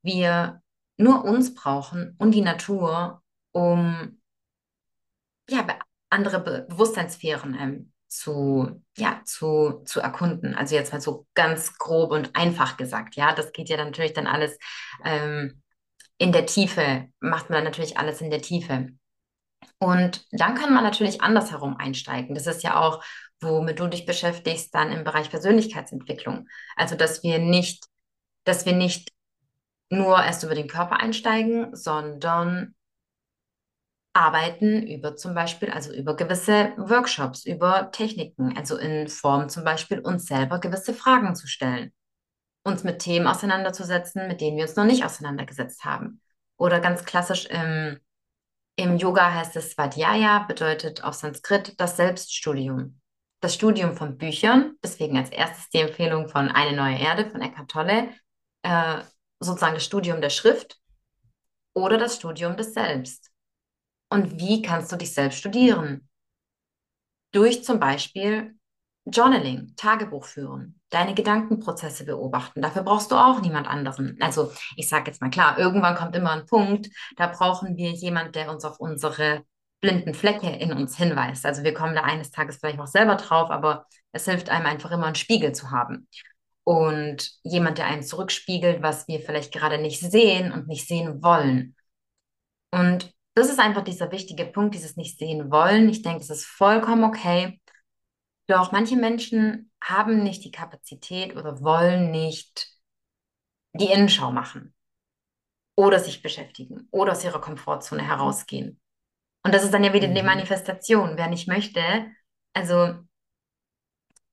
wir 0.03 0.61
nur 0.97 1.25
uns 1.25 1.55
brauchen 1.55 2.15
und 2.19 2.33
die 2.33 2.43
Natur, 2.43 3.23
um 3.53 4.21
ja, 5.49 5.67
andere 6.11 6.41
Be 6.41 6.67
Bewusstseinssphären 6.69 7.57
ähm, 7.59 7.93
zu, 8.09 8.83
ja, 8.97 9.21
zu, 9.25 9.83
zu 9.85 10.01
erkunden. 10.01 10.55
Also 10.55 10.75
jetzt 10.75 10.93
mal 10.93 11.01
so 11.01 11.27
ganz 11.35 11.77
grob 11.79 12.13
und 12.13 12.35
einfach 12.37 12.77
gesagt, 12.77 13.17
ja, 13.17 13.35
das 13.35 13.53
geht 13.53 13.69
ja 13.69 13.77
dann 13.77 13.89
natürlich 13.89 14.13
dann 14.13 14.27
alles 14.27 14.57
ähm, 15.05 15.63
in 16.19 16.33
der 16.33 16.47
Tiefe, 16.47 17.09
macht 17.21 17.51
man 17.51 17.65
natürlich 17.65 17.99
alles 17.99 18.21
in 18.21 18.31
der 18.31 18.43
Tiefe. 18.43 18.91
Und 19.79 20.27
dann 20.33 20.55
kann 20.55 20.73
man 20.73 20.85
natürlich 20.85 21.21
andersherum 21.21 21.77
einsteigen. 21.77 22.35
Das 22.35 22.47
ist 22.47 22.63
ja 22.63 22.81
auch, 22.81 23.05
womit 23.41 23.79
du 23.79 23.89
dich 23.89 24.07
beschäftigst, 24.07 24.75
dann 24.75 24.91
im 24.93 25.05
Bereich 25.05 25.29
Persönlichkeitsentwicklung. 25.31 26.49
Also, 26.77 26.95
dass 26.95 27.23
wir 27.23 27.39
nicht, 27.39 27.85
dass 28.45 28.65
wir 28.65 28.73
nicht 28.73 29.13
nur 29.91 30.23
erst 30.23 30.43
über 30.43 30.55
den 30.55 30.69
Körper 30.69 31.01
einsteigen, 31.01 31.75
sondern 31.75 32.75
arbeiten 34.13 34.87
über 34.87 35.17
zum 35.17 35.35
Beispiel, 35.35 35.71
also 35.71 35.93
über 35.93 36.17
gewisse 36.17 36.73
Workshops, 36.77 37.45
über 37.45 37.91
Techniken, 37.93 38.57
also 38.57 38.77
in 38.77 39.09
Form 39.09 39.49
zum 39.49 39.63
Beispiel 39.65 40.01
uns 40.01 40.27
selber 40.27 40.59
gewisse 40.59 40.95
Fragen 40.95 41.35
zu 41.35 41.47
stellen, 41.47 41.93
uns 42.65 42.83
mit 42.83 43.01
Themen 43.01 43.27
auseinanderzusetzen, 43.27 44.27
mit 44.27 44.41
denen 44.41 44.57
wir 44.57 44.65
uns 44.65 44.77
noch 44.77 44.87
nicht 44.87 45.05
auseinandergesetzt 45.05 45.85
haben. 45.85 46.21
Oder 46.57 46.81
ganz 46.81 47.05
klassisch 47.05 47.47
im 47.47 47.99
im 48.79 48.99
Yoga 48.99 49.33
heißt 49.33 49.57
es 49.57 49.71
Svadhyaya, 49.71 50.41
bedeutet 50.41 51.03
auf 51.03 51.15
Sanskrit 51.15 51.81
das 51.81 51.97
Selbststudium. 51.97 53.01
Das 53.41 53.55
Studium 53.55 53.97
von 53.97 54.19
Büchern, 54.19 54.77
deswegen 54.85 55.17
als 55.17 55.31
erstes 55.31 55.71
die 55.71 55.79
Empfehlung 55.79 56.29
von 56.29 56.51
Eine 56.51 56.77
neue 56.77 56.99
Erde 56.99 57.31
von 57.31 57.41
Eckhart 57.41 57.71
Tolle, 57.71 58.11
äh, 58.63 58.99
sozusagen 59.41 59.75
das 59.75 59.85
Studium 59.85 60.21
der 60.21 60.31
Schrift 60.31 60.79
oder 61.75 61.99
das 61.99 62.17
Studium 62.17 62.57
des 62.57 62.75
Selbst. 62.75 63.31
Und 64.09 64.39
wie 64.41 64.63
kannst 64.63 64.93
du 64.93 64.97
dich 64.97 65.13
selbst 65.13 65.39
studieren? 65.39 66.09
Durch 67.33 67.65
zum 67.65 67.81
Beispiel 67.81 68.57
Journaling, 69.05 69.75
Tagebuch 69.77 70.25
führen, 70.25 70.81
deine 70.91 71.15
Gedankenprozesse 71.15 72.05
beobachten. 72.05 72.61
Dafür 72.61 72.83
brauchst 72.83 73.13
du 73.13 73.17
auch 73.17 73.41
niemand 73.41 73.69
anderen. 73.69 74.17
Also 74.21 74.53
ich 74.75 74.89
sage 74.89 75.05
jetzt 75.07 75.21
mal 75.21 75.31
klar, 75.31 75.59
irgendwann 75.59 75.95
kommt 75.95 76.17
immer 76.17 76.33
ein 76.33 76.47
Punkt, 76.47 76.89
da 77.17 77.29
brauchen 77.29 77.77
wir 77.77 77.93
jemand, 77.93 78.35
der 78.35 78.51
uns 78.51 78.65
auf 78.65 78.81
unsere 78.81 79.45
blinden 79.81 80.15
Flecke 80.15 80.49
in 80.49 80.73
uns 80.73 80.97
hinweist. 80.97 81.47
Also 81.47 81.63
wir 81.63 81.73
kommen 81.73 81.95
da 81.95 82.03
eines 82.03 82.33
Tages 82.33 82.57
vielleicht 82.57 82.81
auch 82.81 82.87
selber 82.89 83.15
drauf, 83.15 83.51
aber 83.51 83.87
es 84.11 84.25
hilft 84.25 84.49
einem 84.51 84.67
einfach 84.67 84.91
immer 84.91 85.07
einen 85.07 85.15
Spiegel 85.15 85.53
zu 85.53 85.71
haben. 85.71 86.09
Und 86.67 87.31
jemand, 87.45 87.79
der 87.79 87.87
einem 87.87 88.03
zurückspiegelt, 88.03 88.83
was 88.83 89.07
wir 89.07 89.21
vielleicht 89.21 89.53
gerade 89.53 89.79
nicht 89.79 90.01
sehen 90.01 90.51
und 90.53 90.67
nicht 90.67 90.89
sehen 90.89 91.23
wollen. 91.23 91.77
Und 92.73 93.15
das 93.35 93.51
ist 93.51 93.61
einfach 93.61 93.85
dieser 93.85 94.11
wichtige 94.11 94.47
Punkt, 94.47 94.75
dieses 94.75 94.97
nicht 94.97 95.19
sehen 95.19 95.51
wollen. 95.51 95.89
Ich 95.89 96.03
denke, 96.03 96.23
es 96.23 96.31
ist 96.31 96.45
vollkommen 96.47 97.05
okay. 97.05 97.61
Doch 98.49 98.73
manche 98.73 98.97
Menschen 98.97 99.71
haben 99.83 100.23
nicht 100.23 100.45
die 100.45 100.51
Kapazität 100.51 101.37
oder 101.37 101.61
wollen 101.63 102.11
nicht 102.11 102.69
die 103.75 103.93
Innenschau 103.93 104.33
machen 104.33 104.75
oder 105.77 106.01
sich 106.01 106.23
beschäftigen 106.23 106.89
oder 106.91 107.13
aus 107.13 107.25
ihrer 107.25 107.41
Komfortzone 107.41 108.03
herausgehen. 108.07 108.81
Und 109.45 109.55
das 109.55 109.65
ist 109.65 109.73
dann 109.75 109.85
ja 109.85 109.93
wieder 109.93 110.09
die 110.09 110.23
Mhm. 110.23 110.27
Manifestation. 110.27 111.17
Wer 111.17 111.29
nicht 111.29 111.49
möchte, 111.49 111.83
also 112.55 112.97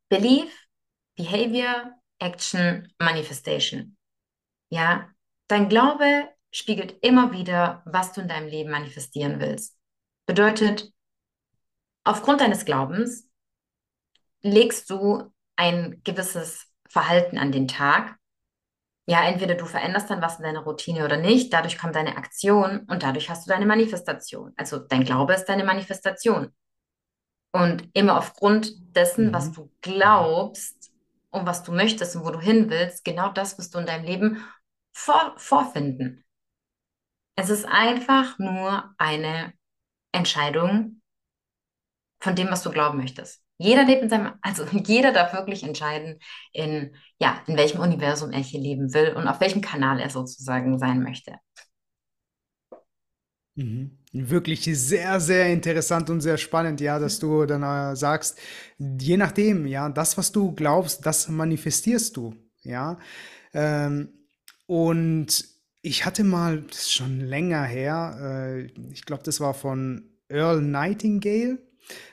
Belief, 0.09 0.51
Behavior, 1.17 1.93
Action, 2.23 2.91
Manifestation. 2.99 3.97
Ja, 4.69 5.09
dein 5.47 5.69
Glaube 5.69 6.29
spiegelt 6.51 6.97
immer 7.03 7.31
wieder, 7.33 7.83
was 7.85 8.13
du 8.13 8.21
in 8.21 8.27
deinem 8.27 8.47
Leben 8.47 8.71
manifestieren 8.71 9.39
willst. 9.39 9.77
Bedeutet, 10.27 10.91
aufgrund 12.05 12.39
deines 12.41 12.63
Glaubens 12.65 13.29
legst 14.41 14.89
du 14.89 15.31
ein 15.55 16.01
gewisses 16.03 16.67
Verhalten 16.89 17.37
an 17.37 17.51
den 17.51 17.67
Tag. 17.67 18.17
Ja, 19.07 19.25
entweder 19.25 19.55
du 19.55 19.65
veränderst 19.65 20.09
dann 20.09 20.21
was 20.21 20.37
in 20.37 20.43
deiner 20.43 20.61
Routine 20.63 21.03
oder 21.05 21.17
nicht, 21.17 21.51
dadurch 21.53 21.77
kommt 21.77 21.95
deine 21.95 22.17
Aktion 22.17 22.81
und 22.89 23.03
dadurch 23.03 23.29
hast 23.29 23.45
du 23.45 23.51
deine 23.51 23.65
Manifestation. 23.65 24.53
Also 24.57 24.79
dein 24.79 25.03
Glaube 25.03 25.33
ist 25.33 25.45
deine 25.45 25.65
Manifestation. 25.65 26.53
Und 27.51 27.87
immer 27.93 28.17
aufgrund 28.17 28.73
dessen, 28.95 29.31
was 29.33 29.49
Mhm. 29.49 29.53
du 29.53 29.71
glaubst 29.81 30.82
und 31.33 31.45
was 31.45 31.63
du 31.63 31.71
möchtest 31.71 32.15
und 32.15 32.25
wo 32.25 32.31
du 32.31 32.39
hin 32.39 32.69
willst, 32.69 33.03
genau 33.03 33.31
das 33.31 33.57
wirst 33.57 33.73
du 33.73 33.79
in 33.79 33.85
deinem 33.85 34.05
Leben 34.05 34.45
vor 34.93 35.33
vorfinden. 35.37 36.23
Es 37.35 37.49
ist 37.49 37.65
einfach 37.65 38.37
nur 38.37 38.93
eine 38.97 39.53
Entscheidung 40.11 41.01
von 42.21 42.35
dem, 42.35 42.49
was 42.51 42.61
du 42.61 42.69
glauben 42.69 42.99
möchtest. 42.99 43.43
Jeder 43.57 43.83
lebt 43.83 44.03
in 44.03 44.09
seinem, 44.09 44.33
also 44.41 44.65
jeder 44.71 45.11
darf 45.11 45.33
wirklich 45.33 45.63
entscheiden, 45.63 46.19
in, 46.51 46.95
ja, 47.17 47.41
in 47.47 47.57
welchem 47.57 47.81
Universum 47.81 48.31
er 48.31 48.39
hier 48.39 48.59
leben 48.59 48.93
will 48.93 49.13
und 49.13 49.27
auf 49.27 49.39
welchem 49.39 49.61
Kanal 49.61 49.99
er 49.99 50.11
sozusagen 50.11 50.77
sein 50.77 51.01
möchte. 51.01 51.35
Mhm. 53.55 54.02
Wirklich 54.15 54.63
sehr, 54.65 55.19
sehr 55.19 55.51
interessant 55.51 56.09
und 56.11 56.21
sehr 56.21 56.37
spannend, 56.37 56.79
ja, 56.81 56.99
dass 56.99 57.17
du 57.17 57.47
dann 57.47 57.63
äh, 57.63 57.95
sagst, 57.95 58.37
je 58.77 59.17
nachdem, 59.17 59.65
ja, 59.65 59.89
das, 59.89 60.19
was 60.19 60.31
du 60.31 60.51
glaubst, 60.51 61.03
das 61.03 61.29
manifestierst 61.29 62.15
du, 62.15 62.35
ja. 62.61 62.99
Ähm, 63.55 64.09
und 64.67 65.45
ich 65.81 66.05
hatte 66.05 66.23
mal, 66.23 66.61
das 66.61 66.77
ist 66.79 66.93
schon 66.93 67.21
länger 67.21 67.63
her, 67.63 68.17
äh, 68.21 68.65
ich 68.91 69.03
glaube, 69.05 69.23
das 69.23 69.39
war 69.39 69.55
von 69.55 70.03
Earl 70.29 70.61
Nightingale. 70.61 71.57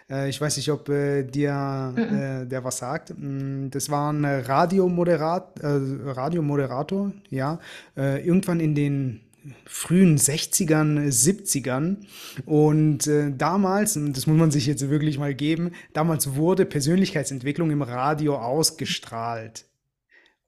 Äh, 0.09 0.29
ich 0.29 0.41
weiß 0.41 0.57
nicht, 0.57 0.71
ob 0.71 0.89
äh, 0.89 1.23
dir 1.23 1.95
äh, 1.97 2.47
der 2.47 2.65
was 2.65 2.79
sagt. 2.79 3.15
Mm, 3.17 3.69
Das 3.71 3.91
war 3.91 4.13
ein 4.13 4.25
Radiomoderat, 4.25 5.61
Radiomoderator, 5.63 7.13
ja, 7.29 7.59
irgendwann 7.95 8.61
in 8.61 8.75
den 8.75 9.21
frühen 9.65 10.17
60ern, 10.17 11.09
70ern. 11.09 11.99
Und 12.47 13.07
äh, 13.07 13.33
damals, 13.37 13.97
und 13.97 14.17
das 14.17 14.27
muss 14.27 14.39
man 14.39 14.51
sich 14.51 14.67
jetzt 14.67 14.89
wirklich 14.89 15.19
mal 15.19 15.35
geben, 15.35 15.73
damals 15.93 16.35
wurde 16.35 16.67
Persönlichkeitsentwicklung 16.67 17.71
im 17.71 17.83
Radio 17.83 18.37
ausgestrahlt. 18.37 19.67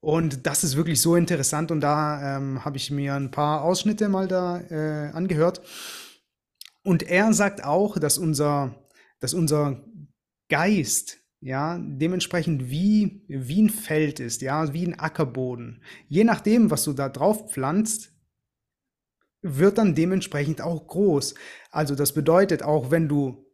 Und 0.00 0.46
das 0.46 0.64
ist 0.64 0.76
wirklich 0.76 1.00
so 1.00 1.14
interessant 1.14 1.70
und 1.70 1.81
da 1.81 2.37
ähm, 2.37 2.64
habe 2.64 2.76
ich 2.76 2.90
mir 2.90 3.14
ein 3.14 3.31
paar 3.31 3.62
Ausschnitte 3.62 4.09
mal 4.09 4.26
da 4.26 4.61
äh, 4.61 5.11
angehört. 5.12 5.62
Und 6.83 7.05
er 7.05 7.33
sagt 7.33 7.62
auch, 7.62 7.98
dass 7.98 8.18
unser, 8.18 8.74
dass 9.20 9.33
unser 9.33 9.85
Geist, 10.48 11.18
ja, 11.40 11.78
dementsprechend 11.81 12.68
wie, 12.68 13.24
wie 13.28 13.62
ein 13.62 13.70
Feld 13.70 14.18
ist, 14.18 14.42
ja, 14.42 14.72
wie 14.72 14.87
ein 14.87 14.98
Ackerboden. 14.98 15.83
Je 16.09 16.24
nachdem, 16.24 16.72
was 16.72 16.83
du 16.83 16.92
da 16.92 17.09
drauf 17.09 17.52
pflanzt, 17.52 18.12
wird 19.42 19.78
dann 19.78 19.94
dementsprechend 19.94 20.61
auch 20.61 20.87
groß. 20.87 21.35
Also 21.70 21.94
das 21.94 22.12
bedeutet 22.12 22.62
auch, 22.62 22.90
wenn 22.90 23.09
du 23.09 23.44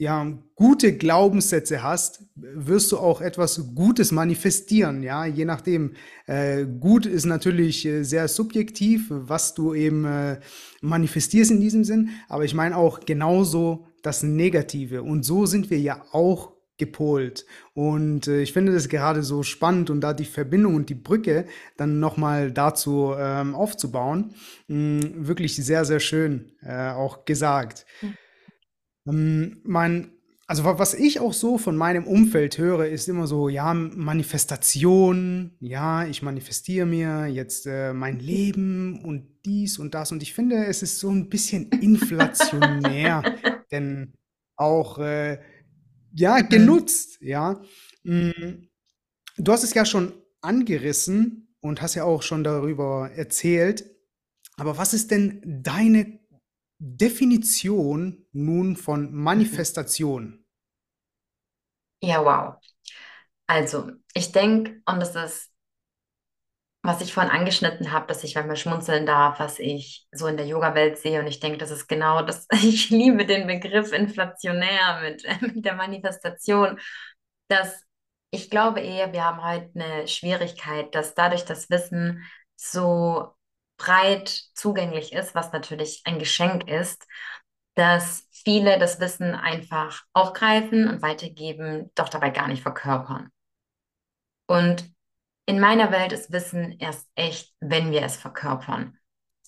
ja, 0.00 0.32
gute 0.54 0.96
Glaubenssätze 0.96 1.82
hast, 1.82 2.24
wirst 2.34 2.90
du 2.90 2.96
auch 2.96 3.20
etwas 3.20 3.74
Gutes 3.74 4.12
manifestieren, 4.12 5.02
ja, 5.02 5.26
je 5.26 5.44
nachdem. 5.44 5.92
Äh, 6.26 6.64
gut 6.64 7.04
ist 7.04 7.26
natürlich 7.26 7.84
äh, 7.84 8.02
sehr 8.02 8.26
subjektiv, 8.28 9.08
was 9.10 9.52
du 9.52 9.74
eben 9.74 10.06
äh, 10.06 10.40
manifestierst 10.80 11.50
in 11.50 11.60
diesem 11.60 11.84
Sinn, 11.84 12.10
aber 12.28 12.46
ich 12.46 12.54
meine 12.54 12.78
auch 12.78 13.00
genauso 13.00 13.88
das 14.02 14.22
Negative. 14.22 15.02
Und 15.02 15.22
so 15.22 15.44
sind 15.44 15.68
wir 15.68 15.78
ja 15.78 16.02
auch 16.12 16.49
gepolt. 16.80 17.46
Und 17.74 18.26
äh, 18.26 18.42
ich 18.42 18.52
finde 18.52 18.72
das 18.72 18.88
gerade 18.88 19.22
so 19.22 19.44
spannend 19.44 19.90
und 19.90 20.00
da 20.00 20.12
die 20.12 20.24
Verbindung 20.24 20.74
und 20.74 20.88
die 20.88 20.96
Brücke 20.96 21.46
dann 21.76 22.00
nochmal 22.00 22.50
dazu 22.50 23.14
ähm, 23.16 23.54
aufzubauen, 23.54 24.34
mh, 24.66 25.26
wirklich 25.28 25.54
sehr, 25.54 25.84
sehr 25.84 26.00
schön 26.00 26.50
äh, 26.62 26.90
auch 26.90 27.24
gesagt. 27.24 27.86
Ähm, 29.06 29.60
mein 29.64 30.12
Also 30.46 30.64
was 30.64 30.94
ich 30.94 31.20
auch 31.20 31.32
so 31.32 31.58
von 31.58 31.76
meinem 31.76 32.06
Umfeld 32.08 32.58
höre, 32.58 32.86
ist 32.86 33.08
immer 33.08 33.26
so, 33.28 33.48
ja, 33.48 33.72
Manifestation, 33.72 35.52
ja, 35.60 36.04
ich 36.06 36.22
manifestiere 36.22 36.86
mir 36.86 37.26
jetzt 37.28 37.66
äh, 37.66 37.92
mein 37.92 38.18
Leben 38.18 39.00
und 39.04 39.28
dies 39.44 39.78
und 39.78 39.94
das. 39.94 40.10
Und 40.12 40.22
ich 40.24 40.34
finde, 40.34 40.66
es 40.66 40.82
ist 40.82 40.98
so 40.98 41.10
ein 41.10 41.28
bisschen 41.28 41.70
inflationär, 41.80 43.22
denn 43.70 44.14
auch, 44.56 44.98
äh, 44.98 45.38
ja, 46.14 46.40
Mhm. 46.40 46.40
genutzt, 46.40 47.18
ja. 47.20 47.60
Mm, 48.04 48.30
Du 49.38 49.52
hast 49.52 49.64
es 49.64 49.74
ja 49.74 49.84
schon 49.86 50.12
angerissen 50.42 51.54
und 51.60 51.82
hast 51.82 51.94
ja 51.94 52.04
auch 52.04 52.22
schon 52.22 52.44
darüber 52.44 53.10
erzählt. 53.14 53.84
Aber 54.56 54.78
was 54.78 54.94
ist 54.94 55.10
denn 55.10 55.42
deine 55.62 56.20
Definition 56.80 58.26
nun 58.32 58.76
von. 58.76 59.12
Manifestation? 59.14 60.44
Ja, 62.02 62.24
wow. 62.24 62.56
Also, 63.48 63.92
ich 64.14 64.32
denke, 64.32 64.82
und 64.86 65.00
das 65.00 65.16
ist, 65.16 65.49
was 66.82 67.02
ich 67.02 67.12
vorhin 67.12 67.32
angeschnitten 67.32 67.92
habe, 67.92 68.06
dass 68.06 68.24
ich 68.24 68.34
manchmal 68.34 68.56
schmunzeln 68.56 69.04
darf, 69.04 69.38
was 69.38 69.58
ich 69.58 70.06
so 70.12 70.26
in 70.26 70.36
der 70.38 70.46
Yoga-Welt 70.46 70.98
sehe. 70.98 71.20
Und 71.20 71.26
ich 71.26 71.40
denke, 71.40 71.58
das 71.58 71.70
ist 71.70 71.88
genau 71.88 72.22
das. 72.22 72.46
Ich 72.52 72.90
liebe 72.90 73.26
den 73.26 73.46
Begriff 73.46 73.92
inflationär 73.92 75.00
mit, 75.02 75.24
mit 75.54 75.64
der 75.64 75.74
Manifestation, 75.74 76.78
dass 77.48 77.84
ich 78.30 78.48
glaube 78.48 78.80
eher, 78.80 79.12
wir 79.12 79.24
haben 79.24 79.44
heute 79.44 79.70
eine 79.74 80.08
Schwierigkeit, 80.08 80.94
dass 80.94 81.14
dadurch 81.14 81.44
das 81.44 81.68
Wissen 81.68 82.24
so 82.56 83.34
breit 83.76 84.28
zugänglich 84.54 85.12
ist, 85.12 85.34
was 85.34 85.52
natürlich 85.52 86.02
ein 86.04 86.18
Geschenk 86.18 86.68
ist, 86.68 87.06
dass 87.74 88.26
viele 88.30 88.78
das 88.78 89.00
Wissen 89.00 89.34
einfach 89.34 90.02
aufgreifen 90.12 90.88
und 90.88 91.02
weitergeben, 91.02 91.90
doch 91.94 92.08
dabei 92.08 92.30
gar 92.30 92.48
nicht 92.48 92.62
verkörpern. 92.62 93.30
Und 94.46 94.92
in 95.50 95.58
meiner 95.58 95.90
Welt 95.90 96.12
ist 96.12 96.30
Wissen 96.30 96.78
erst 96.78 97.08
echt, 97.16 97.52
wenn 97.58 97.90
wir 97.90 98.02
es 98.02 98.16
verkörpern. 98.16 98.96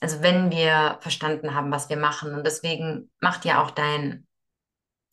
Also 0.00 0.20
wenn 0.20 0.50
wir 0.50 0.98
verstanden 1.00 1.54
haben, 1.54 1.70
was 1.70 1.90
wir 1.90 1.96
machen. 1.96 2.34
Und 2.34 2.44
deswegen 2.44 3.12
macht 3.20 3.44
ja 3.44 3.62
auch 3.62 3.70
dein, 3.70 4.26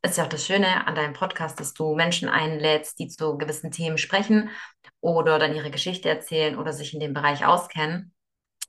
ist 0.03 0.17
ja 0.17 0.23
auch 0.23 0.29
das 0.29 0.47
Schöne 0.47 0.87
an 0.87 0.95
deinem 0.95 1.13
Podcast, 1.13 1.59
dass 1.59 1.75
du 1.75 1.93
Menschen 1.93 2.27
einlädst, 2.27 2.97
die 2.97 3.07
zu 3.07 3.37
gewissen 3.37 3.69
Themen 3.69 3.99
sprechen 3.99 4.49
oder 4.99 5.37
dann 5.37 5.53
ihre 5.53 5.69
Geschichte 5.69 6.09
erzählen 6.09 6.57
oder 6.57 6.73
sich 6.73 6.95
in 6.95 6.99
dem 6.99 7.13
Bereich 7.13 7.45
auskennen. 7.45 8.11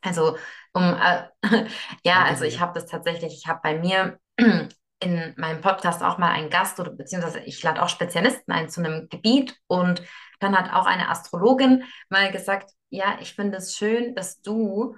Also, 0.03 0.37
um, 0.75 0.83
äh, 0.83 1.25
ja, 2.05 2.23
also 2.25 2.45
ich 2.45 2.61
habe 2.61 2.75
das 2.75 2.85
tatsächlich, 2.85 3.33
ich 3.33 3.49
habe 3.49 3.61
bei 3.62 3.79
mir 3.79 4.18
in 5.03 5.35
meinem 5.39 5.62
Podcast 5.62 6.03
auch 6.03 6.18
mal 6.18 6.33
einen 6.33 6.51
Gast 6.51 6.79
oder 6.81 6.91
beziehungsweise 6.91 7.41
ich 7.41 7.62
lade 7.62 7.83
auch 7.83 7.89
Spezialisten 7.89 8.53
ein 8.53 8.68
zu 8.68 8.85
einem 8.85 9.09
Gebiet 9.09 9.57
und 9.68 10.03
dann 10.41 10.57
hat 10.57 10.72
auch 10.72 10.86
eine 10.86 11.09
Astrologin 11.09 11.84
mal 12.09 12.30
gesagt, 12.32 12.72
ja, 12.91 13.18
ich 13.20 13.34
finde 13.34 13.59
es 13.59 13.76
schön, 13.76 14.14
dass 14.14 14.43
du 14.43 14.97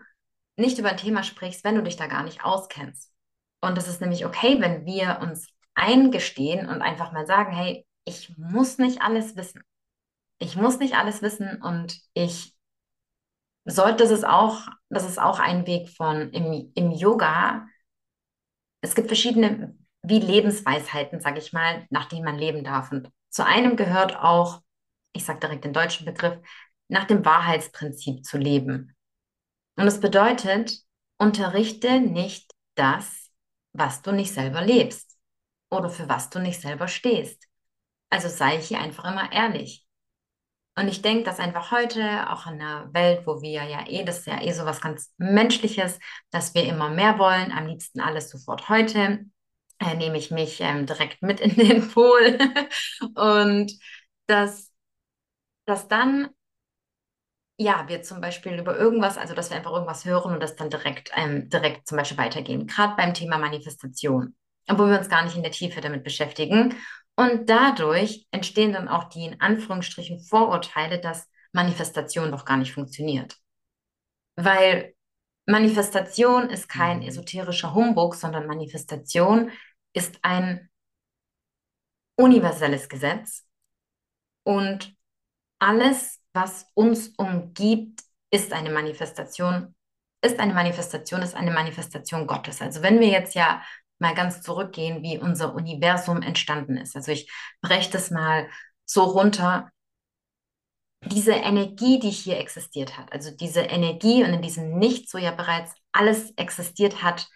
nicht 0.57 0.78
über 0.78 0.90
ein 0.90 0.97
Thema 0.97 1.22
sprichst, 1.22 1.64
wenn 1.64 1.74
du 1.74 1.82
dich 1.82 1.97
da 1.97 2.07
gar 2.07 2.22
nicht 2.22 2.45
auskennst. 2.45 3.12
Und 3.61 3.78
es 3.78 3.88
ist 3.88 4.01
nämlich 4.01 4.26
okay, 4.26 4.61
wenn 4.61 4.86
wir 4.86 5.20
uns 5.20 5.49
eingestehen 5.74 6.68
und 6.68 6.82
einfach 6.82 7.12
mal 7.12 7.26
sagen, 7.26 7.53
hey, 7.53 7.86
ich 8.05 8.36
muss 8.36 8.78
nicht 8.78 9.03
alles 9.03 9.36
wissen. 9.36 9.62
Ich 10.38 10.57
muss 10.57 10.78
nicht 10.78 10.95
alles 10.95 11.22
wissen 11.22 11.62
und 11.62 11.99
ich 12.14 12.55
sollte, 13.64 14.05
ist 14.05 14.26
auch, 14.26 14.66
das 14.88 15.05
ist 15.05 15.20
auch 15.20 15.38
ein 15.38 15.66
Weg 15.66 15.88
von 15.90 16.30
im, 16.30 16.72
im 16.74 16.90
Yoga. 16.90 17.66
Es 18.80 18.95
gibt 18.95 19.07
verschiedene, 19.07 19.76
wie 20.03 20.18
Lebensweisheiten, 20.18 21.20
sage 21.20 21.38
ich 21.38 21.53
mal, 21.53 21.86
nach 21.90 22.07
denen 22.07 22.24
man 22.24 22.38
leben 22.38 22.64
darf. 22.64 22.90
Und 22.90 23.09
zu 23.30 23.47
einem 23.47 23.76
gehört 23.76 24.16
auch, 24.16 24.61
ich 25.12 25.24
sage 25.24 25.40
direkt 25.40 25.64
den 25.64 25.72
deutschen 25.72 26.06
Begriff, 26.06 26.38
nach 26.88 27.04
dem 27.04 27.24
Wahrheitsprinzip 27.24 28.24
zu 28.24 28.38
leben. 28.38 28.94
Und 29.76 29.86
das 29.86 30.00
bedeutet, 30.00 30.78
unterrichte 31.18 32.00
nicht 32.00 32.50
das, 32.74 33.30
was 33.72 34.02
du 34.02 34.12
nicht 34.12 34.32
selber 34.32 34.62
lebst 34.62 35.16
oder 35.70 35.88
für 35.88 36.08
was 36.08 36.30
du 36.30 36.38
nicht 36.38 36.60
selber 36.60 36.88
stehst. 36.88 37.48
Also 38.10 38.28
sei 38.28 38.60
hier 38.60 38.80
einfach 38.80 39.10
immer 39.10 39.32
ehrlich. 39.32 39.86
Und 40.74 40.88
ich 40.88 41.02
denke, 41.02 41.24
dass 41.24 41.38
einfach 41.38 41.70
heute, 41.70 42.30
auch 42.30 42.46
in 42.46 42.54
einer 42.54 42.92
Welt, 42.94 43.26
wo 43.26 43.42
wir 43.42 43.64
ja 43.64 43.86
eh, 43.86 44.04
das 44.04 44.20
ist 44.20 44.26
ja 44.26 44.40
eh 44.40 44.52
so 44.52 44.64
was 44.64 44.80
ganz 44.80 45.12
Menschliches, 45.18 45.98
dass 46.30 46.54
wir 46.54 46.64
immer 46.64 46.88
mehr 46.88 47.18
wollen, 47.18 47.52
am 47.52 47.66
liebsten 47.66 48.00
alles 48.00 48.30
sofort 48.30 48.68
heute, 48.70 49.26
äh, 49.78 49.94
nehme 49.96 50.16
ich 50.16 50.30
mich 50.30 50.60
ähm, 50.60 50.86
direkt 50.86 51.22
mit 51.22 51.40
in 51.40 51.54
den 51.56 51.88
Pool. 51.90 52.38
Und 53.14 53.72
dass, 54.26 54.72
dass 55.66 55.88
dann, 55.88 56.28
ja, 57.58 57.84
wir 57.88 58.02
zum 58.02 58.20
Beispiel 58.20 58.58
über 58.58 58.76
irgendwas, 58.76 59.18
also 59.18 59.34
dass 59.34 59.50
wir 59.50 59.56
einfach 59.56 59.72
irgendwas 59.72 60.04
hören 60.04 60.32
und 60.34 60.40
das 60.42 60.56
dann 60.56 60.70
direkt, 60.70 61.10
ähm, 61.14 61.48
direkt 61.48 61.86
zum 61.86 61.98
Beispiel 61.98 62.18
weitergehen, 62.18 62.66
gerade 62.66 62.94
beim 62.96 63.14
Thema 63.14 63.38
Manifestation, 63.38 64.34
obwohl 64.68 64.90
wir 64.90 64.98
uns 64.98 65.08
gar 65.08 65.24
nicht 65.24 65.36
in 65.36 65.42
der 65.42 65.52
Tiefe 65.52 65.80
damit 65.80 66.02
beschäftigen. 66.04 66.74
Und 67.14 67.48
dadurch 67.50 68.26
entstehen 68.30 68.72
dann 68.72 68.88
auch 68.88 69.04
die 69.04 69.26
in 69.26 69.40
Anführungsstrichen 69.40 70.20
Vorurteile, 70.20 70.98
dass 71.00 71.28
Manifestation 71.52 72.30
doch 72.30 72.44
gar 72.44 72.56
nicht 72.56 72.72
funktioniert. 72.72 73.36
Weil 74.36 74.94
Manifestation 75.46 76.50
ist 76.50 76.68
kein 76.68 76.98
Mhm. 77.00 77.08
esoterischer 77.08 77.74
Humbug, 77.74 78.14
sondern 78.14 78.46
Manifestation 78.46 79.50
ist 79.92 80.18
ein 80.22 80.70
universelles 82.16 82.88
Gesetz 82.88 83.46
und 84.44 84.94
alles, 85.62 86.20
was 86.32 86.66
uns 86.74 87.08
umgibt, 87.16 88.02
ist 88.30 88.52
eine 88.52 88.70
Manifestation, 88.70 89.74
ist 90.20 90.40
eine 90.40 90.54
Manifestation, 90.54 91.22
ist 91.22 91.36
eine 91.36 91.52
Manifestation 91.52 92.26
Gottes. 92.26 92.60
Also 92.60 92.82
wenn 92.82 92.98
wir 92.98 93.08
jetzt 93.08 93.34
ja 93.34 93.62
mal 94.00 94.14
ganz 94.14 94.42
zurückgehen, 94.42 95.02
wie 95.02 95.18
unser 95.18 95.54
Universum 95.54 96.20
entstanden 96.22 96.76
ist. 96.76 96.96
Also 96.96 97.12
ich 97.12 97.30
breche 97.60 97.90
das 97.92 98.10
mal 98.10 98.48
so 98.84 99.04
runter. 99.04 99.70
Diese 101.04 101.32
Energie, 101.32 102.00
die 102.00 102.10
hier 102.10 102.38
existiert 102.38 102.98
hat, 102.98 103.12
also 103.12 103.30
diese 103.30 103.60
Energie 103.60 104.24
und 104.24 104.34
in 104.34 104.42
diesem 104.42 104.78
Nichts, 104.78 105.14
wo 105.14 105.18
ja 105.18 105.30
bereits 105.30 105.74
alles 105.92 106.32
existiert 106.36 107.02
hat, 107.02 107.28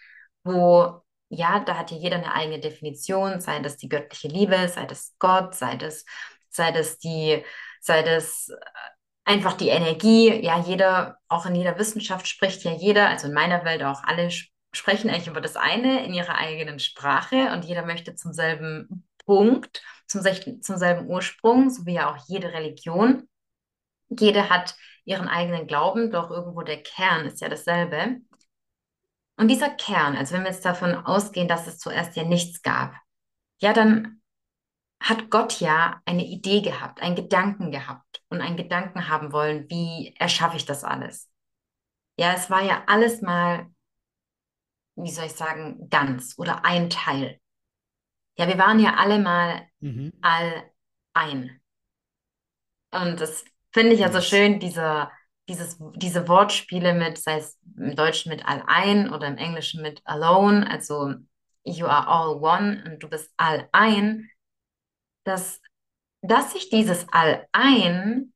wo, 0.43 1.01
ja, 1.29 1.59
da 1.59 1.77
hat 1.77 1.91
ja 1.91 1.97
jeder 1.97 2.17
eine 2.17 2.33
eigene 2.33 2.59
Definition, 2.59 3.39
sei 3.41 3.59
das 3.59 3.77
die 3.77 3.89
göttliche 3.89 4.27
Liebe, 4.29 4.67
sei 4.69 4.85
das 4.85 5.15
Gott, 5.19 5.55
sei 5.55 5.75
das, 5.77 6.05
sei 6.49 6.71
das 6.71 6.97
die, 6.97 7.43
sei 7.87 8.03
das 8.03 8.51
einfach 9.25 9.53
die 9.53 9.69
Energie, 9.69 10.41
ja, 10.43 10.59
jeder, 10.59 11.17
auch 11.27 11.45
in 11.45 11.55
jeder 11.55 11.77
Wissenschaft 11.79 12.27
spricht 12.27 12.63
ja 12.63 12.71
jeder, 12.71 13.09
also 13.09 13.27
in 13.27 13.33
meiner 13.33 13.65
Welt 13.65 13.83
auch 13.83 14.03
alle 14.03 14.29
sprechen 14.73 15.09
eigentlich 15.09 15.27
über 15.27 15.41
das 15.41 15.55
eine 15.55 16.05
in 16.05 16.13
ihrer 16.13 16.35
eigenen 16.35 16.79
Sprache 16.79 17.51
und 17.53 17.65
jeder 17.65 17.85
möchte 17.85 18.15
zum 18.15 18.31
selben 18.31 19.07
Punkt, 19.25 19.81
zum, 20.07 20.21
zum 20.61 20.77
selben 20.77 21.07
Ursprung, 21.07 21.69
so 21.69 21.85
wie 21.85 21.95
ja 21.95 22.13
auch 22.13 22.27
jede 22.27 22.53
Religion. 22.53 23.27
Jede 24.09 24.49
hat 24.49 24.75
ihren 25.03 25.27
eigenen 25.27 25.67
Glauben, 25.67 26.11
doch 26.11 26.29
irgendwo 26.29 26.61
der 26.61 26.81
Kern 26.83 27.25
ist 27.25 27.41
ja 27.41 27.49
dasselbe. 27.49 28.21
Und 29.37 29.49
dieser 29.49 29.69
Kern, 29.69 30.15
also 30.15 30.33
wenn 30.33 30.43
wir 30.43 30.51
jetzt 30.51 30.65
davon 30.65 30.95
ausgehen, 30.95 31.47
dass 31.47 31.67
es 31.67 31.79
zuerst 31.79 32.15
ja 32.15 32.23
nichts 32.23 32.61
gab, 32.61 32.95
ja, 33.59 33.73
dann 33.73 34.16
hat 34.99 35.29
Gott 35.29 35.59
ja 35.59 36.01
eine 36.05 36.25
Idee 36.25 36.61
gehabt, 36.61 37.01
einen 37.01 37.15
Gedanken 37.15 37.71
gehabt 37.71 38.21
und 38.29 38.41
einen 38.41 38.57
Gedanken 38.57 39.09
haben 39.09 39.31
wollen, 39.31 39.69
wie 39.69 40.15
erschaffe 40.17 40.57
ich 40.57 40.65
das 40.65 40.83
alles? 40.83 41.29
Ja, 42.17 42.33
es 42.33 42.49
war 42.49 42.63
ja 42.63 42.83
alles 42.87 43.21
mal, 43.21 43.67
wie 44.95 45.11
soll 45.11 45.25
ich 45.25 45.33
sagen, 45.33 45.89
ganz 45.89 46.35
oder 46.37 46.65
ein 46.65 46.89
Teil. 46.89 47.39
Ja, 48.37 48.47
wir 48.47 48.57
waren 48.57 48.79
ja 48.79 48.95
alle 48.95 49.19
mal 49.19 49.67
Mhm. 49.79 50.11
all 50.21 50.71
ein. 51.13 51.61
Und 52.91 53.19
das 53.19 53.43
finde 53.73 53.93
ich 53.93 53.99
ja 53.99 54.11
so 54.11 54.21
schön, 54.21 54.59
diese, 54.59 55.09
dieses, 55.49 55.77
diese 55.95 56.27
Wortspiele 56.27 56.93
mit, 56.93 57.17
sei 57.17 57.37
es 57.37 57.59
im 57.77 57.95
Deutschen 57.95 58.29
mit 58.29 58.45
all 58.45 58.63
ein 58.65 59.11
oder 59.13 59.27
im 59.27 59.37
Englischen 59.37 59.81
mit 59.81 60.01
alone, 60.05 60.69
also 60.69 61.13
you 61.63 61.85
are 61.85 62.07
all 62.07 62.35
one 62.41 62.83
und 62.85 63.03
du 63.03 63.09
bist 63.09 63.31
all 63.37 63.67
ein, 63.71 64.29
dass, 65.27 65.61
dass 66.21 66.53
sich 66.53 66.69
dieses 66.69 67.07
all 67.11 67.47
ein 67.51 68.33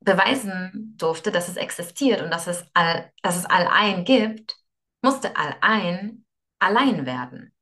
beweisen 0.00 0.94
durfte, 0.98 1.32
dass 1.32 1.48
es 1.48 1.56
existiert 1.56 2.20
und 2.20 2.30
dass 2.30 2.46
es 2.46 2.66
all, 2.74 3.10
dass 3.22 3.36
es 3.36 3.46
all 3.46 3.66
ein 3.66 4.04
gibt, 4.04 4.56
musste 5.02 5.36
all 5.36 5.56
ein 5.62 6.26
allein 6.58 7.06
werden. 7.06 7.54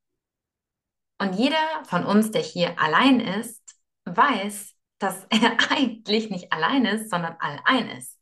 Und 1.18 1.34
jeder 1.34 1.84
von 1.84 2.04
uns, 2.04 2.32
der 2.32 2.42
hier 2.42 2.78
allein 2.80 3.20
ist, 3.20 3.62
weiß, 4.04 4.74
dass 4.98 5.24
er 5.30 5.56
eigentlich 5.70 6.30
nicht 6.30 6.52
allein 6.52 6.84
ist, 6.84 7.10
sondern 7.10 7.36
allein 7.38 7.88
ist. 7.90 8.18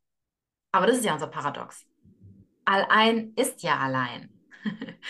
Aber 0.73 0.87
das 0.87 0.99
ist 0.99 1.05
ja 1.05 1.15
unser 1.15 1.29
Paradox. 1.29 1.87
Allein 2.65 3.33
ist 3.35 3.63
ja 3.63 3.79
allein. 3.79 4.31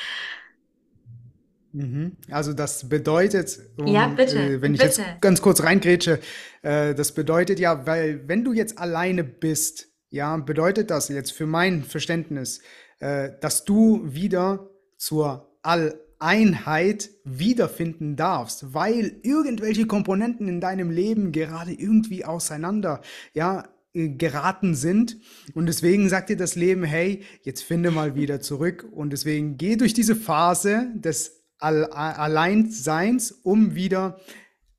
Mhm. 1.73 2.17
Also 2.31 2.53
das 2.53 2.89
bedeutet, 2.89 3.59
Ja, 3.85 4.07
um, 4.07 4.17
bitte, 4.17 4.39
äh, 4.39 4.63
wenn 4.63 4.75
ich 4.75 4.83
jetzt 4.83 4.99
bitte. 4.99 5.17
ganz 5.21 5.41
kurz 5.41 5.63
reingrätsche, 5.63 6.19
äh, 6.63 6.95
das 6.95 7.13
bedeutet 7.13 7.61
ja, 7.61 7.87
weil 7.87 8.27
wenn 8.29 8.45
du 8.45 8.53
jetzt 8.53 8.79
alleine 8.79 9.25
bist, 9.25 9.89
ja, 10.11 10.37
bedeutet 10.37 10.91
das 10.91 11.09
jetzt 11.09 11.33
für 11.33 11.47
mein 11.47 11.85
Verständnis, 11.85 12.61
äh, 12.99 13.31
dass 13.41 13.65
du 13.65 14.03
wieder 14.05 14.69
zur 14.97 15.57
Alleinheit 15.63 17.11
wiederfinden 17.25 18.17
darfst, 18.17 18.75
weil 18.75 19.17
irgendwelche 19.23 19.87
Komponenten 19.87 20.49
in 20.49 20.61
deinem 20.61 20.91
Leben 20.91 21.33
gerade 21.33 21.73
irgendwie 21.73 22.25
auseinander, 22.25 23.01
ja, 23.33 23.69
äh, 23.93 24.09
geraten 24.11 24.75
sind. 24.75 25.19
Und 25.55 25.67
deswegen 25.67 26.09
sagt 26.09 26.29
dir 26.31 26.37
das 26.37 26.55
Leben, 26.55 26.85
hey, 26.85 27.23
jetzt 27.43 27.63
finde 27.63 27.91
mal 27.91 28.15
wieder 28.15 28.41
zurück. 28.41 28.87
Und 28.91 29.11
deswegen 29.11 29.57
geh 29.57 29.77
durch 29.77 29.95
diese 29.95 30.15
Phase 30.15 30.89
des 30.95 31.40
Alleinseins, 31.61 33.33
um 33.33 33.75
wieder 33.75 34.19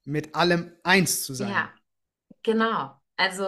mit 0.04 0.36
allem 0.36 0.72
eins 0.84 1.24
zu 1.24 1.34
sein. 1.34 1.50
Ja, 1.50 1.70
genau. 2.44 2.92
Also, 3.18 3.46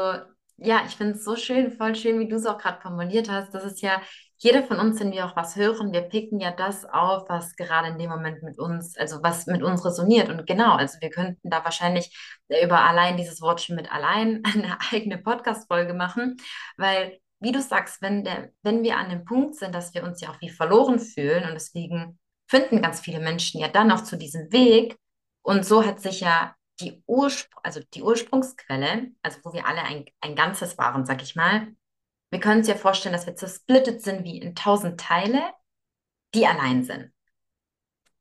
ja, 0.58 0.84
ich 0.86 0.96
finde 0.96 1.14
es 1.14 1.24
so 1.24 1.36
schön, 1.36 1.72
voll 1.72 1.96
schön, 1.96 2.20
wie 2.20 2.28
du 2.28 2.36
es 2.36 2.46
auch 2.46 2.58
gerade 2.58 2.82
formuliert 2.82 3.30
hast. 3.30 3.54
Das 3.54 3.64
ist 3.64 3.82
ja, 3.82 4.02
jeder 4.44 4.64
von 4.64 4.78
uns, 4.78 5.00
wenn 5.00 5.14
wir 5.14 5.26
auch 5.26 5.36
was 5.38 5.56
hören, 5.56 5.94
wir 5.94 6.02
picken 6.02 6.40
ja 6.40 6.52
das 6.52 6.84
auf, 6.86 7.30
was 7.30 7.56
gerade 7.56 7.88
in 7.88 7.98
dem 7.98 8.10
Moment 8.10 8.44
mit 8.44 8.60
uns, 8.60 8.98
also 8.98 9.24
was 9.24 9.48
mit 9.48 9.64
uns 9.64 9.86
resoniert. 9.86 10.30
Und 10.30 10.46
genau, 10.46 10.76
also 10.76 11.00
wir 11.00 11.10
könnten 11.10 11.50
da 11.50 11.64
wahrscheinlich 11.64 12.14
über 12.62 12.82
allein 12.82 13.16
dieses 13.16 13.42
Wortchen 13.42 13.76
mit 13.76 13.92
allein 13.92 14.44
eine 14.54 14.78
eigene 14.92 15.18
Podcast-Folge 15.18 15.94
machen, 15.94 16.36
weil, 16.78 17.20
wie 17.40 17.54
du 17.54 17.62
sagst, 17.62 18.02
wenn 18.02 18.26
der, 18.26 18.52
wenn 18.64 18.84
wir 18.84 18.98
an 18.98 19.10
dem 19.10 19.24
Punkt 19.24 19.56
sind, 19.56 19.74
dass 19.74 19.94
wir 19.94 20.04
uns 20.04 20.20
ja 20.20 20.30
auch 20.30 20.42
wie 20.42 20.50
verloren 20.50 21.00
fühlen 21.00 21.46
und 21.46 21.54
deswegen 21.54 22.20
finden 22.54 22.84
ganz 22.84 23.00
viele 23.00 23.20
Menschen 23.20 23.60
ja 23.60 23.68
dann 23.68 23.92
auch 23.92 24.04
zu 24.04 24.16
diesem 24.16 24.52
Weg. 24.52 24.96
Und 25.42 25.66
so 25.66 25.84
hat 25.84 26.02
sich 26.02 26.22
ja 26.22 26.56
die, 26.80 27.02
Urspr 27.08 27.58
also 27.64 27.80
die 27.96 28.04
Ursprungsquelle, 28.04 29.12
also 29.24 29.40
wo 29.44 29.54
wir 29.54 29.66
alle 29.66 29.82
ein, 29.82 30.06
ein 30.22 30.36
Ganzes 30.36 30.78
waren, 30.78 31.04
sag 31.06 31.24
ich 31.24 31.36
mal, 31.36 31.68
wir 32.30 32.40
können 32.40 32.60
uns 32.60 32.68
ja 32.68 32.76
vorstellen, 32.76 33.14
dass 33.14 33.26
wir 33.26 33.36
zersplittet 33.36 34.04
sind 34.04 34.24
wie 34.24 34.38
in 34.38 34.54
tausend 34.54 35.00
Teile, 35.00 35.42
die 36.36 36.46
allein 36.46 36.84
sind. 36.84 37.12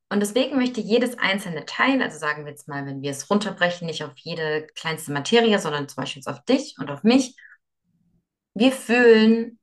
Und 0.09 0.19
deswegen 0.19 0.57
möchte 0.57 0.81
jedes 0.81 1.17
einzelne 1.17 1.65
Teil, 1.65 2.01
also 2.01 2.17
sagen 2.17 2.45
wir 2.45 2.51
jetzt 2.51 2.67
mal, 2.67 2.85
wenn 2.87 3.01
wir 3.03 3.11
es 3.11 3.29
runterbrechen, 3.29 3.85
nicht 3.85 4.03
auf 4.03 4.17
jede 4.17 4.67
kleinste 4.75 5.11
Materie, 5.11 5.57
sondern 5.59 5.87
zum 5.87 6.01
Beispiel 6.01 6.23
auf 6.25 6.43
dich 6.45 6.75
und 6.79 6.89
auf 6.89 7.03
mich, 7.03 7.35
wir 8.55 8.71
fühlen, 8.71 9.59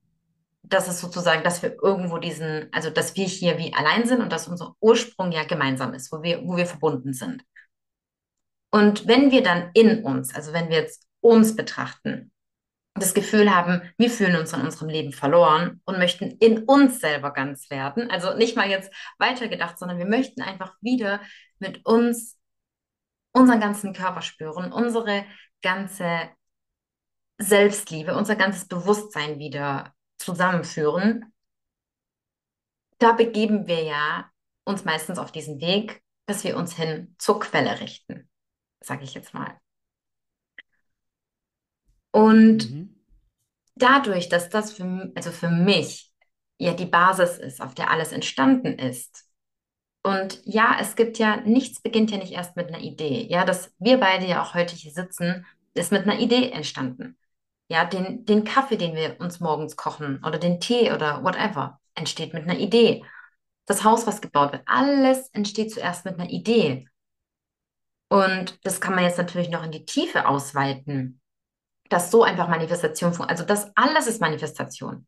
dass 0.73 0.89
es 0.89 1.01
sozusagen, 1.01 1.43
dass 1.43 1.63
wir 1.63 1.77
irgendwo 1.83 2.19
diesen, 2.19 2.69
also 2.73 2.91
dass 2.91 3.17
wir 3.17 3.27
hier 3.27 3.59
wie 3.59 3.75
allein 3.75 4.07
sind 4.07 4.21
und 4.23 4.33
dass 4.33 4.49
unser 4.49 4.75
Ursprung 4.81 5.33
ja 5.33 5.45
gemeinsam 5.45 5.95
ist, 5.95 6.13
wo 6.13 6.23
wir, 6.23 6.43
wo 6.45 6.57
wir 6.57 6.67
verbunden 6.67 7.13
sind. 7.13 7.45
Und 8.71 9.07
wenn 9.09 9.31
wir 9.31 9.43
dann 9.43 9.71
in 9.75 10.05
uns, 10.05 10.35
also 10.35 10.53
wenn 10.53 10.69
wir 10.69 10.79
jetzt 10.79 11.07
uns 11.21 11.57
betrachten, 11.57 12.33
das 12.95 13.15
Gefühl 13.15 13.55
haben, 13.55 13.83
wir 13.99 14.11
fühlen 14.11 14.37
uns 14.37 14.53
in 14.53 14.61
unserem 14.61 14.89
Leben 14.89 15.13
verloren 15.13 15.81
und 15.85 15.99
möchten 15.99 16.31
in 16.39 16.65
uns 16.65 17.01
selber 17.01 17.33
ganz 17.33 17.71
werden, 17.71 18.11
also 18.11 18.35
nicht 18.37 18.57
mal 18.57 18.69
jetzt 18.69 18.93
weitergedacht, 19.19 19.79
sondern 19.79 19.99
wir 19.99 20.07
möchten 20.07 20.43
einfach 20.43 20.75
wieder 20.81 21.21
mit 21.59 21.85
uns 21.87 22.39
unseren 23.33 23.61
ganzen 23.61 23.93
Körper 23.93 24.23
spüren, 24.23 24.73
unsere 24.73 25.25
ganze 25.63 26.29
Selbstliebe, 27.39 28.17
unser 28.17 28.37
ganzes 28.37 28.67
Bewusstsein 28.67 29.39
wieder 29.39 29.95
zusammenführen. 30.21 31.33
Da 32.99 33.13
begeben 33.13 33.67
wir 33.67 33.83
ja 33.83 34.31
uns 34.65 34.85
meistens 34.85 35.19
auf 35.19 35.33
diesen 35.33 35.61
Weg, 35.61 36.03
dass 36.27 36.45
wir 36.45 36.57
uns 36.57 36.75
hin 36.77 37.15
zur 37.19 37.41
Quelle 37.41 37.81
richten 37.81 38.27
sage 38.85 39.05
ich 39.05 39.15
jetzt 39.15 39.35
mal. 39.35 39.61
Und 42.13 42.71
Mhm. 42.71 42.95
dadurch, 43.77 44.29
dass 44.29 44.49
das 44.51 44.73
für, 44.73 45.13
also 45.15 45.31
für 45.31 45.49
mich 45.51 46.13
ja 46.59 46.75
die 46.75 46.87
Basis 46.87 47.39
ist, 47.39 47.61
auf 47.61 47.75
der 47.75 47.91
alles 47.91 48.13
entstanden 48.13 48.79
ist. 48.79 49.27
Und 50.05 50.43
ja, 50.47 50.79
es 50.81 50.97
gibt 50.97 51.19
ja, 51.19 51.39
nichts 51.43 51.83
beginnt 51.83 52.13
ja 52.13 52.19
nicht 52.19 52.33
erst 52.35 52.57
mit 52.57 52.69
einer 52.69 52.81
Idee. 52.81 53.27
Ja, 53.31 53.45
dass 53.47 53.75
wir 53.81 53.99
beide 54.01 54.27
ja 54.27 54.43
auch 54.43 54.55
heute 54.55 54.77
hier 54.77 54.93
sitzen, 54.93 55.47
ist 55.75 55.93
mit 55.93 56.05
einer 56.05 56.21
Idee 56.21 56.51
entstanden. 56.53 57.19
Ja, 57.71 57.85
den, 57.85 58.25
den 58.25 58.43
Kaffee, 58.43 58.77
den 58.77 58.97
wir 58.97 59.21
uns 59.21 59.39
morgens 59.39 59.77
kochen 59.77 60.23
oder 60.25 60.39
den 60.39 60.59
Tee 60.61 60.93
oder 60.93 61.23
whatever, 61.23 61.81
entsteht 61.95 62.35
mit 62.35 62.43
einer 62.43 62.59
Idee. 62.59 63.05
Das 63.67 63.85
Haus, 63.85 64.09
was 64.09 64.21
gebaut 64.21 64.53
wird, 64.53 64.63
alles 64.67 65.29
entsteht 65.29 65.73
zuerst 65.73 66.05
mit 66.05 66.19
einer 66.19 66.29
Idee. 66.29 66.89
Und 68.09 68.59
das 68.67 68.81
kann 68.81 68.97
man 68.97 69.05
jetzt 69.05 69.19
natürlich 69.19 69.51
noch 69.51 69.63
in 69.63 69.71
die 69.71 69.85
Tiefe 69.85 70.27
ausweiten, 70.27 71.21
dass 71.89 72.11
so 72.11 72.25
einfach 72.25 72.49
Manifestation 72.49 73.15
funktioniert. 73.15 73.41
Also 73.41 73.45
das 73.45 73.71
alles 73.77 74.09
ist 74.09 74.21
Manifestation. 74.21 75.07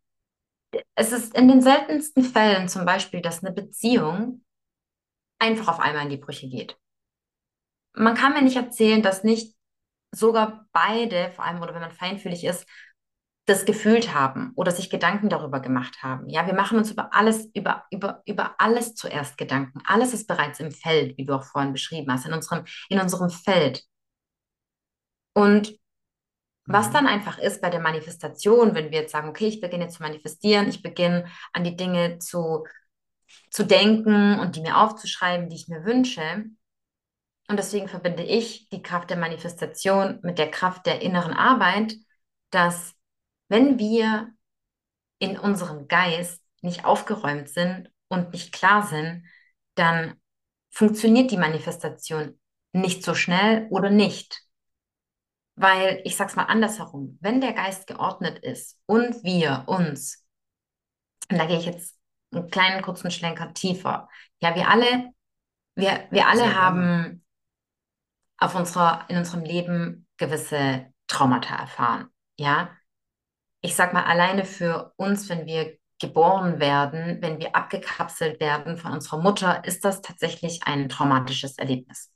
Es 0.95 1.11
ist 1.11 1.35
in 1.37 1.49
den 1.49 1.63
seltensten 1.63 2.23
Fällen 2.23 2.69
zum 2.69 2.85
Beispiel, 2.85 3.23
dass 3.23 3.43
eine 3.43 3.53
Beziehung 3.53 4.45
einfach 5.41 5.67
auf 5.67 5.81
einmal 5.81 6.05
in 6.05 6.11
die 6.11 6.17
Brüche 6.17 6.49
geht. 6.49 6.79
Man 7.95 8.15
kann 8.15 8.35
mir 8.35 8.43
nicht 8.43 8.57
erzählen, 8.57 9.03
dass 9.03 9.25
nicht 9.25 9.57
sogar 10.13 10.67
beide, 10.73 11.33
vor 11.35 11.45
allem 11.45 11.63
oder 11.63 11.75
wenn 11.75 11.81
man 11.83 11.91
feinfühlig 11.93 12.45
ist, 12.45 12.67
das 13.47 13.65
gefühlt 13.65 14.15
haben 14.15 14.53
oder 14.57 14.71
sich 14.71 14.89
Gedanken 14.91 15.29
darüber 15.29 15.61
gemacht 15.61 16.03
haben. 16.03 16.29
Ja, 16.29 16.47
wir 16.47 16.55
machen 16.55 16.79
uns 16.79 16.91
über 16.93 17.13
alles, 17.13 17.47
über, 17.55 17.85
über, 17.91 18.23
über 18.27 18.55
alles 18.59 18.95
zuerst 18.95 19.37
Gedanken. 19.37 19.81
Alles 19.87 20.15
ist 20.15 20.29
bereits 20.29 20.61
im 20.61 20.71
Feld, 20.71 21.19
wie 21.19 21.25
du 21.25 21.35
auch 21.35 21.45
vorhin 21.45 21.73
beschrieben 21.73 22.13
hast, 22.13 22.27
in 22.27 22.33
unserem, 22.35 22.65
in 22.89 23.01
unserem 23.01 23.31
Feld. 23.31 23.85
Und 25.35 25.79
was 26.67 26.89
Mhm. 26.89 26.93
dann 26.95 27.07
einfach 27.09 27.39
ist 27.39 27.63
bei 27.63 27.71
der 27.71 27.81
Manifestation, 27.81 28.75
wenn 28.75 28.91
wir 28.91 29.01
jetzt 29.03 29.13
sagen, 29.13 29.29
okay, 29.29 29.49
ich 29.49 29.61
beginne 29.61 29.89
zu 29.89 30.03
manifestieren, 30.03 30.69
ich 30.69 30.83
beginne 30.83 31.27
an 31.53 31.65
die 31.65 31.77
Dinge 31.77 32.19
zu, 32.19 32.65
zu 33.51 33.65
denken 33.65 34.41
und 34.41 34.57
die 34.57 34.63
mir 34.63 34.79
aufzuschreiben, 34.79 35.49
die 35.49 35.57
ich 35.57 35.69
mir 35.69 35.85
wünsche. 35.85 36.47
Und 37.49 37.59
deswegen 37.59 37.89
verbinde 37.89 38.23
ich 38.23 38.69
die 38.71 38.83
Kraft 38.83 39.11
der 39.11 39.17
Manifestation 39.17 40.21
mit 40.23 40.39
der 40.39 40.51
Kraft 40.51 40.87
der 40.87 41.03
inneren 41.03 41.35
Arbeit, 41.35 41.95
dass 42.51 42.95
wenn 43.49 43.79
wir 43.79 44.33
in 45.19 45.39
unserem 45.39 45.89
Geist 45.89 46.41
nicht 46.63 46.85
aufgeräumt 46.85 47.49
sind 47.49 47.91
und 48.09 48.33
nicht 48.33 48.53
klar 48.53 48.87
sind, 48.87 49.27
dann 49.75 50.15
funktioniert 50.71 51.31
die 51.31 51.37
Manifestation 51.37 52.41
nicht 52.73 53.05
so 53.05 53.15
schnell 53.15 53.67
oder 53.71 53.91
nicht. 53.91 54.43
Weil 55.55 56.01
ich 56.05 56.17
sag's 56.17 56.37
mal 56.37 56.45
andersherum, 56.45 57.19
wenn 57.21 57.41
der 57.41 57.53
Geist 57.53 57.87
geordnet 57.87 58.39
ist 58.39 58.79
und 58.87 59.23
wir 59.23 59.65
uns, 59.67 60.25
und 61.31 61.39
da 61.39 61.47
gehe 61.47 61.59
ich 61.59 61.67
jetzt 61.67 61.99
einen 62.33 62.49
kleinen 62.51 62.83
kurzen 62.83 63.11
Schlenker 63.11 63.53
tiefer. 63.53 64.09
Ja, 64.41 64.55
wir 64.55 64.69
alle, 64.69 65.13
wir, 65.75 66.07
wir 66.11 66.27
alle 66.27 66.55
haben 66.55 67.22
auf 68.43 68.55
unserer, 68.55 69.05
in 69.09 69.17
unserem 69.17 69.45
Leben 69.45 70.07
gewisse 70.19 70.87
Traumata 71.09 71.57
erfahren. 71.57 72.09
Ja, 72.39 72.71
ich 73.61 73.77
sag 73.77 73.93
mal, 73.93 74.05
alleine 74.05 74.45
für 74.45 74.93
uns, 74.97 75.29
wenn 75.29 75.47
wir 75.47 75.77
geboren 76.01 76.59
werden, 76.61 77.19
wenn 77.23 77.39
wir 77.39 77.55
abgekapselt 77.55 78.41
werden 78.41 78.77
von 78.77 78.93
unserer 78.93 79.19
Mutter, 79.23 79.65
ist 79.65 79.85
das 79.85 80.03
tatsächlich 80.03 80.63
ein 80.65 80.89
traumatisches 80.89 81.59
Erlebnis. 81.59 82.11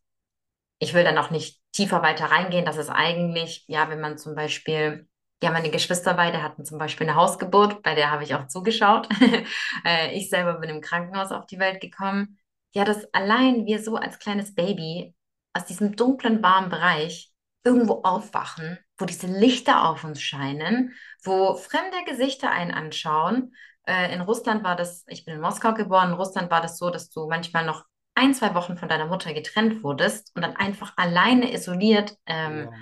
Ich 0.79 0.95
will 0.95 1.05
dann 1.05 1.19
auch 1.19 1.31
nicht 1.31 1.61
tiefer 1.73 2.03
weiter 2.03 2.27
reingehen. 2.27 2.65
Das 2.65 2.77
ist 2.79 2.91
eigentlich, 2.91 3.65
ja, 3.69 3.89
wenn 3.89 4.01
man 4.01 4.19
zum 4.19 4.35
Beispiel, 4.35 5.09
ja, 5.43 5.51
meine 5.51 5.71
Geschwister 5.71 6.15
beide 6.15 6.43
hatten 6.43 6.65
zum 6.65 6.79
Beispiel 6.79 7.09
eine 7.09 7.17
Hausgeburt, 7.17 7.83
bei 7.83 7.95
der 7.95 8.11
habe 8.11 8.25
ich 8.25 8.35
auch 8.35 8.49
zugeschaut. 8.49 9.09
Äh, 9.85 10.17
Ich 10.19 10.31
selber 10.31 10.55
bin 10.55 10.71
im 10.71 10.81
Krankenhaus 10.83 11.33
auf 11.33 11.47
die 11.47 11.59
Welt 11.59 11.81
gekommen. 11.81 12.39
Ja, 12.75 12.85
dass 12.85 13.13
allein 13.15 13.67
wir 13.67 13.83
so 13.83 13.97
als 13.97 14.19
kleines 14.19 14.55
Baby 14.55 15.15
aus 15.57 15.67
diesem 15.67 15.97
dunklen, 15.97 16.43
warmen 16.43 16.69
Bereich 16.71 17.33
irgendwo 17.65 18.03
aufwachen, 18.03 18.79
wo 18.99 19.05
diese 19.05 19.27
Lichter 19.27 19.89
auf 19.89 20.05
uns 20.05 20.23
scheinen, 20.23 20.95
wo 21.25 21.55
fremde 21.57 21.97
Gesichter 22.07 22.51
einen 22.51 22.71
anschauen. 22.71 23.55
Äh, 23.87 24.15
in 24.15 24.21
Russland 24.21 24.63
war 24.65 24.77
das, 24.77 25.05
ich 25.09 25.25
bin 25.25 25.35
in 25.35 25.41
Moskau 25.41 25.75
geboren, 25.75 26.11
in 26.11 26.15
Russland 26.17 26.51
war 26.51 26.61
das 26.61 26.79
so, 26.79 26.91
dass 26.91 27.11
du 27.11 27.27
manchmal 27.29 27.65
noch 27.67 27.85
ein, 28.15 28.35
zwei 28.35 28.55
Wochen 28.55 28.77
von 28.79 28.89
deiner 28.89 29.07
Mutter 29.07 29.35
getrennt 29.35 29.83
wurdest 29.83 30.33
und 30.35 30.43
dann 30.43 30.57
einfach 30.57 30.95
alleine 30.97 31.53
isoliert 31.53 32.17
ähm, 32.27 32.67
Wow. 32.67 32.75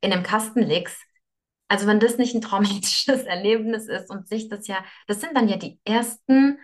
in 0.00 0.12
einem 0.12 0.22
Kasten 0.22 0.62
liegst. 0.62 1.00
Also 1.68 1.86
wenn 1.86 2.00
das 2.00 2.18
nicht 2.18 2.34
ein 2.34 2.40
traumatisches 2.40 3.22
Erlebnis 3.24 3.86
ist 3.86 4.10
und 4.10 4.26
sich 4.28 4.48
das 4.48 4.66
ja, 4.66 4.82
das 5.06 5.20
sind 5.20 5.36
dann 5.36 5.48
ja 5.48 5.56
die 5.56 5.78
ersten, 5.84 6.58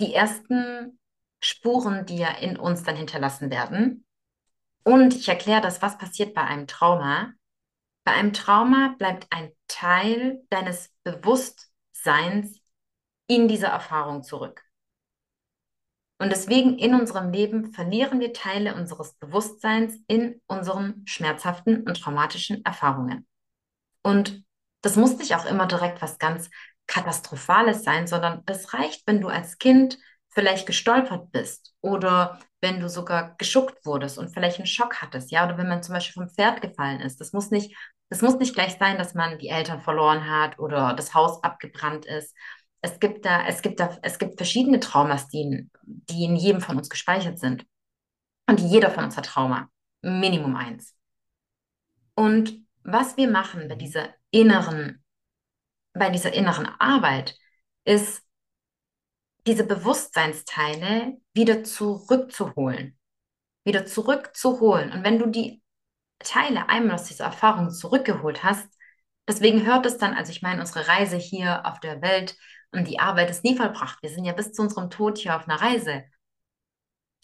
die 0.00 0.14
ersten 0.14 0.98
Spuren, 1.40 2.06
die 2.06 2.16
ja 2.18 2.30
in 2.38 2.56
uns 2.56 2.84
dann 2.84 2.96
hinterlassen 2.96 3.50
werden. 3.50 4.04
Und 4.84 5.14
ich 5.14 5.28
erkläre 5.28 5.60
das, 5.60 5.82
was 5.82 5.98
passiert 5.98 6.34
bei 6.34 6.42
einem 6.42 6.66
Trauma. 6.66 7.32
Bei 8.04 8.12
einem 8.12 8.32
Trauma 8.32 8.94
bleibt 8.98 9.26
ein 9.30 9.50
Teil 9.66 10.44
deines 10.50 10.90
Bewusstseins 11.04 12.60
in 13.26 13.48
dieser 13.48 13.68
Erfahrung 13.68 14.22
zurück. 14.22 14.62
Und 16.18 16.30
deswegen 16.30 16.78
in 16.78 16.94
unserem 16.94 17.32
Leben 17.32 17.72
verlieren 17.72 18.20
wir 18.20 18.32
Teile 18.32 18.74
unseres 18.74 19.14
Bewusstseins 19.14 19.98
in 20.06 20.40
unseren 20.46 21.02
schmerzhaften 21.06 21.82
und 21.82 22.00
traumatischen 22.00 22.64
Erfahrungen. 22.64 23.26
Und 24.02 24.44
das 24.82 24.96
muss 24.96 25.16
nicht 25.16 25.34
auch 25.34 25.46
immer 25.46 25.66
direkt 25.66 26.02
was 26.02 26.18
ganz 26.18 26.50
Katastrophales 26.86 27.82
sein, 27.82 28.06
sondern 28.06 28.42
es 28.46 28.74
reicht, 28.74 29.06
wenn 29.06 29.22
du 29.22 29.28
als 29.28 29.58
Kind 29.58 29.98
vielleicht 30.28 30.66
gestolpert 30.66 31.32
bist 31.32 31.74
oder 31.80 32.38
wenn 32.64 32.80
du 32.80 32.88
sogar 32.88 33.36
geschuckt 33.36 33.84
wurdest 33.84 34.16
und 34.18 34.32
vielleicht 34.32 34.56
einen 34.58 34.66
Schock 34.66 35.02
hattest, 35.02 35.30
ja, 35.30 35.44
oder 35.44 35.58
wenn 35.58 35.68
man 35.68 35.82
zum 35.82 35.94
Beispiel 35.94 36.14
vom 36.14 36.30
Pferd 36.30 36.62
gefallen 36.62 37.00
ist. 37.00 37.20
Das 37.20 37.34
muss 37.34 37.50
nicht, 37.50 37.76
das 38.08 38.22
muss 38.22 38.38
nicht 38.38 38.54
gleich 38.54 38.78
sein, 38.78 38.96
dass 38.96 39.12
man 39.12 39.38
die 39.38 39.50
Eltern 39.50 39.82
verloren 39.82 40.26
hat 40.30 40.58
oder 40.58 40.94
das 40.94 41.12
Haus 41.12 41.44
abgebrannt 41.44 42.06
ist. 42.06 42.34
Es 42.80 42.98
gibt 43.00 43.26
da, 43.26 43.46
es 43.46 43.60
gibt 43.60 43.80
da, 43.80 43.98
es 44.00 44.18
gibt 44.18 44.38
verschiedene 44.38 44.80
Traumas, 44.80 45.28
die, 45.28 45.68
die 45.82 46.24
in 46.24 46.36
jedem 46.36 46.62
von 46.62 46.78
uns 46.78 46.88
gespeichert 46.88 47.38
sind. 47.38 47.66
Und 48.48 48.60
jeder 48.60 48.90
von 48.90 49.04
uns 49.04 49.16
hat 49.18 49.26
Trauma. 49.26 49.68
Minimum 50.00 50.56
eins. 50.56 50.94
Und 52.14 52.64
was 52.82 53.18
wir 53.18 53.30
machen 53.30 53.68
bei 53.68 53.74
dieser 53.74 54.08
inneren, 54.30 55.04
bei 55.92 56.08
dieser 56.08 56.32
inneren 56.32 56.66
Arbeit, 56.78 57.36
ist, 57.84 58.22
diese 59.46 59.64
Bewusstseinsteile 59.64 61.18
wieder 61.34 61.64
zurückzuholen. 61.64 62.98
Wieder 63.64 63.86
zurückzuholen. 63.86 64.92
Und 64.92 65.04
wenn 65.04 65.18
du 65.18 65.26
die 65.26 65.62
Teile 66.20 66.68
einmal 66.68 66.94
aus 66.94 67.04
dieser 67.04 67.24
Erfahrung 67.24 67.70
zurückgeholt 67.70 68.44
hast, 68.44 68.68
deswegen 69.28 69.66
hört 69.66 69.86
es 69.86 69.98
dann, 69.98 70.14
also 70.14 70.30
ich 70.30 70.42
meine, 70.42 70.60
unsere 70.60 70.86
Reise 70.88 71.16
hier 71.16 71.66
auf 71.66 71.80
der 71.80 72.00
Welt 72.02 72.36
und 72.72 72.88
die 72.88 72.98
Arbeit 72.98 73.30
ist 73.30 73.44
nie 73.44 73.56
vollbracht. 73.56 73.98
Wir 74.02 74.10
sind 74.10 74.24
ja 74.24 74.32
bis 74.32 74.52
zu 74.52 74.62
unserem 74.62 74.90
Tod 74.90 75.18
hier 75.18 75.36
auf 75.36 75.48
einer 75.48 75.60
Reise. 75.60 76.04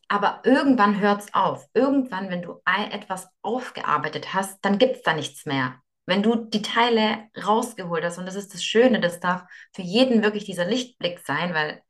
Aber 0.08 0.40
irgendwann 0.44 0.98
hört 1.00 1.22
es 1.22 1.34
auf. 1.34 1.68
Irgendwann, 1.72 2.30
wenn 2.30 2.42
du 2.42 2.60
etwas 2.64 3.28
aufgearbeitet 3.42 4.34
hast, 4.34 4.58
dann 4.64 4.78
gibt 4.78 4.96
es 4.96 5.02
da 5.02 5.14
nichts 5.14 5.46
mehr. 5.46 5.80
Wenn 6.06 6.22
du 6.24 6.34
die 6.34 6.62
Teile 6.62 7.28
rausgeholt 7.40 8.04
hast, 8.04 8.18
und 8.18 8.26
das 8.26 8.34
ist 8.34 8.52
das 8.52 8.64
Schöne, 8.64 9.00
das 9.00 9.20
darf 9.20 9.44
für 9.72 9.82
jeden 9.82 10.22
wirklich 10.22 10.44
dieser 10.44 10.64
Lichtblick 10.64 11.20
sein, 11.20 11.54
weil 11.54 11.82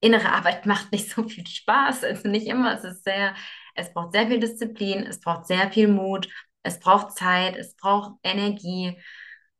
innere 0.00 0.30
Arbeit 0.32 0.66
macht 0.66 0.92
nicht 0.92 1.10
so 1.10 1.28
viel 1.28 1.46
Spaß. 1.46 2.04
Also 2.04 2.28
nicht 2.28 2.46
immer. 2.46 2.74
Es 2.74 2.84
ist 2.84 3.04
sehr, 3.04 3.34
es 3.74 3.92
braucht 3.92 4.12
sehr 4.12 4.26
viel 4.26 4.40
Disziplin, 4.40 5.04
es 5.04 5.20
braucht 5.20 5.46
sehr 5.46 5.70
viel 5.70 5.88
Mut, 5.88 6.28
es 6.62 6.78
braucht 6.80 7.16
Zeit, 7.16 7.56
es 7.56 7.76
braucht 7.76 8.14
Energie, 8.22 9.00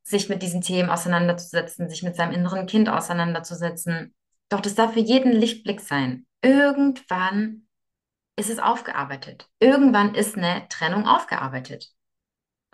sich 0.03 0.29
mit 0.29 0.43
diesen 0.43 0.61
Themen 0.61 0.91
auseinanderzusetzen, 0.91 1.89
sich 1.89 2.03
mit 2.03 2.17
seinem 2.17 2.33
inneren 2.33 2.67
Kind 2.67 2.89
auseinanderzusetzen. 2.89 4.15
Doch 4.49 4.61
das 4.61 4.75
darf 4.75 4.93
für 4.93 5.01
jeden 5.01 5.33
Lichtblick 5.33 5.81
sein. 5.81 6.27
Irgendwann 6.43 7.67
ist 8.37 8.51
es 8.51 8.59
aufgearbeitet. 8.59 9.49
Irgendwann 9.59 10.15
ist 10.15 10.37
eine 10.37 10.69
Trennung 10.69 11.07
aufgearbeitet. 11.07 11.96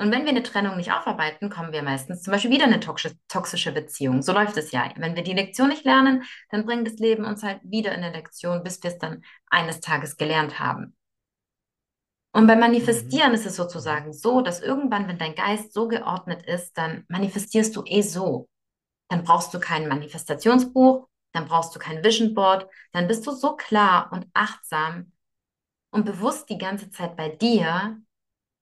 Und 0.03 0.11
wenn 0.11 0.25
wir 0.25 0.31
eine 0.31 0.43
Trennung 0.43 0.77
nicht 0.77 0.93
aufarbeiten, 0.93 1.49
kommen 1.49 1.73
wir 1.73 1.83
meistens 1.83 2.23
zum 2.23 2.33
Beispiel 2.33 2.51
wieder 2.51 2.65
in 2.65 2.73
eine 2.73 2.81
toxische 3.29 3.71
Beziehung. 3.71 4.21
So 4.23 4.33
läuft 4.33 4.57
es 4.57 4.73
ja. 4.73 4.93
Wenn 4.97 5.15
wir 5.15 5.23
die 5.23 5.33
Lektion 5.33 5.69
nicht 5.69 5.85
lernen, 5.85 6.25
dann 6.51 6.67
bringt 6.67 6.89
das 6.89 6.97
Leben 6.97 7.25
uns 7.25 7.45
halt 7.45 7.61
wieder 7.63 7.95
in 7.95 8.03
eine 8.03 8.17
Lektion, 8.17 8.65
bis 8.65 8.83
wir 8.83 8.91
es 8.91 8.99
dann 8.99 9.23
eines 9.47 9.79
Tages 9.81 10.17
gelernt 10.17 10.59
haben. 10.59 10.97
Und 12.33 12.49
beim 12.49 12.59
Manifestieren 12.59 13.29
mhm. 13.29 13.35
ist 13.37 13.47
es 13.47 13.55
sozusagen 13.55 14.13
so, 14.13 14.41
dass 14.41 14.61
irgendwann, 14.61 15.07
wenn 15.07 15.19
dein 15.19 15.37
Geist 15.37 15.73
so 15.73 15.87
geordnet 15.87 16.43
ist, 16.47 16.77
dann 16.77 17.05
manifestierst 17.09 17.77
du 17.77 17.85
eh 17.87 18.03
so. 18.03 18.49
Dann 19.09 19.23
brauchst 19.23 19.55
du 19.55 19.61
kein 19.61 19.87
Manifestationsbuch, 19.87 21.07
dann 21.33 21.47
brauchst 21.47 21.77
du 21.77 21.79
kein 21.79 22.03
Vision 22.03 22.35
Board, 22.35 22.67
dann 22.91 23.07
bist 23.07 23.25
du 23.27 23.31
so 23.31 23.55
klar 23.55 24.11
und 24.11 24.27
achtsam, 24.35 25.13
und 25.93 26.07
bewusst 26.07 26.49
die 26.49 26.59
ganze 26.59 26.91
Zeit 26.91 27.17
bei 27.17 27.29
dir, 27.29 28.01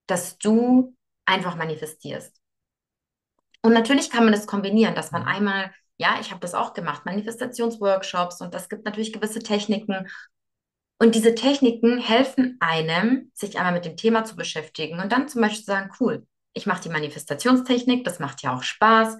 dass 0.06 0.36
du 0.38 0.96
einfach 1.26 1.56
manifestierst. 1.56 2.40
Und 3.62 3.72
natürlich 3.72 4.10
kann 4.10 4.24
man 4.24 4.32
das 4.32 4.46
kombinieren, 4.46 4.94
dass 4.94 5.12
man 5.12 5.22
mhm. 5.22 5.28
einmal, 5.28 5.74
ja, 5.98 6.18
ich 6.20 6.30
habe 6.30 6.40
das 6.40 6.54
auch 6.54 6.72
gemacht, 6.72 7.04
Manifestationsworkshops 7.04 8.40
und 8.40 8.54
das 8.54 8.68
gibt 8.68 8.84
natürlich 8.84 9.12
gewisse 9.12 9.40
Techniken. 9.40 10.08
Und 10.98 11.14
diese 11.14 11.34
Techniken 11.34 11.98
helfen 11.98 12.56
einem, 12.60 13.30
sich 13.34 13.58
einmal 13.58 13.72
mit 13.72 13.84
dem 13.84 13.96
Thema 13.96 14.24
zu 14.24 14.36
beschäftigen 14.36 15.00
und 15.00 15.12
dann 15.12 15.28
zum 15.28 15.40
Beispiel 15.40 15.60
zu 15.60 15.66
sagen, 15.66 15.90
cool, 16.00 16.26
ich 16.52 16.66
mache 16.66 16.82
die 16.82 16.88
Manifestationstechnik, 16.88 18.04
das 18.04 18.18
macht 18.18 18.42
ja 18.42 18.54
auch 18.54 18.62
Spaß. 18.62 19.16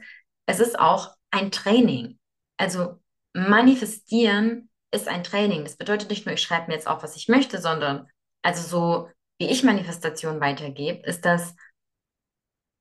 Es 0.46 0.60
ist 0.60 0.78
auch 0.78 1.14
ein 1.30 1.50
Training. 1.50 2.18
Also 2.56 3.00
manifestieren 3.32 4.68
ist 4.90 5.08
ein 5.08 5.22
Training. 5.22 5.64
Das 5.64 5.76
bedeutet 5.76 6.10
nicht 6.10 6.26
nur, 6.26 6.34
ich 6.34 6.42
schreibe 6.42 6.66
mir 6.68 6.74
jetzt 6.74 6.88
auf, 6.88 7.02
was 7.02 7.16
ich 7.16 7.28
möchte, 7.28 7.60
sondern 7.60 8.08
also 8.42 8.66
so 8.66 9.10
wie 9.38 9.48
ich 9.50 9.62
Manifestation 9.62 10.40
weitergebe, 10.40 11.06
ist 11.06 11.24
das, 11.24 11.54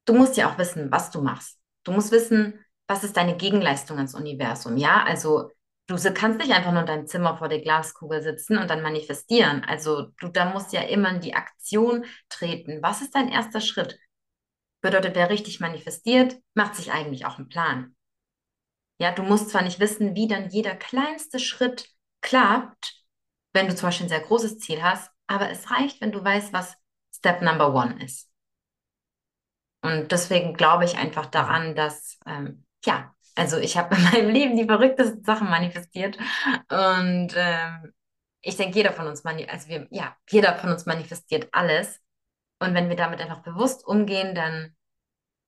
du 0.09 0.15
musst 0.15 0.37
ja 0.37 0.51
auch 0.51 0.57
wissen, 0.57 0.91
was 0.91 1.11
du 1.11 1.21
machst. 1.21 1.59
Du 1.83 1.91
musst 1.91 2.11
wissen, 2.11 2.59
was 2.87 3.03
ist 3.03 3.15
deine 3.15 3.37
Gegenleistung 3.37 3.97
ans 3.97 4.15
Universum, 4.15 4.75
ja? 4.75 5.03
Also 5.03 5.51
du 5.85 5.95
kannst 6.13 6.39
nicht 6.39 6.51
einfach 6.51 6.71
nur 6.71 6.81
in 6.81 6.87
deinem 6.87 7.07
Zimmer 7.07 7.37
vor 7.37 7.47
der 7.47 7.61
Glaskugel 7.61 8.23
sitzen 8.23 8.57
und 8.57 8.69
dann 8.69 8.81
manifestieren. 8.81 9.63
Also 9.63 10.07
du 10.19 10.27
da 10.29 10.45
musst 10.51 10.73
ja 10.73 10.81
immer 10.81 11.09
in 11.11 11.21
die 11.21 11.35
Aktion 11.35 12.05
treten. 12.27 12.79
Was 12.81 13.01
ist 13.01 13.13
dein 13.13 13.29
erster 13.29 13.61
Schritt? 13.61 13.99
Bedeutet, 14.81 15.15
wer 15.15 15.29
richtig 15.29 15.59
manifestiert, 15.59 16.37
macht 16.55 16.75
sich 16.75 16.91
eigentlich 16.91 17.25
auch 17.25 17.37
einen 17.37 17.49
Plan. 17.49 17.95
Ja, 18.97 19.11
du 19.11 19.21
musst 19.23 19.49
zwar 19.51 19.61
nicht 19.61 19.79
wissen, 19.79 20.15
wie 20.15 20.27
dann 20.27 20.49
jeder 20.49 20.75
kleinste 20.75 21.39
Schritt 21.39 21.89
klappt, 22.21 22.95
wenn 23.53 23.67
du 23.67 23.75
zum 23.75 23.87
Beispiel 23.87 24.07
ein 24.07 24.09
sehr 24.09 24.19
großes 24.21 24.57
Ziel 24.59 24.81
hast, 24.81 25.11
aber 25.27 25.49
es 25.51 25.69
reicht, 25.69 26.01
wenn 26.01 26.11
du 26.11 26.23
weißt, 26.23 26.51
was 26.51 26.75
Step 27.15 27.41
Number 27.41 27.73
One 27.73 28.03
ist. 28.03 28.28
Und 29.81 30.11
deswegen 30.11 30.53
glaube 30.55 30.85
ich 30.85 30.97
einfach 30.97 31.25
daran, 31.27 31.75
dass, 31.75 32.17
ähm, 32.25 32.65
ja, 32.85 33.13
also 33.35 33.57
ich 33.57 33.77
habe 33.77 33.95
in 33.97 34.03
meinem 34.03 34.29
Leben 34.29 34.55
die 34.57 34.65
verrücktesten 34.65 35.23
Sachen 35.23 35.49
manifestiert 35.49 36.17
und 36.69 37.33
ähm, 37.35 37.93
ich 38.41 38.55
denke, 38.55 38.77
jeder 38.77 38.93
von 38.93 39.07
uns, 39.07 39.25
also 39.25 39.67
wir, 39.67 39.87
ja, 39.91 40.15
jeder 40.29 40.55
von 40.57 40.69
uns 40.71 40.85
manifestiert 40.85 41.49
alles. 41.51 41.99
Und 42.59 42.73
wenn 42.73 42.89
wir 42.89 42.95
damit 42.95 43.21
einfach 43.21 43.41
bewusst 43.41 43.85
umgehen, 43.85 44.35
dann, 44.35 44.75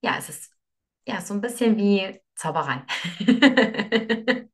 ja, 0.04 0.16
es 0.18 0.30
ist 0.30 0.52
ja 1.08 1.22
so 1.22 1.34
ein 1.34 1.42
bisschen 1.42 1.78
wie 1.78 2.20
Zauberei. 2.36 2.84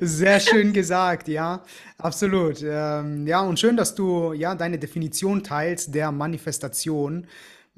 Sehr 0.00 0.40
schön 0.40 0.72
gesagt, 0.72 1.28
ja, 1.28 1.62
absolut. 1.98 2.62
Ähm, 2.62 3.26
ja, 3.26 3.40
und 3.40 3.58
schön, 3.58 3.76
dass 3.76 3.94
du 3.94 4.32
ja 4.32 4.54
deine 4.54 4.78
Definition 4.78 5.42
teilst 5.42 5.94
der 5.94 6.12
Manifestation. 6.12 7.26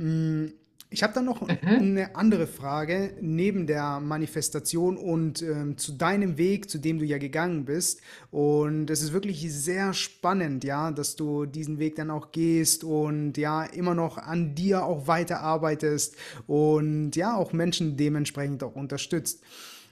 Hm, 0.01 0.55
ich 0.93 1.05
habe 1.05 1.13
dann 1.13 1.27
noch 1.27 1.43
mhm. 1.43 1.59
eine 1.63 2.17
andere 2.17 2.49
Frage 2.49 3.15
neben 3.21 3.67
der 3.67 4.01
Manifestation 4.01 4.97
und 4.97 5.41
ähm, 5.43 5.79
zu 5.79 5.93
deinem 5.93 6.37
Weg, 6.37 6.69
zu 6.69 6.79
dem 6.79 6.99
du 6.99 7.05
ja 7.05 7.19
gegangen 7.19 7.65
bist. 7.65 8.01
Und 8.33 8.91
es 8.91 9.03
ist 9.03 9.13
wirklich 9.13 9.53
sehr 9.53 9.93
spannend, 9.95 10.65
ja, 10.65 10.91
dass 10.91 11.15
du 11.15 11.47
diesen 11.47 11.79
Weg 11.79 11.95
dann 11.95 12.11
auch 12.11 12.33
gehst 12.33 12.83
und 12.83 13.37
ja, 13.37 13.63
immer 13.63 13.95
noch 13.95 14.19
an 14.19 14.57
dir 14.57 14.85
auch 14.85 15.07
weiterarbeitest 15.07 16.17
und 16.49 17.15
ja, 17.15 17.37
auch 17.37 17.53
Menschen 17.53 17.97
dementsprechend 17.97 18.65
auch 18.65 18.75
unterstützt. 18.75 19.45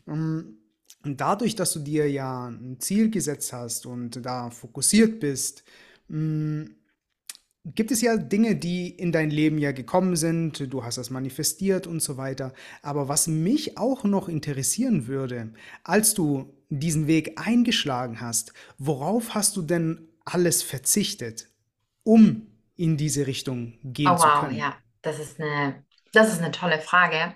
Ähm, 0.09 0.56
und 1.04 1.20
dadurch, 1.20 1.54
dass 1.54 1.74
du 1.74 1.78
dir 1.78 2.11
ja 2.11 2.48
ein 2.48 2.80
Ziel 2.80 3.11
gesetzt 3.11 3.52
hast 3.52 3.86
und 3.86 4.24
da 4.26 4.50
fokussiert 4.50 5.20
bist, 5.20 5.62
hm, 6.09 6.74
gibt 7.74 7.90
es 7.90 8.00
ja 8.00 8.16
Dinge, 8.16 8.56
die 8.56 8.88
in 8.88 9.12
dein 9.12 9.30
Leben 9.30 9.58
ja 9.58 9.72
gekommen 9.72 10.16
sind, 10.16 10.72
du 10.72 10.84
hast 10.84 10.98
das 10.98 11.10
manifestiert 11.10 11.86
und 11.86 12.00
so 12.00 12.16
weiter. 12.16 12.52
Aber 12.82 13.08
was 13.08 13.26
mich 13.26 13.78
auch 13.78 14.04
noch 14.04 14.28
interessieren 14.28 15.06
würde, 15.06 15.52
als 15.84 16.14
du 16.14 16.54
diesen 16.70 17.06
Weg 17.06 17.40
eingeschlagen 17.40 18.20
hast, 18.20 18.52
worauf 18.78 19.34
hast 19.34 19.56
du 19.56 19.62
denn 19.62 20.08
alles 20.24 20.62
verzichtet, 20.62 21.48
um 22.04 22.46
in 22.76 22.96
diese 22.96 23.26
Richtung 23.26 23.78
gehen 23.82 24.08
oh, 24.08 24.16
zu 24.16 24.26
wow, 24.26 24.40
können? 24.40 24.56
ja, 24.56 24.76
das 25.02 25.18
ist 25.18 25.40
eine, 25.40 25.84
das 26.12 26.32
ist 26.32 26.40
eine 26.40 26.52
tolle 26.52 26.78
Frage. 26.80 27.34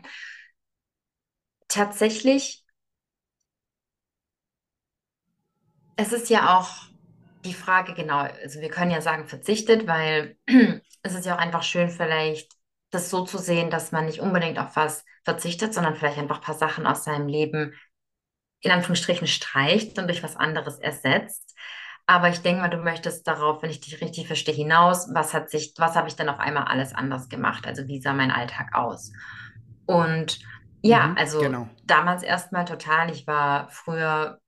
Tatsächlich, 1.68 2.64
es 5.97 6.12
ist 6.12 6.30
ja 6.30 6.59
auch 6.59 6.91
die 7.45 7.55
Frage, 7.55 7.95
genau, 7.95 8.18
also 8.18 8.61
wir 8.61 8.70
können 8.70 8.90
ja 8.90 9.01
sagen 9.01 9.26
verzichtet, 9.26 9.86
weil 9.86 10.36
es 11.03 11.14
ist 11.14 11.26
ja 11.26 11.34
auch 11.34 11.38
einfach 11.40 11.62
schön, 11.62 11.90
vielleicht 11.90 12.53
das 12.90 13.11
so 13.11 13.24
zu 13.24 13.38
sehen, 13.38 13.70
dass 13.70 13.93
man 13.93 14.07
nicht 14.07 14.20
unbedingt 14.20 14.59
auf 14.59 14.76
was 14.76 15.05
verzichtet, 15.24 15.74
sondern 15.74 15.97
vielleicht 15.97 16.18
einfach 16.18 16.36
ein 16.38 16.43
paar 16.43 16.55
Sachen 16.55 16.86
aus 16.86 17.05
seinem 17.05 17.28
Leben 17.28 17.74
in 18.61 18.70
Anführungsstrichen 18.70 19.26
streicht 19.26 19.99
und 19.99 20.09
durch 20.09 20.22
was 20.22 20.36
anderes 20.36 20.78
ersetzt. 20.78 21.57
Aber 22.07 22.28
ich 22.28 22.40
denke 22.43 22.62
mal, 22.62 22.68
du 22.70 22.78
möchtest 22.78 23.26
darauf, 23.28 23.62
wenn 23.62 23.70
ich 23.70 23.80
dich 23.80 24.01
richtig 24.01 24.26
verstehe, 24.26 24.55
hinaus, 24.55 25.09
was 25.14 25.34
hat 25.34 25.51
sich, 25.51 25.74
was 25.78 25.97
habe 25.97 26.09
ich 26.09 26.16
dann 26.16 26.28
auf 26.28 26.40
einmal 26.40 26.64
alles 26.64 26.95
anders 26.95 27.28
gemacht? 27.28 27.66
Also 27.66 27.86
wie 27.88 28.01
sah 28.01 28.12
mein 28.14 28.30
Alltag 28.32 28.74
aus? 28.74 29.12
Und 29.86 30.40
ja, 30.82 31.12
Mhm, 31.12 31.16
also 31.16 31.38
genau. 31.38 31.68
damals 31.84 32.22
erstmal 32.24 32.64
total. 32.64 33.11
Ich 33.11 33.26
war 33.26 33.70
früher 33.70 34.40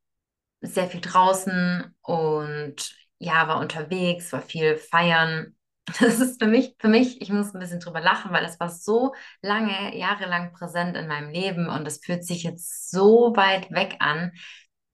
sehr 0.65 0.89
viel 0.89 1.01
draußen 1.01 1.95
und 2.03 2.95
ja, 3.19 3.49
war 3.49 3.61
unterwegs, 3.61 4.33
war 4.33 4.43
viel 4.43 4.77
feiern. 4.77 5.55
Das 6.01 6.19
ist 6.19 6.43
für 6.43 6.49
mich, 6.49 6.77
für 6.79 6.89
mich, 6.89 7.21
ich 7.21 7.29
muss 7.29 7.53
ein 7.55 7.61
bisschen 7.61 7.79
drüber 7.81 8.01
lachen, 8.01 8.33
weil 8.33 8.45
es 8.47 8.59
war 8.59 8.71
so 8.71 9.15
lange, 9.43 9.95
jahrelang 9.99 10.53
präsent 10.55 10.97
in 10.97 11.07
meinem 11.09 11.29
Leben 11.29 11.69
und 11.69 11.87
es 11.87 11.99
fühlt 12.03 12.25
sich 12.25 12.43
jetzt 12.43 12.91
so 12.91 13.35
weit 13.37 13.71
weg 13.71 13.97
an, 14.01 14.33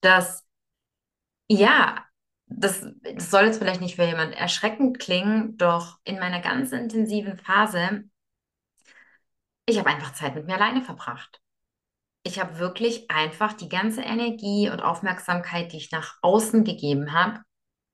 dass 0.00 0.44
ja, 1.48 2.04
das, 2.46 2.86
das 3.02 3.30
soll 3.30 3.44
jetzt 3.44 3.58
vielleicht 3.58 3.80
nicht 3.80 3.96
für 3.96 4.04
jemand 4.04 4.34
erschreckend 4.34 4.98
klingen, 4.98 5.56
doch 5.56 5.98
in 6.04 6.18
meiner 6.18 6.40
ganz 6.40 6.72
intensiven 6.72 7.38
Phase, 7.38 8.04
ich 9.66 9.78
habe 9.78 9.88
einfach 9.90 10.12
Zeit 10.12 10.34
mit 10.34 10.46
mir 10.46 10.54
alleine 10.54 10.82
verbracht. 10.82 11.40
Ich 12.22 12.38
habe 12.38 12.58
wirklich 12.58 13.10
einfach 13.10 13.54
die 13.54 13.68
ganze 13.68 14.02
Energie 14.02 14.68
und 14.70 14.80
Aufmerksamkeit, 14.80 15.72
die 15.72 15.78
ich 15.78 15.90
nach 15.90 16.18
außen 16.22 16.64
gegeben 16.64 17.12
habe, 17.12 17.40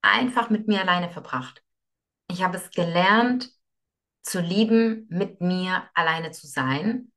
einfach 0.01 0.49
mit 0.49 0.67
mir 0.67 0.81
alleine 0.81 1.09
verbracht. 1.09 1.63
Ich 2.29 2.43
habe 2.43 2.57
es 2.57 2.71
gelernt 2.71 3.49
zu 4.21 4.41
lieben, 4.41 5.07
mit 5.09 5.39
mir 5.39 5.83
alleine 5.93 6.31
zu 6.31 6.47
sein 6.47 7.11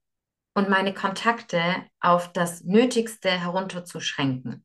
und 0.55 0.69
meine 0.69 0.95
Kontakte 0.95 1.63
auf 2.01 2.33
das 2.33 2.63
Nötigste 2.63 3.29
herunterzuschränken. 3.31 4.65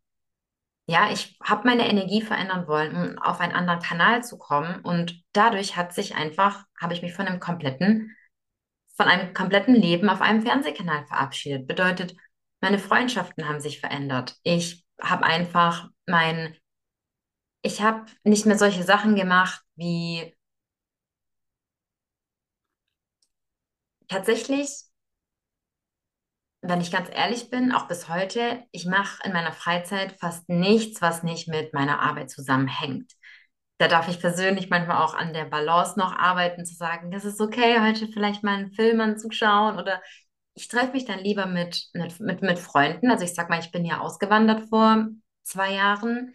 Ja, 0.88 1.10
ich 1.12 1.40
habe 1.44 1.68
meine 1.68 1.90
Energie 1.90 2.22
verändern 2.22 2.68
wollen, 2.68 2.96
um 2.96 3.18
auf 3.18 3.40
einen 3.40 3.54
anderen 3.54 3.80
Kanal 3.80 4.24
zu 4.24 4.38
kommen 4.38 4.82
und 4.82 5.20
dadurch 5.34 5.76
hat 5.76 5.94
sich 5.94 6.16
einfach, 6.16 6.66
habe 6.80 6.94
ich 6.94 7.02
mich 7.02 7.14
von 7.14 7.26
einem 7.26 7.40
kompletten, 7.40 8.16
von 8.96 9.08
einem 9.08 9.34
kompletten 9.34 9.74
Leben 9.74 10.10
auf 10.10 10.22
einem 10.22 10.44
Fernsehkanal 10.44 11.08
verabschiedet. 11.08 11.66
Bedeutet, 11.66 12.16
meine 12.66 12.80
Freundschaften 12.80 13.48
haben 13.48 13.60
sich 13.60 13.80
verändert. 13.80 14.38
Ich 14.42 14.84
habe 15.00 15.24
einfach 15.24 15.90
mein, 16.08 16.58
ich 17.62 17.84
habe 17.84 18.08
nicht 18.24 18.48
mehr 18.48 18.58
solche 18.58 18.82
Sachen 18.82 19.16
gemacht 19.16 19.62
wie 19.76 20.34
tatsächlich, 24.08 24.86
wenn 26.62 26.82
ich 26.82 26.90
ganz 26.90 27.08
ehrlich 27.14 27.52
bin, 27.52 27.72
auch 27.72 27.88
bis 27.88 28.10
heute, 28.10 28.64
ich 28.72 28.88
mache 28.88 29.22
in 29.24 29.34
meiner 29.34 29.54
Freizeit 29.54 30.14
fast 30.20 30.50
nichts, 30.50 31.04
was 31.04 31.22
nicht 31.22 31.48
mit 31.48 31.72
meiner 31.72 32.00
Arbeit 32.00 32.32
zusammenhängt. 32.32 33.12
Da 33.78 33.88
darf 33.88 34.08
ich 34.08 34.20
persönlich 34.20 34.72
manchmal 34.72 35.04
auch 35.04 35.14
an 35.14 35.34
der 35.34 35.46
Balance 35.46 36.00
noch 36.00 36.18
arbeiten, 36.18 36.66
zu 36.66 36.74
sagen, 36.74 37.12
das 37.12 37.26
ist 37.26 37.40
okay, 37.40 37.80
heute 37.80 38.08
vielleicht 38.08 38.42
mal 38.42 38.56
einen 38.56 38.72
Film 38.72 39.02
anzuschauen 39.02 39.78
oder 39.78 40.02
ich 40.56 40.70
treffe 40.70 40.94
mich 40.94 41.06
dann 41.06 41.20
lieber 41.20 41.46
mit, 41.46 41.90
mit, 41.94 42.42
mit, 42.42 42.60
Freunden. 42.60 43.12
Also 43.12 43.26
ich 43.26 43.36
sag 43.36 43.50
mal, 43.50 43.60
ich 43.60 43.72
bin 43.72 43.86
ja 43.86 44.00
ausgewandert 44.00 44.70
vor 44.70 45.08
zwei 45.44 45.74
Jahren 45.74 46.34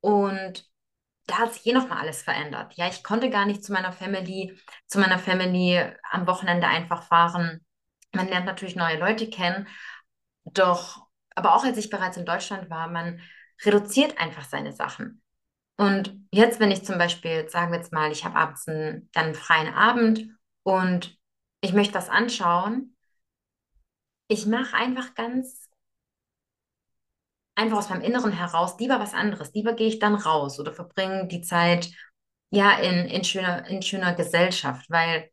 und 0.00 0.68
da 1.26 1.38
hat 1.38 1.54
sich 1.54 1.66
eh 1.66 1.72
noch 1.72 1.88
mal 1.88 2.00
alles 2.00 2.22
verändert. 2.22 2.74
Ja, 2.74 2.88
ich 2.88 3.04
konnte 3.04 3.30
gar 3.30 3.46
nicht 3.46 3.64
zu 3.64 3.72
meiner 3.72 3.92
Family, 3.92 4.58
zu 4.88 4.98
meiner 4.98 5.18
Family 5.18 5.80
am 6.10 6.26
Wochenende 6.26 6.66
einfach 6.66 7.04
fahren. 7.04 7.64
Man 8.12 8.28
lernt 8.28 8.46
natürlich 8.46 8.74
neue 8.74 8.98
Leute 8.98 9.30
kennen, 9.30 9.68
doch, 10.44 11.06
aber 11.36 11.54
auch 11.54 11.64
als 11.64 11.78
ich 11.78 11.90
bereits 11.90 12.16
in 12.16 12.26
Deutschland 12.26 12.70
war, 12.70 12.88
man 12.88 13.20
reduziert 13.64 14.18
einfach 14.18 14.44
seine 14.44 14.72
Sachen. 14.72 15.22
Und 15.76 16.14
jetzt, 16.32 16.58
wenn 16.60 16.72
ich 16.72 16.84
zum 16.84 16.98
Beispiel, 16.98 17.48
sagen 17.48 17.70
wir 17.70 17.78
jetzt 17.78 17.92
mal, 17.92 18.10
ich 18.10 18.24
habe 18.24 18.36
abends 18.36 18.66
einen, 18.66 19.08
dann 19.12 19.26
einen 19.26 19.34
freien 19.34 19.72
Abend 19.72 20.26
und 20.64 21.16
ich 21.60 21.72
möchte 21.72 21.94
was 21.94 22.08
anschauen, 22.08 22.96
ich 24.30 24.46
mache 24.46 24.74
einfach 24.76 25.14
ganz 25.14 25.68
einfach 27.54 27.78
aus 27.78 27.90
meinem 27.90 28.02
Inneren 28.02 28.32
heraus 28.32 28.78
lieber 28.78 28.98
was 29.00 29.14
anderes. 29.14 29.52
Lieber 29.54 29.74
gehe 29.74 29.88
ich 29.88 29.98
dann 29.98 30.14
raus 30.14 30.58
oder 30.60 30.72
verbringe 30.72 31.26
die 31.28 31.42
Zeit 31.42 31.90
ja 32.50 32.72
in, 32.78 33.06
in 33.08 33.24
schöner, 33.24 33.66
in 33.68 33.82
schöner 33.82 34.14
Gesellschaft, 34.14 34.88
weil 34.90 35.30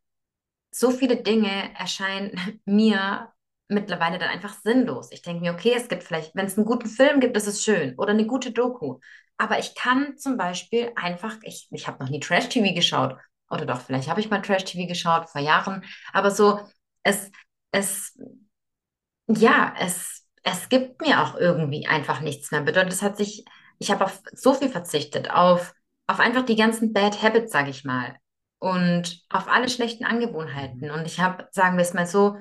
so 0.71 0.91
viele 0.91 1.17
Dinge 1.17 1.75
erscheinen 1.77 2.61
mir 2.65 3.33
mittlerweile 3.69 4.19
dann 4.19 4.29
einfach 4.29 4.53
sinnlos. 4.61 5.11
Ich 5.11 5.21
denke 5.23 5.41
mir, 5.41 5.53
okay, 5.53 5.73
es 5.75 5.89
gibt 5.89 6.03
vielleicht, 6.03 6.35
wenn 6.35 6.45
es 6.47 6.57
einen 6.57 6.65
guten 6.67 6.89
Film 6.89 7.19
gibt, 7.19 7.37
ist 7.37 7.47
es 7.47 7.63
schön 7.63 7.95
oder 7.97 8.11
eine 8.11 8.25
gute 8.27 8.51
Doku. 8.51 8.99
Aber 9.37 9.59
ich 9.59 9.75
kann 9.75 10.17
zum 10.17 10.37
Beispiel 10.37 10.91
einfach, 10.95 11.37
ich, 11.43 11.67
ich 11.71 11.87
habe 11.87 12.03
noch 12.03 12.09
nie 12.11 12.19
Trash-TV 12.19 12.73
geschaut. 12.75 13.17
Oder 13.49 13.65
doch, 13.65 13.81
vielleicht 13.81 14.09
habe 14.09 14.19
ich 14.21 14.29
mal 14.29 14.41
Trash-TV 14.41 14.87
geschaut 14.87 15.29
vor 15.29 15.41
Jahren. 15.41 15.83
Aber 16.13 16.31
so, 16.31 16.59
es, 17.03 17.31
es 17.71 18.17
ja, 19.27 19.73
es, 19.79 20.25
es 20.43 20.69
gibt 20.69 21.01
mir 21.01 21.21
auch 21.21 21.35
irgendwie 21.35 21.87
einfach 21.87 22.21
nichts 22.21 22.51
mehr. 22.51 22.61
Bedeutet, 22.61 22.93
es 22.93 23.01
hat 23.01 23.17
sich, 23.17 23.45
ich 23.79 23.91
habe 23.91 24.05
auf 24.05 24.21
so 24.33 24.53
viel 24.53 24.69
verzichtet, 24.69 25.31
auf, 25.31 25.73
auf 26.07 26.19
einfach 26.19 26.45
die 26.45 26.55
ganzen 26.55 26.93
Bad 26.93 27.21
Habits, 27.21 27.51
sage 27.51 27.69
ich 27.69 27.83
mal, 27.83 28.15
und 28.59 29.21
auf 29.29 29.47
alle 29.47 29.69
schlechten 29.69 30.05
Angewohnheiten. 30.05 30.89
Und 30.91 31.05
ich 31.05 31.19
habe, 31.19 31.47
sagen 31.51 31.77
wir 31.77 31.83
es 31.83 31.93
mal 31.93 32.07
so, 32.07 32.37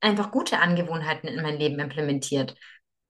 einfach 0.00 0.30
gute 0.30 0.58
Angewohnheiten 0.58 1.28
in 1.28 1.42
mein 1.42 1.58
Leben 1.58 1.78
implementiert. 1.78 2.54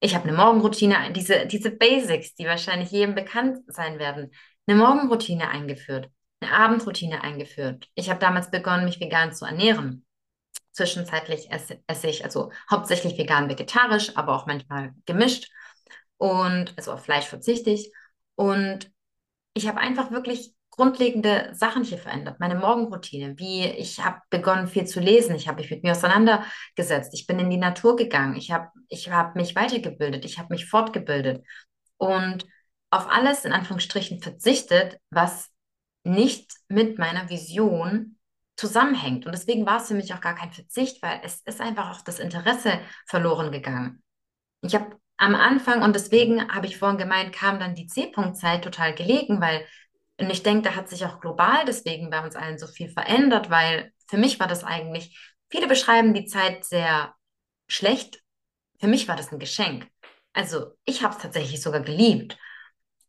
Ich 0.01 0.15
habe 0.15 0.29
eine 0.29 0.37
Morgenroutine, 0.37 1.13
diese, 1.13 1.47
diese 1.47 1.71
Basics, 1.71 2.35
die 2.35 2.47
wahrscheinlich 2.47 2.91
jedem 2.91 3.15
bekannt 3.15 3.59
sein 3.67 3.99
werden, 3.99 4.31
eine 4.67 4.79
Morgenroutine 4.79 5.49
eingeführt, 5.49 6.09
eine 6.41 6.53
Abendroutine 6.53 7.23
eingeführt. 7.23 7.89
Ich 7.95 8.09
habe 8.09 8.21
damals 8.21 8.51
begonnen, 8.51 8.87
mich 8.87 9.01
vegan 9.01 9.33
zu 9.35 9.45
ernähren. 9.45 10.07
Zwischenzeitlich 10.73 11.51
esse, 11.51 11.83
esse 11.87 12.07
ich 12.07 12.25
also 12.25 12.53
hauptsächlich 12.71 13.19
vegan, 13.19 13.49
vegetarisch, 13.49 14.17
aber 14.17 14.37
auch 14.37 14.47
manchmal 14.47 14.95
gemischt. 15.07 15.51
Und 16.17 16.75
also 16.77 16.93
auf 16.93 17.05
Fleisch 17.05 17.27
verzichte 17.27 17.71
ich. 17.71 17.93
Und 18.35 18.91
ich 19.55 19.67
habe 19.67 19.81
einfach 19.81 20.11
wirklich 20.11 20.55
grundlegende 20.71 21.51
Sachen 21.53 21.85
hier 21.85 21.99
verändert. 21.99 22.41
Meine 22.41 22.55
Morgenroutine, 22.55 23.39
wie 23.39 23.65
ich 23.67 24.03
habe 24.03 24.21
begonnen, 24.31 24.69
viel 24.69 24.87
zu 24.87 25.01
lesen. 25.01 25.35
Ich 25.35 25.49
habe 25.49 25.61
mich 25.61 25.71
mit 25.71 25.83
mir 25.83 25.93
auseinandergesetzt. 25.93 27.13
Ich 27.13 27.27
bin 27.27 27.39
in 27.39 27.51
die 27.51 27.57
Natur 27.57 27.97
gegangen. 27.97 28.37
Ich 28.37 28.51
habe 28.51 28.69
ich 28.89 29.11
hab 29.11 29.37
mich 29.37 29.55
weitergebildet. 29.55 30.25
Ich 30.25 30.39
habe 30.39 30.55
mich 30.55 30.67
fortgebildet. 30.67 31.45
Und 31.97 32.47
auf 32.91 33.09
alles 33.09 33.45
in 33.45 33.53
Anführungsstrichen 33.53 34.21
verzichtet, 34.21 34.99
was 35.11 35.51
nicht 36.05 36.51
mit 36.69 36.99
meiner 36.99 37.29
Vision 37.29 38.17
zusammenhängt. 38.61 39.25
Und 39.25 39.33
deswegen 39.33 39.65
war 39.65 39.79
es 39.81 39.89
für 39.89 39.95
mich 39.95 40.13
auch 40.13 40.21
gar 40.21 40.35
kein 40.35 40.53
Verzicht, 40.53 41.03
weil 41.03 41.21
es 41.25 41.41
ist 41.41 41.61
einfach 41.61 41.91
auch 41.91 42.03
das 42.03 42.19
Interesse 42.19 42.79
verloren 43.07 43.51
gegangen. 43.51 44.03
Ich 44.61 44.75
habe 44.75 44.97
am 45.17 45.35
Anfang, 45.35 45.83
und 45.83 45.95
deswegen 45.95 46.53
habe 46.53 46.67
ich 46.67 46.79
vorhin 46.79 46.99
gemeint, 46.99 47.33
kam 47.33 47.59
dann 47.59 47.75
die 47.75 47.87
C-Punkt-Zeit 47.87 48.63
total 48.63 48.95
gelegen, 48.95 49.41
weil, 49.41 49.67
und 50.19 50.31
ich 50.31 50.43
denke, 50.43 50.69
da 50.69 50.77
hat 50.77 50.91
sich 50.91 51.05
auch 51.07 51.21
global 51.21 51.65
deswegen 51.67 52.11
bei 52.11 52.23
uns 52.23 52.37
allen 52.37 52.59
so 52.59 52.67
viel 52.67 52.91
verändert, 52.91 53.49
weil 53.51 53.93
für 54.09 54.19
mich 54.19 54.39
war 54.39 54.47
das 54.47 54.63
eigentlich, 54.63 55.19
viele 55.49 55.67
beschreiben 55.67 56.13
die 56.13 56.27
Zeit 56.27 56.65
sehr 56.65 57.15
schlecht. 57.67 58.23
Für 58.79 58.89
mich 58.89 59.09
war 59.09 59.17
das 59.17 59.33
ein 59.33 59.39
Geschenk. 59.39 59.89
Also 60.35 60.73
ich 60.85 61.03
habe 61.03 61.15
es 61.15 61.23
tatsächlich 61.23 61.63
sogar 61.63 61.81
geliebt. 61.81 62.39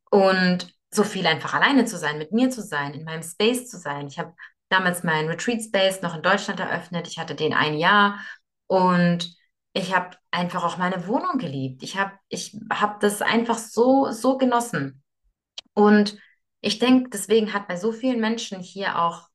Und 0.09 0.73
so 0.93 1.03
viel 1.03 1.25
einfach 1.27 1.53
alleine 1.53 1.85
zu 1.85 1.97
sein, 1.97 2.17
mit 2.17 2.31
mir 2.31 2.49
zu 2.49 2.61
sein, 2.61 2.93
in 2.93 3.03
meinem 3.03 3.23
Space 3.23 3.69
zu 3.69 3.77
sein. 3.77 4.07
Ich 4.07 4.19
habe 4.19 4.33
damals 4.71 5.03
meinen 5.03 5.29
Retreat 5.29 5.61
Space 5.61 6.01
noch 6.01 6.15
in 6.15 6.21
Deutschland 6.21 6.59
eröffnet. 6.59 7.07
Ich 7.07 7.19
hatte 7.19 7.35
den 7.35 7.53
ein 7.53 7.75
Jahr 7.75 8.19
und 8.67 9.35
ich 9.73 9.95
habe 9.95 10.17
einfach 10.31 10.63
auch 10.63 10.77
meine 10.77 11.07
Wohnung 11.07 11.37
geliebt. 11.37 11.83
Ich 11.83 11.97
habe 11.97 12.13
ich 12.29 12.57
hab 12.69 12.99
das 12.99 13.21
einfach 13.21 13.57
so, 13.57 14.11
so 14.11 14.37
genossen. 14.37 15.03
Und 15.73 16.17
ich 16.61 16.79
denke, 16.79 17.09
deswegen 17.09 17.53
hat 17.53 17.67
bei 17.67 17.75
so 17.75 17.91
vielen 17.91 18.19
Menschen 18.19 18.59
hier 18.59 18.99
auch 18.99 19.27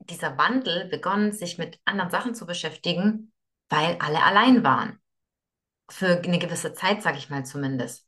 dieser 0.00 0.36
Wandel 0.38 0.88
begonnen, 0.88 1.32
sich 1.32 1.58
mit 1.58 1.80
anderen 1.84 2.10
Sachen 2.10 2.34
zu 2.34 2.46
beschäftigen, 2.46 3.32
weil 3.68 3.96
alle 3.98 4.22
allein 4.22 4.62
waren. 4.62 5.00
Für 5.88 6.20
eine 6.22 6.38
gewisse 6.38 6.74
Zeit, 6.74 7.02
sage 7.02 7.18
ich 7.18 7.30
mal 7.30 7.44
zumindest. 7.44 8.05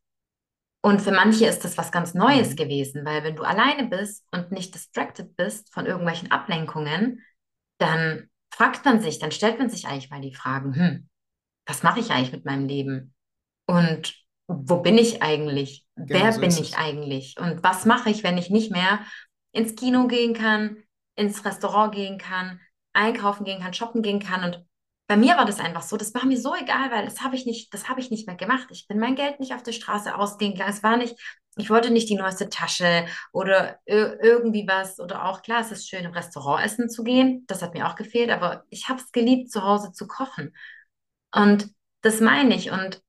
Und 0.89 1.03
für 1.03 1.13
manche 1.13 1.45
ist 1.45 1.67
das 1.67 1.77
was 1.77 1.93
ganz 1.93 2.15
Neues 2.15 2.53
mhm. 2.53 2.57
gewesen, 2.57 3.05
weil 3.05 3.23
wenn 3.23 3.37
du 3.37 3.43
alleine 3.43 3.87
bist 3.89 4.27
und 4.33 4.53
nicht 4.53 4.75
distracted 4.75 5.37
bist 5.37 5.71
von 5.71 5.85
irgendwelchen 5.85 6.31
Ablenkungen, 6.31 7.23
dann 7.77 8.31
fragt 8.51 8.87
man 8.87 8.99
sich, 9.03 9.19
dann 9.19 9.31
stellt 9.31 9.59
man 9.59 9.69
sich 9.69 9.87
eigentlich 9.87 10.09
mal 10.09 10.23
die 10.23 10.35
Fragen, 10.35 10.75
hm, 10.75 11.09
was 11.67 11.83
mache 11.83 12.01
ich 12.01 12.11
eigentlich 12.11 12.33
mit 12.33 12.47
meinem 12.47 12.67
Leben? 12.67 13.15
Und 13.67 14.15
wo 14.47 14.79
bin 14.79 14.97
ich 14.97 15.23
eigentlich? 15.23 15.85
Genau, 15.95 16.09
Wer 16.09 16.33
so 16.33 16.41
bin 16.41 16.49
ich 16.49 16.71
es. 16.71 16.75
eigentlich? 16.75 17.39
Und 17.39 17.63
was 17.63 17.85
mache 17.85 18.09
ich, 18.09 18.23
wenn 18.23 18.39
ich 18.39 18.49
nicht 18.49 18.73
mehr 18.73 19.01
ins 19.53 19.77
Kino 19.77 20.07
gehen 20.07 20.33
kann, 20.33 20.79
ins 21.17 21.45
Restaurant 21.45 21.95
gehen 21.95 22.17
kann, 22.17 22.61
einkaufen 22.95 23.45
gehen 23.45 23.61
kann, 23.61 23.75
shoppen 23.75 24.01
gehen 24.01 24.21
kann 24.21 24.43
und 24.43 24.65
bei 25.09 25.17
mir 25.17 25.39
war 25.39 25.47
das 25.47 25.59
einfach 25.59 25.81
so, 25.83 25.97
das 25.97 26.15
war 26.15 26.27
mir 26.27 26.39
so 26.39 26.55
egal, 26.55 26.91
weil 26.91 27.07
das 27.07 27.23
habe 27.23 27.35
ich 27.35 27.47
nicht, 27.47 27.73
das 27.73 27.89
habe 27.89 27.99
ich 27.99 28.11
nicht 28.11 28.27
mehr 28.27 28.37
gemacht. 28.37 28.69
Ich 28.71 28.87
bin 28.87 28.99
mein 28.99 29.17
Geld 29.17 29.41
nicht 29.41 29.55
auf 29.55 29.63
der 29.63 29.73
Straße 29.73 30.15
ausgehen 30.15 30.53
gegangen. 30.53 30.71
Es 30.71 30.83
war 30.83 30.99
nicht, 30.99 31.17
ich 31.57 31.71
wollte 31.71 31.91
nicht 31.91 32.11
die 32.11 32.15
neueste 32.15 32.51
Tasche 32.51 33.07
oder 33.33 33.81
irgendwie 33.87 34.69
was 34.69 35.01
oder 35.01 35.25
auch 35.25 35.41
klar, 35.41 35.63
es 35.63 35.73
ist 35.73 35.89
schön 35.89 36.05
im 36.05 36.13
Restaurant 36.13 36.63
essen 36.63 36.91
zu 36.91 37.05
gehen. 37.05 37.45
Das 37.47 37.63
hat 37.63 37.73
mir 37.73 37.89
auch 37.89 37.95
gefehlt, 37.95 38.29
aber 38.29 38.65
ich 38.69 38.91
habe 38.91 39.01
es 39.01 39.11
geliebt, 39.11 39.51
zu 39.51 39.63
Hause 39.63 39.93
zu 39.93 40.07
kochen. 40.07 40.55
Und 41.33 41.75
das 42.03 42.21
meine 42.21 42.55
ich. 42.55 42.71
Und 42.71 43.03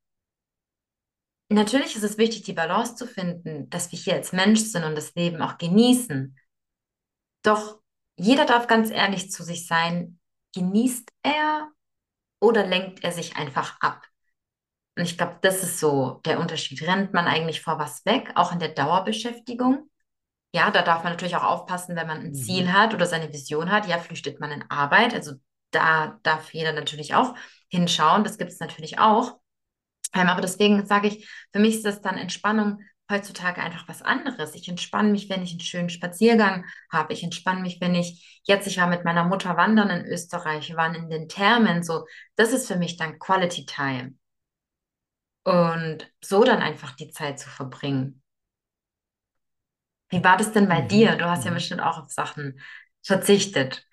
natürlich 1.50 1.98
ist 1.98 2.04
es 2.04 2.18
wichtig, 2.18 2.44
die 2.44 2.54
Balance 2.54 2.96
zu 2.96 3.08
finden, 3.08 3.70
dass 3.70 3.92
wir 3.92 4.00
hier 4.00 4.14
als 4.14 4.32
Mensch 4.32 4.62
sind 4.62 4.86
und 4.86 4.96
das 4.96 5.16
Leben 5.16 5.42
auch 5.42 5.58
genießen. 5.58 6.38
Doch 7.44 7.82
jeder 8.16 8.46
darf 8.46 8.68
ganz 8.68 8.90
ehrlich 8.90 9.32
zu 9.32 9.44
sich 9.44 9.68
sein. 9.68 10.18
Genießt 10.56 11.12
er 11.24 11.70
oder 12.40 12.66
lenkt 12.66 13.04
er 13.04 13.12
sich 13.12 13.36
einfach 13.38 13.80
ab? 13.82 14.04
Und 14.98 15.04
ich 15.06 15.18
glaube, 15.18 15.38
das 15.42 15.64
ist 15.64 15.80
so 15.80 16.22
der 16.26 16.40
Unterschied. 16.40 16.82
Rennt 16.84 17.14
man 17.14 17.26
eigentlich 17.28 17.62
vor 17.62 17.80
was 17.80 18.06
weg, 18.06 18.32
auch 18.36 18.52
in 18.52 18.60
der 18.60 18.70
Dauerbeschäftigung? 18.70 19.90
Ja, 20.54 20.72
da 20.72 20.82
darf 20.84 21.04
man 21.04 21.14
natürlich 21.14 21.36
auch 21.38 21.44
aufpassen, 21.44 21.96
wenn 21.96 22.08
man 22.08 22.20
ein 22.20 22.34
Mhm. 22.34 22.34
Ziel 22.36 22.74
hat 22.74 22.94
oder 22.94 23.06
seine 23.08 23.34
Vision 23.34 23.72
hat. 23.72 23.88
Ja, 23.88 24.00
flüchtet 24.00 24.40
man 24.40 24.52
in 24.52 24.66
Arbeit. 24.70 25.14
Also 25.14 25.34
da 25.72 26.20
darf 26.24 26.54
jeder 26.54 26.74
natürlich 26.74 27.16
auch 27.16 27.36
hinschauen. 27.70 28.24
Das 28.24 28.38
gibt 28.38 28.52
es 28.52 28.60
natürlich 28.60 29.00
auch. 29.00 29.40
Ähm, 30.14 30.28
aber 30.28 30.42
deswegen 30.42 30.86
sage 30.86 31.08
ich, 31.08 31.30
für 31.54 31.60
mich 31.60 31.76
ist 31.78 31.86
das 31.86 32.02
dann 32.02 32.18
Entspannung 32.18 32.82
heutzutage 33.10 33.62
einfach 33.62 33.88
was 33.88 34.02
anderes. 34.02 34.56
Ich 34.56 34.68
entspanne 34.70 35.10
mich, 35.12 35.30
wenn 35.30 35.44
ich 35.44 35.52
einen 35.52 35.60
schönen 35.62 35.90
Spaziergang 35.90 36.66
habe. 36.92 37.14
Ich 37.14 37.24
entspanne 37.24 37.62
mich, 37.62 37.82
wenn 37.82 37.96
ich 37.96 38.42
jetzt, 38.46 38.68
ich 38.68 38.78
war 38.78 38.88
mit 38.88 39.06
meiner 39.06 39.24
Mutter 39.26 39.58
wandern 39.58 39.90
in 39.90 40.06
Österreich, 40.06 40.70
wir 40.70 40.78
waren 40.78 40.96
in 40.96 41.10
den 41.10 41.28
Thermen, 41.30 41.84
so, 41.84 42.06
das 42.36 42.54
ist 42.54 42.68
für 42.68 42.78
mich 42.78 42.98
dann 42.98 43.20
Quality 43.20 43.66
Time. 43.66 44.14
Und 45.44 46.10
so 46.24 46.44
dann 46.46 46.62
einfach 46.62 46.94
die 46.96 47.10
Zeit 47.10 47.40
zu 47.42 47.50
verbringen. 47.50 48.22
Wie 50.10 50.24
war 50.24 50.38
das 50.38 50.52
denn 50.54 50.68
bei 50.68 50.82
dir? 50.82 51.16
Mhm. 51.16 51.18
Du 51.18 51.26
hast 51.30 51.46
ja 51.46 51.52
Mhm. 51.52 51.56
bestimmt 51.56 51.82
auch 51.82 51.98
auf 52.00 52.12
Sachen 52.12 52.60
verzichtet. 53.04 53.88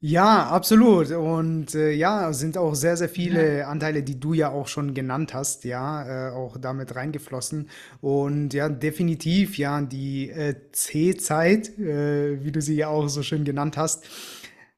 Ja, 0.00 0.46
absolut. 0.50 1.10
Und 1.10 1.74
äh, 1.74 1.90
ja, 1.90 2.32
sind 2.32 2.56
auch 2.56 2.74
sehr, 2.76 2.96
sehr 2.96 3.08
viele 3.08 3.66
Anteile, 3.66 4.04
die 4.04 4.20
du 4.20 4.32
ja 4.32 4.48
auch 4.50 4.68
schon 4.68 4.94
genannt 4.94 5.34
hast, 5.34 5.64
ja, 5.64 6.28
äh, 6.28 6.32
auch 6.32 6.56
damit 6.56 6.94
reingeflossen. 6.94 7.68
Und 8.00 8.54
ja, 8.54 8.68
definitiv, 8.68 9.58
ja, 9.58 9.80
die 9.80 10.30
äh, 10.30 10.54
C-Zeit, 10.70 11.76
äh, 11.80 12.44
wie 12.44 12.52
du 12.52 12.60
sie 12.62 12.76
ja 12.76 12.88
auch 12.88 13.08
so 13.08 13.24
schön 13.24 13.42
genannt 13.44 13.76
hast, 13.76 14.04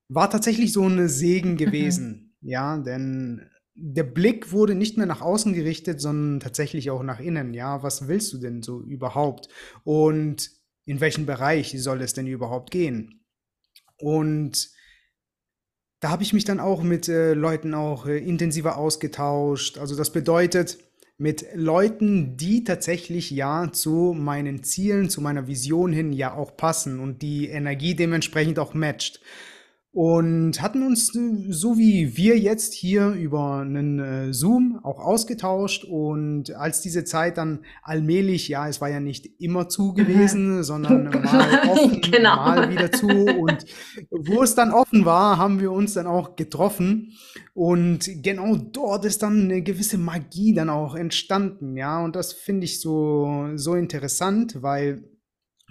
war 0.08 0.30
tatsächlich 0.30 0.72
so 0.72 0.86
ein 0.88 1.06
Segen 1.08 1.56
Mhm. 1.56 1.56
gewesen. 1.56 2.34
Ja, 2.40 2.78
denn 2.78 3.42
der 3.74 4.04
Blick 4.04 4.52
wurde 4.52 4.74
nicht 4.74 4.96
mehr 4.96 5.06
nach 5.06 5.20
außen 5.20 5.52
gerichtet, 5.52 6.00
sondern 6.00 6.40
tatsächlich 6.40 6.90
auch 6.90 7.02
nach 7.02 7.20
innen. 7.20 7.52
Ja, 7.52 7.82
was 7.82 8.08
willst 8.08 8.32
du 8.32 8.38
denn 8.38 8.62
so 8.62 8.80
überhaupt? 8.82 9.48
Und 9.84 10.50
in 10.86 11.00
welchen 11.00 11.26
Bereich 11.26 11.74
soll 11.78 12.00
es 12.00 12.14
denn 12.14 12.26
überhaupt 12.26 12.70
gehen? 12.70 13.20
Und 13.98 14.70
da 16.01 16.11
habe 16.11 16.22
ich 16.22 16.32
mich 16.32 16.44
dann 16.44 16.61
auch 16.61 16.82
mit 16.82 17.09
äh, 17.09 17.34
Leuten 17.34 17.74
auch 17.74 18.07
äh, 18.07 18.18
intensiver 18.18 18.78
ausgetauscht. 18.78 19.78
Also 19.78 19.96
das 19.96 20.11
bedeutet 20.11 20.78
mit 21.18 21.44
Leuten, 21.55 22.38
die 22.38 22.64
tatsächlich 22.64 23.30
ja 23.30 23.70
zu 23.72 24.14
meinen 24.16 24.64
Zielen, 24.64 25.11
zu 25.11 25.20
meiner 25.20 25.46
Vision 25.46 25.92
hin 25.92 26.14
ja 26.14 26.34
auch 26.34 26.57
passen 26.57 26.98
und 26.98 27.20
die 27.20 27.48
Energie 27.48 27.94
dementsprechend 27.94 28.59
auch 28.59 28.72
matcht. 28.72 29.20
Und 29.93 30.62
hatten 30.62 30.84
uns, 30.86 31.12
äh, 31.16 31.47
so 31.49 31.76
wie 31.76 32.16
wir 32.16 32.38
jetzt 32.38 32.74
hier 32.74 33.09
über 33.11 33.57
einen 33.57 33.99
äh, 33.99 34.32
Zoom 34.32 34.78
auch 34.84 35.01
ausgetauscht. 35.01 35.84
Und 35.84 36.55
als 36.55 36.80
diese 36.80 37.03
Zeit 37.03 37.38
dann 37.38 37.64
allmählich, 37.82 38.47
ja, 38.47 38.68
es 38.68 38.80
war 38.80 38.88
ja 38.88 39.01
nicht 39.01 39.26
immer 39.41 39.68
zu 39.68 39.88
Mhm. 39.91 39.95
gewesen, 39.97 40.62
sondern 40.62 41.05
mal 41.24 41.68
offen, 41.68 42.01
Genau. 42.03 42.36
mal 42.36 42.70
wieder 42.70 42.93
zu. 42.93 43.09
Und 43.09 43.64
wo 44.11 44.43
es 44.45 44.55
dann 44.55 44.70
offen 44.70 45.05
war, 45.05 45.38
haben 45.38 45.59
wir 45.61 45.72
uns 45.72 45.95
dann 45.95 46.07
auch 46.07 46.36
getroffen. 46.36 47.12
Und 47.53 48.09
genau 48.22 48.57
dort 48.57 49.05
ist 49.05 49.22
dann 49.24 49.43
eine 49.43 49.61
gewisse 49.62 49.99
Magie 49.99 50.55
dann 50.55 50.70
auch 50.70 50.95
entstanden, 50.95 51.76
ja. 51.76 52.03
Und 52.05 52.14
das 52.14 52.32
finde 52.32 52.64
ich 52.64 52.80
so, 52.80 53.49
so 53.57 53.74
interessant, 53.74 54.62
weil 54.62 55.03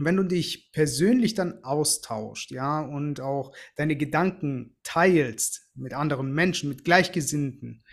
wenn 0.03 0.17
du 0.17 0.23
dich 0.23 0.71
persönlich 0.71 1.33
dann 1.33 1.63
austauscht, 1.63 2.51
ja, 2.51 2.81
und 2.81 3.21
auch 3.21 3.53
deine 3.75 3.95
Gedanken 3.95 4.77
teilst 4.83 5.69
mit 5.75 5.93
anderen 5.93 6.33
Menschen, 6.33 6.69
mit 6.69 6.83
Gleichgesinnten, 6.83 7.83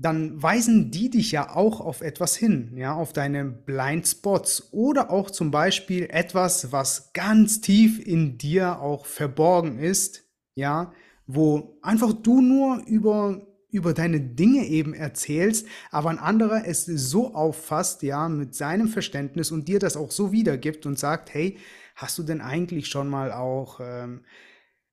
dann 0.00 0.40
weisen 0.40 0.92
die 0.92 1.10
dich 1.10 1.32
ja 1.32 1.56
auch 1.56 1.80
auf 1.80 2.02
etwas 2.02 2.36
hin, 2.36 2.76
ja, 2.76 2.94
auf 2.94 3.12
deine 3.12 3.44
Blindspots 3.44 4.72
oder 4.72 5.10
auch 5.10 5.30
zum 5.30 5.50
Beispiel 5.50 6.08
etwas, 6.10 6.70
was 6.70 7.12
ganz 7.12 7.60
tief 7.60 7.98
in 7.98 8.38
dir 8.38 8.80
auch 8.80 9.06
verborgen 9.06 9.78
ist, 9.78 10.24
ja, 10.54 10.92
wo 11.26 11.78
einfach 11.82 12.12
du 12.12 12.40
nur 12.40 12.82
über 12.86 13.47
über 13.70 13.92
deine 13.92 14.20
Dinge 14.20 14.66
eben 14.66 14.94
erzählst, 14.94 15.66
aber 15.90 16.10
ein 16.10 16.18
anderer 16.18 16.66
es 16.66 16.86
so 16.86 17.34
auffasst, 17.34 18.02
ja, 18.02 18.28
mit 18.28 18.54
seinem 18.54 18.88
Verständnis 18.88 19.50
und 19.50 19.68
dir 19.68 19.78
das 19.78 19.96
auch 19.96 20.10
so 20.10 20.32
wiedergibt 20.32 20.86
und 20.86 20.98
sagt, 20.98 21.34
hey, 21.34 21.58
hast 21.94 22.18
du 22.18 22.22
denn 22.22 22.40
eigentlich 22.40 22.86
schon 22.86 23.08
mal 23.08 23.32
auch 23.32 23.80
ähm, 23.82 24.24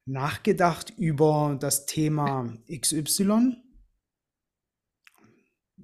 nachgedacht 0.05 0.93
über 0.97 1.57
das 1.59 1.85
Thema 1.85 2.53
XY? 2.69 3.55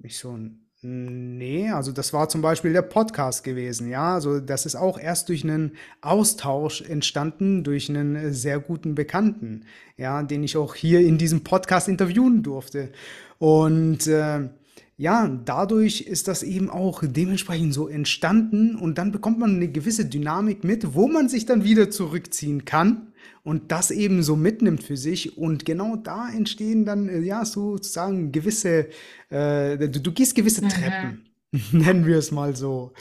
Ich 0.04 0.18
so, 0.18 0.38
nee, 0.84 1.70
also 1.70 1.92
das 1.92 2.12
war 2.14 2.30
zum 2.30 2.42
Beispiel 2.42 2.74
der 2.74 2.82
Podcast 2.82 3.44
gewesen, 3.44 3.90
ja. 3.90 4.16
Also 4.16 4.40
das 4.40 4.66
ist 4.66 4.76
auch 4.76 5.00
erst 5.00 5.30
durch 5.30 5.44
einen 5.44 5.74
Austausch 6.02 6.82
entstanden, 6.82 7.64
durch 7.64 7.90
einen 7.90 8.16
äh, 8.16 8.34
sehr 8.34 8.60
guten 8.60 8.96
Bekannten, 8.96 9.66
ja, 9.98 10.24
den 10.24 10.44
ich 10.44 10.58
auch 10.58 10.76
hier 10.76 11.02
in 11.02 11.18
diesem 11.18 11.44
Podcast 11.44 11.88
interviewen 11.88 12.44
durfte. 12.44 12.92
Und 13.38 14.08
äh, 14.08 14.50
ja, 14.98 15.28
dadurch 15.46 16.02
ist 16.02 16.28
das 16.28 16.44
eben 16.44 16.70
auch 16.70 17.04
dementsprechend 17.04 17.74
so 17.74 17.88
entstanden 17.88 18.76
und 18.76 18.98
dann 18.98 19.12
bekommt 19.12 19.40
man 19.40 19.56
eine 19.56 19.68
gewisse 19.68 20.06
Dynamik 20.06 20.64
mit, 20.64 20.94
wo 20.94 21.08
man 21.08 21.28
sich 21.30 21.46
dann 21.46 21.64
wieder 21.64 21.90
zurückziehen 21.90 22.66
kann 22.66 23.11
und 23.44 23.72
das 23.72 23.92
eben 23.92 24.24
so 24.24 24.36
mitnimmt 24.36 24.84
für 24.84 24.98
sich 24.98 25.38
und 25.38 25.66
genau 25.66 25.96
da 25.96 26.30
entstehen 26.30 26.86
dann 26.86 27.10
äh, 27.10 27.20
ja 27.20 27.46
sozusagen 27.46 28.32
gewisse 28.32 28.88
äh, 29.30 29.78
du, 29.78 30.00
du 30.02 30.12
gehst 30.12 30.36
gewisse 30.36 30.62
Mhm. 30.62 30.68
Treppen, 30.68 31.30
nennen 31.72 32.06
wir 32.06 32.18
es 32.18 32.32
mal 32.32 32.56
so. 32.56 32.94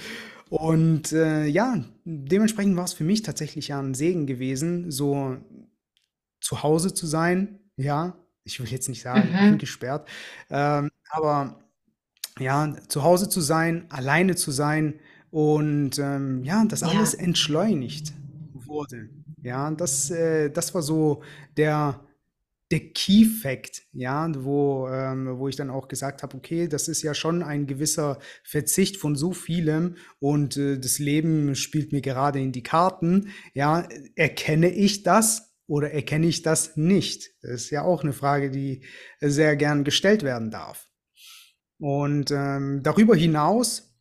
Und 0.50 1.12
äh, 1.12 1.46
ja, 1.46 1.84
dementsprechend 2.04 2.76
war 2.76 2.84
es 2.84 2.92
für 2.94 3.04
mich 3.04 3.22
tatsächlich 3.22 3.68
ja 3.68 3.80
ein 3.80 3.94
Segen 3.94 4.26
gewesen, 4.26 4.90
so 4.90 5.36
zu 6.40 6.62
Hause 6.62 6.94
zu 6.94 7.06
sein. 7.06 7.60
Ja, 7.76 8.16
ich 8.44 8.60
will 8.60 8.68
jetzt 8.68 8.88
nicht 8.88 9.02
sagen 9.02 9.34
Mhm. 9.34 9.36
eingesperrt, 9.36 10.08
ähm, 10.50 10.90
aber 11.10 11.60
ja, 12.40 12.76
zu 12.88 13.02
Hause 13.04 13.28
zu 13.28 13.40
sein, 13.40 13.86
alleine 13.90 14.36
zu 14.36 14.50
sein 14.52 15.00
und 15.30 15.98
ähm, 15.98 16.44
ja, 16.44 16.64
dass 16.66 16.82
alles 16.82 17.14
Ja. 17.14 17.20
entschleunigt 17.24 18.14
wurde. 18.54 19.10
Ja, 19.42 19.70
das, 19.70 20.10
äh, 20.10 20.50
das 20.50 20.74
war 20.74 20.82
so 20.82 21.22
der, 21.56 22.06
der 22.70 22.80
Key 22.92 23.24
Fact, 23.24 23.82
ja, 23.92 24.30
wo, 24.44 24.88
ähm, 24.88 25.38
wo 25.38 25.48
ich 25.48 25.56
dann 25.56 25.70
auch 25.70 25.88
gesagt 25.88 26.22
habe, 26.22 26.36
okay, 26.36 26.68
das 26.68 26.88
ist 26.88 27.02
ja 27.02 27.14
schon 27.14 27.42
ein 27.42 27.66
gewisser 27.66 28.18
Verzicht 28.44 28.96
von 28.96 29.16
so 29.16 29.32
vielem 29.32 29.96
und 30.18 30.56
äh, 30.56 30.78
das 30.78 30.98
Leben 30.98 31.54
spielt 31.56 31.92
mir 31.92 32.00
gerade 32.00 32.40
in 32.40 32.52
die 32.52 32.62
Karten. 32.62 33.30
Ja, 33.54 33.88
erkenne 34.14 34.70
ich 34.70 35.02
das 35.02 35.52
oder 35.66 35.90
erkenne 35.90 36.26
ich 36.26 36.42
das 36.42 36.76
nicht? 36.76 37.30
Das 37.42 37.62
ist 37.62 37.70
ja 37.70 37.82
auch 37.82 38.02
eine 38.02 38.12
Frage, 38.12 38.50
die 38.50 38.84
sehr 39.20 39.56
gern 39.56 39.84
gestellt 39.84 40.22
werden 40.22 40.50
darf. 40.50 40.88
Und 41.78 42.30
ähm, 42.30 42.82
darüber 42.82 43.16
hinaus, 43.16 43.96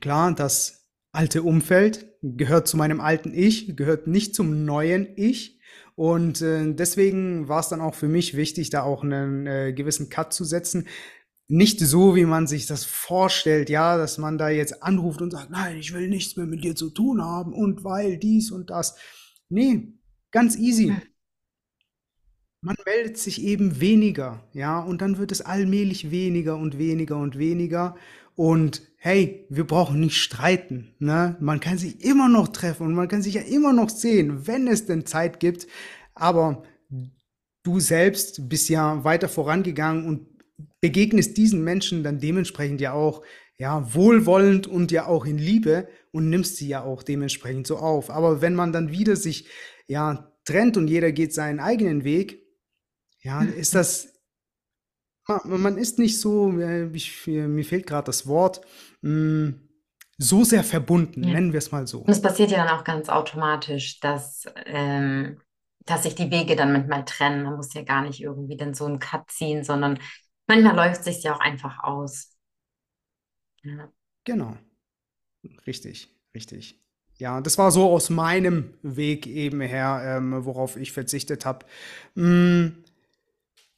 klar, 0.00 0.34
das 0.34 0.88
alte 1.12 1.42
Umfeld 1.42 2.07
gehört 2.22 2.68
zu 2.68 2.76
meinem 2.76 3.00
alten 3.00 3.32
Ich, 3.34 3.76
gehört 3.76 4.06
nicht 4.06 4.34
zum 4.34 4.64
neuen 4.64 5.08
Ich. 5.16 5.58
Und 5.94 6.42
äh, 6.42 6.74
deswegen 6.74 7.48
war 7.48 7.60
es 7.60 7.68
dann 7.68 7.80
auch 7.80 7.94
für 7.94 8.08
mich 8.08 8.36
wichtig, 8.36 8.70
da 8.70 8.82
auch 8.82 9.02
einen 9.02 9.46
äh, 9.46 9.72
gewissen 9.72 10.08
Cut 10.08 10.32
zu 10.32 10.44
setzen. 10.44 10.86
Nicht 11.48 11.80
so, 11.80 12.14
wie 12.14 12.24
man 12.24 12.46
sich 12.46 12.66
das 12.66 12.84
vorstellt, 12.84 13.70
ja, 13.70 13.96
dass 13.96 14.18
man 14.18 14.38
da 14.38 14.48
jetzt 14.48 14.82
anruft 14.82 15.22
und 15.22 15.30
sagt, 15.30 15.50
nein, 15.50 15.78
ich 15.78 15.94
will 15.94 16.08
nichts 16.08 16.36
mehr 16.36 16.46
mit 16.46 16.62
dir 16.62 16.76
zu 16.76 16.90
tun 16.90 17.22
haben 17.22 17.52
und 17.52 17.84
weil 17.84 18.18
dies 18.18 18.50
und 18.50 18.70
das. 18.70 18.96
Nee, 19.48 19.94
ganz 20.30 20.56
easy. 20.56 20.94
Man 22.60 22.76
meldet 22.84 23.18
sich 23.18 23.42
eben 23.42 23.80
weniger, 23.80 24.44
ja, 24.52 24.80
und 24.80 25.00
dann 25.00 25.18
wird 25.18 25.32
es 25.32 25.40
allmählich 25.40 26.10
weniger 26.10 26.56
und 26.56 26.76
weniger 26.76 27.16
und 27.16 27.38
weniger. 27.38 27.96
Und 28.38 28.82
hey, 28.98 29.46
wir 29.50 29.66
brauchen 29.66 29.98
nicht 29.98 30.16
streiten, 30.16 30.94
ne? 31.00 31.36
Man 31.40 31.58
kann 31.58 31.76
sich 31.76 32.04
immer 32.04 32.28
noch 32.28 32.46
treffen 32.46 32.86
und 32.86 32.94
man 32.94 33.08
kann 33.08 33.20
sich 33.20 33.34
ja 33.34 33.40
immer 33.40 33.72
noch 33.72 33.90
sehen, 33.90 34.46
wenn 34.46 34.68
es 34.68 34.86
denn 34.86 35.06
Zeit 35.06 35.40
gibt. 35.40 35.66
Aber 36.14 36.62
du 37.64 37.80
selbst 37.80 38.48
bist 38.48 38.68
ja 38.68 39.02
weiter 39.02 39.28
vorangegangen 39.28 40.06
und 40.06 40.28
begegnest 40.80 41.36
diesen 41.36 41.64
Menschen 41.64 42.04
dann 42.04 42.20
dementsprechend 42.20 42.80
ja 42.80 42.92
auch, 42.92 43.24
ja, 43.56 43.92
wohlwollend 43.92 44.68
und 44.68 44.92
ja 44.92 45.06
auch 45.06 45.26
in 45.26 45.38
Liebe 45.38 45.88
und 46.12 46.30
nimmst 46.30 46.58
sie 46.58 46.68
ja 46.68 46.84
auch 46.84 47.02
dementsprechend 47.02 47.66
so 47.66 47.78
auf. 47.78 48.08
Aber 48.08 48.40
wenn 48.40 48.54
man 48.54 48.72
dann 48.72 48.92
wieder 48.92 49.16
sich, 49.16 49.48
ja, 49.88 50.32
trennt 50.44 50.76
und 50.76 50.86
jeder 50.86 51.10
geht 51.10 51.34
seinen 51.34 51.58
eigenen 51.58 52.04
Weg, 52.04 52.40
ja, 53.20 53.42
ist 53.42 53.74
Mhm. 53.74 53.80
Man 55.44 55.76
ist 55.78 55.98
nicht 55.98 56.20
so, 56.20 56.50
äh, 56.58 56.86
ich, 56.92 57.26
mir 57.26 57.64
fehlt 57.64 57.86
gerade 57.86 58.06
das 58.06 58.26
Wort, 58.26 58.60
mh, 59.02 59.52
so 60.18 60.44
sehr 60.44 60.64
verbunden, 60.64 61.20
Ja. 61.20 61.28
nennen 61.28 61.52
wir 61.52 61.58
es 61.58 61.70
mal 61.70 61.86
so. 61.86 62.00
Und 62.00 62.08
es 62.10 62.22
passiert 62.22 62.50
ja 62.50 62.64
dann 62.64 62.76
auch 62.78 62.84
ganz 62.84 63.08
automatisch, 63.08 64.00
dass, 64.00 64.44
ähm, 64.66 65.40
dass 65.86 66.02
sich 66.04 66.14
die 66.14 66.30
Wege 66.30 66.56
dann 66.56 66.72
manchmal 66.72 67.04
trennen. 67.04 67.44
Man 67.44 67.56
muss 67.56 67.72
ja 67.74 67.82
gar 67.82 68.02
nicht 68.02 68.20
irgendwie 68.20 68.56
dann 68.56 68.74
so 68.74 68.86
einen 68.86 68.98
Cut 68.98 69.30
ziehen, 69.30 69.64
sondern 69.64 69.98
manchmal 70.46 70.74
läuft 70.76 71.00
es 71.00 71.04
sich 71.16 71.22
ja 71.24 71.34
auch 71.34 71.40
einfach 71.40 71.82
aus. 71.84 72.34
Ja. 73.62 73.92
Genau, 74.24 74.56
richtig, 75.66 76.08
richtig. 76.34 76.78
Ja, 77.18 77.40
das 77.40 77.58
war 77.58 77.70
so 77.72 77.90
aus 77.90 78.10
meinem 78.10 78.74
Weg 78.82 79.26
eben 79.26 79.60
her, 79.60 80.02
ähm, 80.04 80.44
worauf 80.44 80.76
ich 80.76 80.92
verzichtet 80.92 81.44
habe. 81.44 81.66
Mm, 82.14 82.68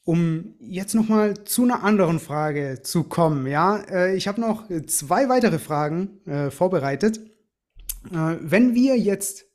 Um 0.05 0.55
jetzt 0.61 0.95
noch 0.95 1.09
mal 1.09 1.45
zu 1.45 1.63
einer 1.63 1.83
anderen 1.83 2.21
Frage 2.21 2.81
zu 2.83 3.05
kommen, 3.05 3.47
ja, 3.47 3.77
äh, 3.91 4.17
ich 4.17 4.29
habe 4.29 4.41
noch 4.41 4.69
zwei 4.87 5.29
weitere 5.29 5.59
Fragen 5.59 6.21
äh, 6.27 6.51
vorbereitet. 6.51 7.21
Äh, 8.11 8.37
wenn 8.41 8.75
wir 8.75 8.99
jetzt 8.99 9.47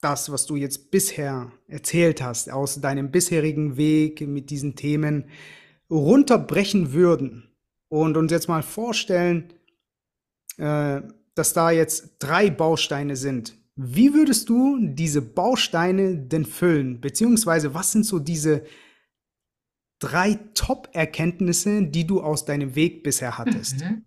das, 0.00 0.32
was 0.32 0.46
du 0.46 0.56
jetzt 0.56 0.90
bisher 0.90 1.52
erzählt 1.66 2.22
hast, 2.22 2.50
aus 2.50 2.80
deinem 2.80 3.10
bisherigen 3.10 3.76
Weg 3.76 4.26
mit 4.26 4.50
diesen 4.50 4.76
Themen 4.76 5.24
runterbrechen 5.90 6.92
würden 6.92 7.50
und 7.88 8.16
uns 8.16 8.32
jetzt 8.32 8.48
mal 8.48 8.62
vorstellen, 8.62 9.52
äh, 10.56 11.02
dass 11.34 11.52
da 11.52 11.70
jetzt 11.70 12.16
drei 12.18 12.50
Bausteine 12.50 13.16
sind. 13.16 13.56
Wie 13.76 14.14
würdest 14.14 14.48
du 14.48 14.78
diese 14.80 15.22
Bausteine 15.22 16.16
denn 16.16 16.44
füllen? 16.44 17.00
Beziehungsweise 17.00 17.74
was 17.74 17.92
sind 17.92 18.04
so 18.04 18.18
diese 18.18 18.64
drei 20.00 20.38
Top-Erkenntnisse, 20.54 21.84
die 21.84 22.06
du 22.06 22.22
aus 22.22 22.44
deinem 22.44 22.74
Weg 22.74 23.04
bisher 23.04 23.38
hattest? 23.38 23.84
Mhm. 23.84 24.04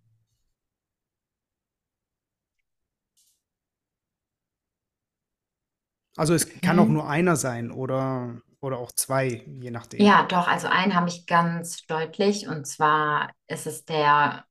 Also 6.15 6.33
es 6.33 6.49
kann 6.61 6.79
auch 6.79 6.87
Mhm. 6.87 6.93
nur 6.93 7.07
einer 7.09 7.35
sein 7.35 7.71
oder, 7.71 8.41
oder 8.61 8.77
auch 8.79 8.91
zwei, 8.91 9.43
je 9.61 9.69
nachdem. 9.71 9.99
Ja, 9.99 10.23
doch, 10.27 10.47
also 10.47 10.67
einen 10.67 10.93
habe 10.95 11.09
ich 11.09 11.25
ganz 11.27 11.85
deutlich 11.87 12.47
und 12.47 12.65
zwar 12.67 13.31
ist 13.47 13.65
es 13.67 13.85
der 13.85 14.45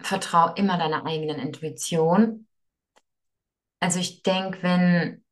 Vertrau 0.00 0.54
immer 0.54 0.78
deiner 0.78 1.04
eigenen 1.04 1.38
Intuition. 1.38 2.46
Also 3.80 4.00
ich 4.00 4.22
denke, 4.22 4.62
wenn 4.62 5.24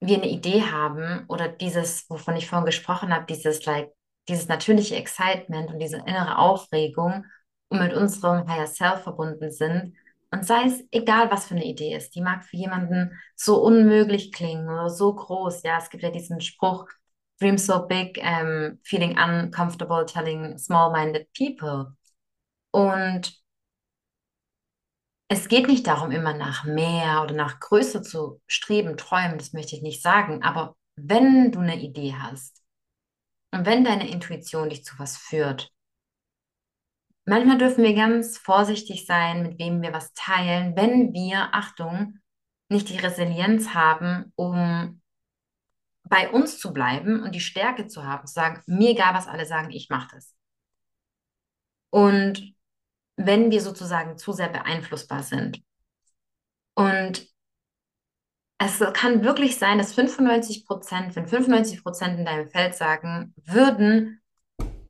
wir 0.00 0.16
eine 0.18 0.28
Idee 0.30 0.62
haben 0.64 1.26
oder 1.28 1.48
dieses, 1.48 2.08
wovon 2.10 2.36
ich 2.36 2.48
vorhin 2.48 2.66
gesprochen 2.66 3.14
habe, 3.14 3.26
dieses 3.26 3.64
like, 3.66 3.92
dieses 4.28 4.48
natürliche 4.48 4.96
Excitement 4.96 5.70
und 5.70 5.78
diese 5.78 5.98
innere 5.98 6.38
Aufregung 6.38 7.26
und 7.68 7.80
mit 7.80 7.94
unserem 7.94 8.48
Higher 8.48 8.66
Self 8.66 9.02
verbunden 9.02 9.50
sind. 9.50 9.94
Und 10.30 10.44
sei 10.44 10.64
es 10.64 10.84
egal, 10.90 11.30
was 11.30 11.46
für 11.46 11.54
eine 11.54 11.64
Idee 11.64 11.94
ist, 11.94 12.14
die 12.14 12.20
mag 12.20 12.44
für 12.44 12.56
jemanden 12.56 13.18
so 13.36 13.62
unmöglich 13.62 14.32
klingen 14.32 14.68
oder 14.68 14.90
so 14.90 15.14
groß. 15.14 15.62
Ja, 15.62 15.78
es 15.78 15.90
gibt 15.90 16.02
ja 16.02 16.10
diesen 16.10 16.40
Spruch, 16.40 16.88
Dream 17.40 17.58
so 17.58 17.86
big, 17.86 18.18
um, 18.18 18.78
feeling 18.84 19.18
uncomfortable 19.18 20.06
telling 20.06 20.58
small-minded 20.58 21.28
people. 21.34 21.96
Und 22.72 23.32
es 25.28 25.48
geht 25.48 25.68
nicht 25.68 25.86
darum, 25.86 26.10
immer 26.10 26.34
nach 26.34 26.64
mehr 26.64 27.22
oder 27.22 27.34
nach 27.34 27.60
Größe 27.60 28.02
zu 28.02 28.40
streben, 28.46 28.96
träumen, 28.96 29.38
das 29.38 29.52
möchte 29.52 29.76
ich 29.76 29.82
nicht 29.82 30.02
sagen. 30.02 30.42
Aber 30.42 30.76
wenn 30.96 31.52
du 31.52 31.60
eine 31.60 31.80
Idee 31.80 32.14
hast 32.16 32.63
und 33.54 33.66
wenn 33.66 33.84
deine 33.84 34.10
Intuition 34.10 34.68
dich 34.68 34.84
zu 34.84 34.98
was 34.98 35.16
führt, 35.16 35.72
manchmal 37.24 37.56
dürfen 37.56 37.84
wir 37.84 37.94
ganz 37.94 38.36
vorsichtig 38.36 39.06
sein, 39.06 39.44
mit 39.44 39.60
wem 39.60 39.80
wir 39.80 39.92
was 39.92 40.12
teilen, 40.12 40.74
wenn 40.74 41.12
wir, 41.12 41.54
Achtung, 41.54 42.18
nicht 42.68 42.88
die 42.88 42.98
Resilienz 42.98 43.68
haben, 43.68 44.32
um 44.34 45.00
bei 46.02 46.28
uns 46.30 46.58
zu 46.58 46.72
bleiben 46.72 47.22
und 47.22 47.32
die 47.32 47.40
Stärke 47.40 47.86
zu 47.86 48.04
haben, 48.04 48.26
zu 48.26 48.34
sagen, 48.34 48.60
mir 48.66 48.90
egal, 48.90 49.14
was 49.14 49.28
alle 49.28 49.46
sagen, 49.46 49.70
ich 49.70 49.88
mache 49.88 50.16
das. 50.16 50.34
Und 51.90 52.54
wenn 53.14 53.52
wir 53.52 53.60
sozusagen 53.60 54.18
zu 54.18 54.32
sehr 54.32 54.48
beeinflussbar 54.48 55.22
sind. 55.22 55.62
Und 56.74 57.32
es 58.58 58.80
kann 58.94 59.24
wirklich 59.24 59.58
sein, 59.58 59.78
dass 59.78 59.94
95 59.94 60.66
Prozent, 60.66 61.16
wenn 61.16 61.26
95 61.26 61.82
Prozent 61.82 62.18
in 62.18 62.24
deinem 62.24 62.48
Feld 62.48 62.74
sagen 62.74 63.34
würden, 63.44 64.22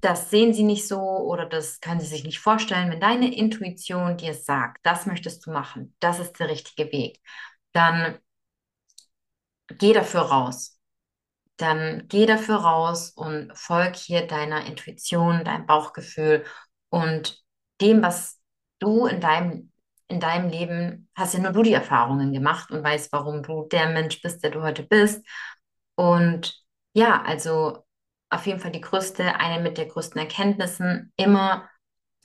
das 0.00 0.30
sehen 0.30 0.52
sie 0.52 0.64
nicht 0.64 0.86
so 0.86 1.00
oder 1.00 1.46
das 1.46 1.80
können 1.80 2.00
sie 2.00 2.06
sich 2.06 2.24
nicht 2.24 2.38
vorstellen, 2.38 2.90
wenn 2.90 3.00
deine 3.00 3.34
Intuition 3.34 4.18
dir 4.18 4.34
sagt, 4.34 4.84
das 4.84 5.06
möchtest 5.06 5.46
du 5.46 5.50
machen, 5.50 5.96
das 5.98 6.18
ist 6.18 6.38
der 6.38 6.50
richtige 6.50 6.92
Weg, 6.92 7.20
dann 7.72 8.18
geh 9.78 9.92
dafür 9.92 10.22
raus. 10.22 10.78
Dann 11.56 12.08
geh 12.08 12.26
dafür 12.26 12.56
raus 12.56 13.10
und 13.10 13.56
folg 13.56 13.96
hier 13.96 14.26
deiner 14.26 14.66
Intuition, 14.66 15.44
deinem 15.44 15.66
Bauchgefühl 15.66 16.44
und 16.90 17.42
dem, 17.80 18.02
was 18.02 18.40
du 18.80 19.06
in 19.06 19.20
deinem, 19.20 19.72
in 20.08 20.20
deinem 20.20 20.50
Leben 20.50 21.08
hast 21.14 21.34
ja 21.34 21.40
nur 21.40 21.52
du 21.52 21.62
die 21.62 21.72
Erfahrungen 21.72 22.32
gemacht 22.32 22.70
und 22.70 22.82
weißt, 22.84 23.12
warum 23.12 23.42
du 23.42 23.66
der 23.70 23.88
Mensch 23.90 24.20
bist, 24.22 24.42
der 24.42 24.50
du 24.50 24.62
heute 24.62 24.82
bist. 24.82 25.24
Und 25.96 26.62
ja, 26.94 27.22
also 27.22 27.84
auf 28.30 28.46
jeden 28.46 28.60
Fall 28.60 28.72
die 28.72 28.80
größte, 28.80 29.36
eine 29.40 29.62
mit 29.62 29.78
der 29.78 29.86
größten 29.86 30.20
Erkenntnissen, 30.20 31.12
immer 31.16 31.68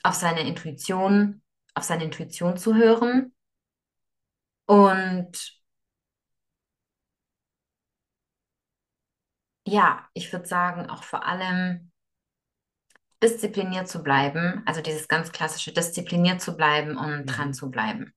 auf 0.03 0.15
seine 0.15 0.41
Intuition, 0.47 1.41
auf 1.75 1.83
seine 1.83 2.05
Intuition 2.05 2.57
zu 2.57 2.75
hören. 2.75 3.33
Und 4.67 5.59
ja, 9.65 10.07
ich 10.13 10.31
würde 10.33 10.47
sagen, 10.47 10.89
auch 10.89 11.03
vor 11.03 11.25
allem 11.25 11.91
diszipliniert 13.23 13.87
zu 13.87 14.01
bleiben, 14.03 14.63
also 14.65 14.81
dieses 14.81 15.07
ganz 15.07 15.31
klassische 15.31 15.71
diszipliniert 15.73 16.41
zu 16.41 16.55
bleiben 16.55 16.97
und 16.97 17.21
Mhm. 17.21 17.25
dran 17.25 17.53
zu 17.53 17.69
bleiben. 17.71 18.13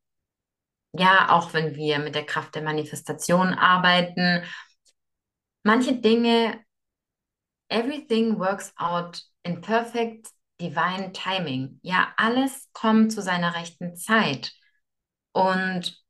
Ja, 0.95 1.31
auch 1.31 1.55
wenn 1.55 1.75
wir 1.75 1.99
mit 1.99 2.15
der 2.15 2.27
Kraft 2.27 2.55
der 2.55 2.63
Manifestation 2.63 3.55
arbeiten, 3.55 4.43
manche 5.65 5.93
Dinge, 6.01 6.65
everything 7.71 8.39
works 8.39 8.73
out 8.79 9.23
in 9.45 9.61
perfect 9.61 10.29
divine 10.61 11.13
timing. 11.13 11.81
Ja, 11.83 12.13
alles 12.17 12.69
kommt 12.73 13.13
zu 13.13 13.23
seiner 13.23 13.55
rechten 13.55 13.97
Zeit. 13.97 14.53
Und 15.33 16.01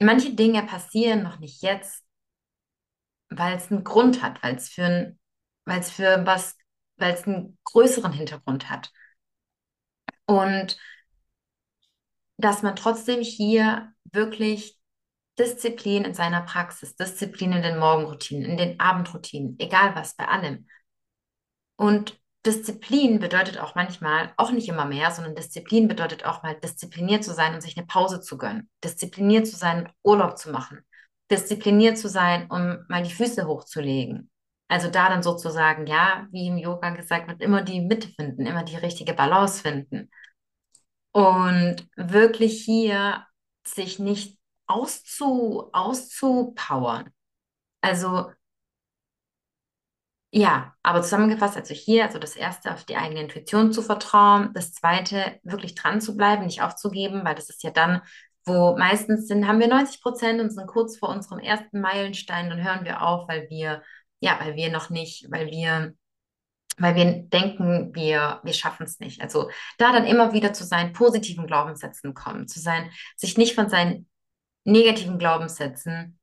manche 0.00 0.34
Dinge 0.34 0.62
passieren 0.64 1.22
noch 1.22 1.38
nicht 1.38 1.62
jetzt, 1.62 2.04
weil 3.30 3.56
es 3.56 3.70
einen 3.70 3.84
Grund 3.84 4.22
hat, 4.22 4.42
weil 4.42 4.56
es 4.56 4.68
für 4.68 4.84
ein, 4.84 5.18
weil 5.64 5.80
es 5.80 5.90
für 5.90 6.24
was, 6.26 6.56
weil 7.02 7.14
es 7.14 7.26
einen 7.26 7.58
größeren 7.64 8.12
Hintergrund 8.12 8.70
hat. 8.70 8.90
Und 10.26 10.78
dass 12.38 12.62
man 12.62 12.76
trotzdem 12.76 13.20
hier 13.20 13.92
wirklich 14.12 14.80
Disziplin 15.38 16.04
in 16.04 16.14
seiner 16.14 16.42
Praxis, 16.42 16.96
Disziplin 16.96 17.52
in 17.52 17.62
den 17.62 17.78
Morgenroutinen, 17.78 18.50
in 18.50 18.56
den 18.56 18.80
Abendroutinen, 18.80 19.58
egal 19.58 19.94
was, 19.94 20.14
bei 20.14 20.28
allem. 20.28 20.66
Und 21.76 22.20
Disziplin 22.44 23.20
bedeutet 23.20 23.58
auch 23.58 23.74
manchmal, 23.74 24.32
auch 24.36 24.50
nicht 24.50 24.68
immer 24.68 24.84
mehr, 24.84 25.10
sondern 25.12 25.36
Disziplin 25.36 25.86
bedeutet 25.86 26.24
auch 26.24 26.42
mal 26.42 26.58
diszipliniert 26.58 27.22
zu 27.24 27.32
sein 27.32 27.54
und 27.54 27.60
sich 27.60 27.76
eine 27.76 27.86
Pause 27.86 28.20
zu 28.20 28.36
gönnen. 28.36 28.68
Diszipliniert 28.82 29.46
zu 29.46 29.56
sein, 29.56 29.90
Urlaub 30.02 30.38
zu 30.38 30.50
machen. 30.50 30.84
Diszipliniert 31.30 31.98
zu 31.98 32.08
sein, 32.08 32.50
um 32.50 32.84
mal 32.88 33.02
die 33.04 33.12
Füße 33.14 33.46
hochzulegen. 33.46 34.31
Also 34.72 34.88
da 34.88 35.10
dann 35.10 35.22
sozusagen, 35.22 35.86
ja, 35.86 36.26
wie 36.30 36.46
im 36.46 36.56
Yoga 36.56 36.88
gesagt 36.90 37.28
wird, 37.28 37.42
immer 37.42 37.60
die 37.60 37.82
Mitte 37.82 38.08
finden, 38.08 38.46
immer 38.46 38.62
die 38.62 38.76
richtige 38.76 39.12
Balance 39.12 39.60
finden. 39.60 40.10
Und 41.12 41.86
wirklich 41.94 42.64
hier 42.64 43.26
sich 43.66 43.98
nicht 43.98 44.38
auszu, 44.66 45.68
auszupowern. 45.74 47.10
Also 47.82 48.30
ja, 50.30 50.74
aber 50.82 51.02
zusammengefasst, 51.02 51.58
also 51.58 51.74
hier, 51.74 52.04
also 52.06 52.18
das 52.18 52.34
erste, 52.34 52.72
auf 52.72 52.84
die 52.84 52.96
eigene 52.96 53.20
Intuition 53.20 53.74
zu 53.74 53.82
vertrauen, 53.82 54.52
das 54.54 54.72
zweite, 54.72 55.38
wirklich 55.42 55.74
dran 55.74 56.00
zu 56.00 56.16
bleiben, 56.16 56.46
nicht 56.46 56.62
aufzugeben, 56.62 57.24
weil 57.24 57.34
das 57.34 57.50
ist 57.50 57.62
ja 57.62 57.70
dann, 57.70 58.00
wo 58.46 58.74
meistens 58.78 59.28
sind, 59.28 59.46
haben 59.46 59.60
wir 59.60 59.68
90 59.68 60.00
Prozent 60.00 60.40
und 60.40 60.48
sind 60.50 60.66
kurz 60.66 60.96
vor 60.98 61.10
unserem 61.10 61.40
ersten 61.40 61.82
Meilenstein, 61.82 62.48
dann 62.48 62.64
hören 62.64 62.86
wir 62.86 63.02
auf, 63.02 63.28
weil 63.28 63.50
wir, 63.50 63.82
ja, 64.22 64.38
weil 64.40 64.56
wir 64.56 64.70
noch 64.72 64.90
nicht, 64.90 65.30
weil 65.30 65.48
wir, 65.50 65.94
weil 66.78 66.94
wir 66.96 67.06
denken, 67.24 67.94
wir, 67.94 68.40
wir 68.44 68.54
schaffen 68.54 68.84
es 68.84 69.00
nicht. 69.00 69.22
Also 69.22 69.50
da 69.78 69.92
dann 69.92 70.06
immer 70.06 70.32
wieder 70.34 70.52
zu 70.54 70.64
seinen 70.64 70.92
positiven 70.94 71.46
Glaubenssätzen 71.46 72.14
kommen, 72.14 72.48
zu 72.48 72.60
sein, 72.60 72.90
sich 73.16 73.38
nicht 73.38 73.54
von 73.54 73.68
seinen 73.70 74.08
negativen 74.64 75.18
Glaubenssätzen 75.18 76.18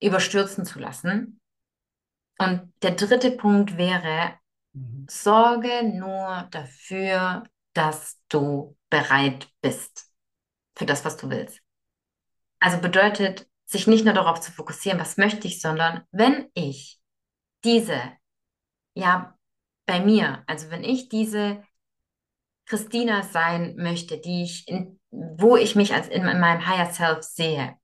überstürzen 0.00 0.64
zu 0.66 0.78
lassen 0.78 1.40
Und 2.38 2.72
der 2.82 2.92
dritte 2.92 3.30
Punkt 3.32 3.76
wäre, 3.76 4.34
Mhm. 4.74 5.06
sorge 5.08 5.82
nur 5.84 6.48
dafür, 6.50 7.44
dass 7.74 8.20
du 8.28 8.76
bereit 8.90 9.48
bist 9.60 10.10
für 10.76 10.86
das, 10.86 11.04
was 11.04 11.16
du 11.18 11.30
willst. 11.30 11.60
Also 12.60 12.80
bedeutet, 12.80 13.48
sich 13.72 13.86
nicht 13.86 14.04
nur 14.04 14.14
darauf 14.14 14.40
zu 14.40 14.52
fokussieren, 14.52 15.00
was 15.00 15.16
möchte 15.16 15.48
ich, 15.48 15.60
sondern 15.60 16.02
wenn 16.10 16.48
ich 16.54 17.00
diese, 17.64 18.00
ja, 18.94 19.36
bei 19.86 20.00
mir, 20.00 20.44
also 20.46 20.70
wenn 20.70 20.84
ich 20.84 21.08
diese 21.08 21.62
Christina 22.66 23.22
sein 23.22 23.76
möchte, 23.76 24.18
die 24.18 24.44
ich 24.44 24.68
in, 24.68 25.00
wo 25.10 25.56
ich 25.56 25.74
mich 25.74 25.92
als 25.94 26.08
in, 26.08 26.26
in 26.26 26.40
meinem 26.40 26.66
Higher 26.66 26.92
Self 26.92 27.22
sehe, 27.22 27.76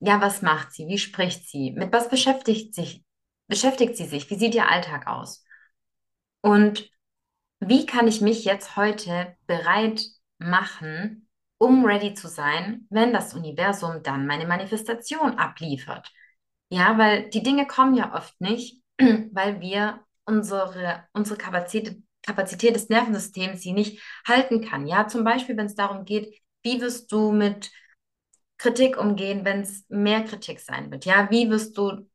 ja, 0.00 0.20
was 0.20 0.42
macht 0.42 0.72
sie? 0.72 0.86
Wie 0.88 0.98
spricht 0.98 1.48
sie? 1.48 1.72
Mit 1.72 1.92
was 1.92 2.08
beschäftigt 2.08 2.74
sich, 2.74 3.04
beschäftigt 3.48 3.96
sie 3.96 4.06
sich? 4.06 4.28
Wie 4.30 4.36
sieht 4.36 4.54
ihr 4.54 4.68
Alltag 4.68 5.06
aus? 5.06 5.44
Und 6.40 6.90
wie 7.60 7.86
kann 7.86 8.06
ich 8.06 8.20
mich 8.20 8.44
jetzt 8.44 8.76
heute 8.76 9.36
bereit 9.46 10.04
machen, 10.38 11.25
um 11.58 11.84
ready 11.84 12.14
zu 12.14 12.28
sein, 12.28 12.86
wenn 12.90 13.12
das 13.12 13.34
Universum 13.34 14.02
dann 14.02 14.26
meine 14.26 14.46
Manifestation 14.46 15.38
abliefert? 15.38 16.12
Ja, 16.68 16.98
weil 16.98 17.30
die 17.30 17.42
Dinge 17.42 17.66
kommen 17.66 17.94
ja 17.94 18.14
oft 18.14 18.40
nicht, 18.40 18.82
weil 18.98 19.60
wir 19.60 20.00
unsere, 20.24 21.04
unsere 21.12 21.38
Kapazität, 21.38 22.02
Kapazität 22.22 22.74
des 22.74 22.88
Nervensystems 22.88 23.62
sie 23.62 23.72
nicht 23.72 24.02
halten 24.26 24.60
kann. 24.60 24.86
Ja, 24.86 25.06
zum 25.06 25.22
Beispiel, 25.24 25.56
wenn 25.56 25.66
es 25.66 25.76
darum 25.76 26.04
geht, 26.04 26.40
wie 26.62 26.80
wirst 26.80 27.12
du 27.12 27.30
mit 27.30 27.70
Kritik 28.58 28.98
umgehen, 28.98 29.44
wenn 29.44 29.60
es 29.60 29.84
mehr 29.88 30.24
Kritik 30.24 30.60
sein 30.60 30.90
wird? 30.90 31.04
Ja, 31.04 31.30
wie 31.30 31.48
wirst 31.50 31.76
du, 31.78 32.08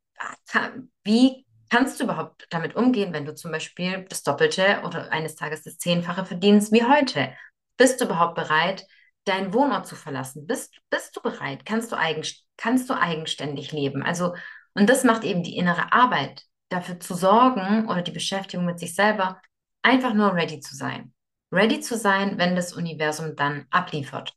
wie 1.04 1.46
kannst 1.70 1.98
du 1.98 2.04
überhaupt 2.04 2.46
damit 2.50 2.76
umgehen, 2.76 3.12
wenn 3.12 3.24
du 3.24 3.34
zum 3.34 3.50
Beispiel 3.52 4.04
das 4.08 4.22
Doppelte 4.22 4.82
oder 4.84 5.10
eines 5.10 5.36
Tages 5.36 5.62
das 5.62 5.78
Zehnfache 5.78 6.26
verdienst 6.26 6.72
wie 6.72 6.84
heute? 6.84 7.32
Bist 7.78 8.00
du 8.00 8.04
überhaupt 8.04 8.34
bereit, 8.34 8.86
deinen 9.24 9.52
Wohnort 9.54 9.86
zu 9.86 9.96
verlassen? 9.96 10.46
Bist, 10.46 10.74
bist 10.90 11.16
du 11.16 11.20
bereit? 11.20 11.64
Kannst 11.64 11.92
du, 11.92 11.96
eigen, 11.96 12.22
kannst 12.56 12.90
du 12.90 12.94
eigenständig 12.94 13.72
leben? 13.72 14.02
Also, 14.02 14.34
und 14.74 14.88
das 14.88 15.04
macht 15.04 15.24
eben 15.24 15.42
die 15.42 15.56
innere 15.56 15.92
Arbeit, 15.92 16.44
dafür 16.68 16.98
zu 16.98 17.14
sorgen 17.14 17.88
oder 17.88 18.02
die 18.02 18.12
Beschäftigung 18.12 18.64
mit 18.64 18.78
sich 18.78 18.94
selber, 18.94 19.40
einfach 19.82 20.14
nur 20.14 20.34
ready 20.34 20.60
zu 20.60 20.74
sein. 20.74 21.12
Ready 21.52 21.80
zu 21.80 21.96
sein, 21.98 22.38
wenn 22.38 22.56
das 22.56 22.72
Universum 22.72 23.36
dann 23.36 23.66
abliefert. 23.70 24.34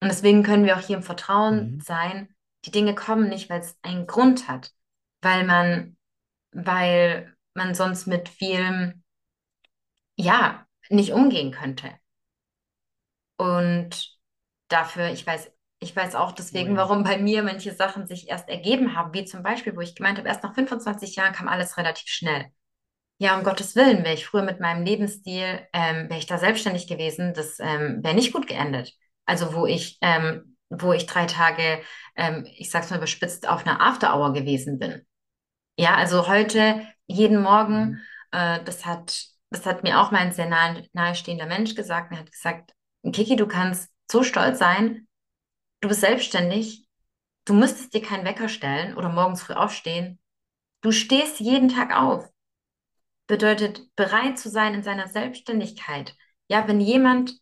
Und 0.00 0.08
deswegen 0.08 0.42
können 0.42 0.64
wir 0.64 0.76
auch 0.76 0.80
hier 0.80 0.96
im 0.96 1.02
Vertrauen 1.02 1.74
Mhm. 1.74 1.80
sein. 1.80 2.34
Die 2.64 2.70
Dinge 2.70 2.94
kommen 2.94 3.28
nicht, 3.28 3.50
weil 3.50 3.60
es 3.60 3.76
einen 3.82 4.06
Grund 4.06 4.48
hat, 4.48 4.72
weil 5.20 5.44
man, 5.44 5.96
weil 6.52 7.34
man 7.54 7.74
sonst 7.74 8.06
mit 8.06 8.28
vielem, 8.28 9.02
ja, 10.16 10.66
nicht 10.88 11.12
umgehen 11.12 11.52
könnte. 11.52 11.90
Und 13.42 14.08
dafür, 14.68 15.10
ich 15.10 15.26
weiß, 15.26 15.50
ich 15.80 15.96
weiß 15.96 16.14
auch 16.14 16.32
deswegen, 16.32 16.76
warum 16.76 17.02
bei 17.02 17.18
mir 17.18 17.42
manche 17.42 17.74
Sachen 17.74 18.06
sich 18.06 18.28
erst 18.28 18.48
ergeben 18.48 18.94
haben, 18.96 19.12
wie 19.14 19.24
zum 19.24 19.42
Beispiel, 19.42 19.74
wo 19.74 19.80
ich 19.80 19.96
gemeint 19.96 20.18
habe, 20.18 20.28
erst 20.28 20.44
nach 20.44 20.54
25 20.54 21.16
Jahren 21.16 21.32
kam 21.32 21.48
alles 21.48 21.76
relativ 21.76 22.08
schnell. 22.08 22.46
Ja, 23.18 23.36
um 23.36 23.44
Gottes 23.44 23.76
Willen, 23.76 24.04
wäre 24.04 24.14
ich 24.14 24.26
früher 24.26 24.42
mit 24.42 24.60
meinem 24.60 24.84
Lebensstil, 24.84 25.60
ähm, 25.72 26.08
wäre 26.08 26.18
ich 26.18 26.26
da 26.26 26.38
selbstständig 26.38 26.86
gewesen, 26.86 27.34
das 27.34 27.58
ähm, 27.60 28.00
wäre 28.02 28.14
nicht 28.14 28.32
gut 28.32 28.46
geendet. 28.46 28.92
Also 29.26 29.54
wo 29.54 29.66
ich, 29.66 29.98
ähm, 30.02 30.56
wo 30.70 30.92
ich 30.92 31.06
drei 31.06 31.26
Tage, 31.26 31.80
ähm, 32.16 32.46
ich 32.56 32.70
sag's 32.70 32.90
mal 32.90 32.96
überspitzt, 32.96 33.48
auf 33.48 33.66
einer 33.66 33.80
After-Hour 33.80 34.32
gewesen 34.32 34.78
bin. 34.78 35.04
Ja, 35.76 35.96
also 35.96 36.28
heute, 36.28 36.86
jeden 37.06 37.42
Morgen, 37.42 37.90
Mhm. 37.90 38.00
äh, 38.32 38.64
das 38.64 38.86
hat, 38.86 39.24
das 39.50 39.66
hat 39.66 39.82
mir 39.82 40.00
auch 40.00 40.10
mein 40.12 40.32
sehr 40.32 40.46
nahe, 40.46 40.86
nahestehender 40.92 41.46
Mensch 41.46 41.74
gesagt. 41.74 42.12
Er 42.12 42.18
hat 42.20 42.30
gesagt, 42.32 42.72
Kiki, 43.10 43.36
du 43.36 43.46
kannst 43.46 43.90
so 44.10 44.22
stolz 44.22 44.58
sein, 44.58 45.08
du 45.80 45.88
bist 45.88 46.00
selbstständig, 46.00 46.86
du 47.44 47.54
müsstest 47.54 47.94
dir 47.94 48.02
keinen 48.02 48.24
Wecker 48.24 48.48
stellen 48.48 48.96
oder 48.96 49.08
morgens 49.08 49.42
früh 49.42 49.54
aufstehen. 49.54 50.20
Du 50.82 50.92
stehst 50.92 51.40
jeden 51.40 51.68
Tag 51.68 51.94
auf. 51.96 52.28
Bedeutet, 53.26 53.82
bereit 53.96 54.38
zu 54.38 54.48
sein 54.48 54.74
in 54.74 54.82
seiner 54.82 55.08
Selbstständigkeit. 55.08 56.14
Ja, 56.48 56.68
wenn 56.68 56.80
jemand 56.80 57.32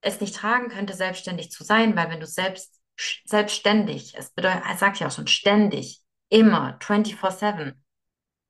es 0.00 0.20
nicht 0.20 0.34
tragen 0.34 0.68
könnte, 0.68 0.94
selbstständig 0.94 1.50
zu 1.50 1.64
sein, 1.64 1.96
weil 1.96 2.10
wenn 2.10 2.20
du 2.20 2.26
selbst 2.26 2.80
selbstständig, 3.24 4.14
es 4.16 4.30
bedeutet, 4.32 4.62
er 4.66 4.76
sagt 4.76 5.00
ja 5.00 5.08
auch 5.08 5.12
schon 5.12 5.26
ständig, 5.26 6.02
immer, 6.28 6.78
24/7 6.80 7.82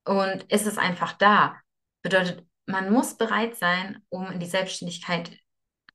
und 0.04 0.42
ist 0.52 0.66
es 0.66 0.78
einfach 0.78 1.12
da. 1.14 1.60
Bedeutet, 2.02 2.46
man 2.66 2.92
muss 2.92 3.16
bereit 3.16 3.56
sein, 3.56 4.04
um 4.08 4.30
in 4.30 4.40
die 4.40 4.46
Selbstständigkeit 4.46 5.38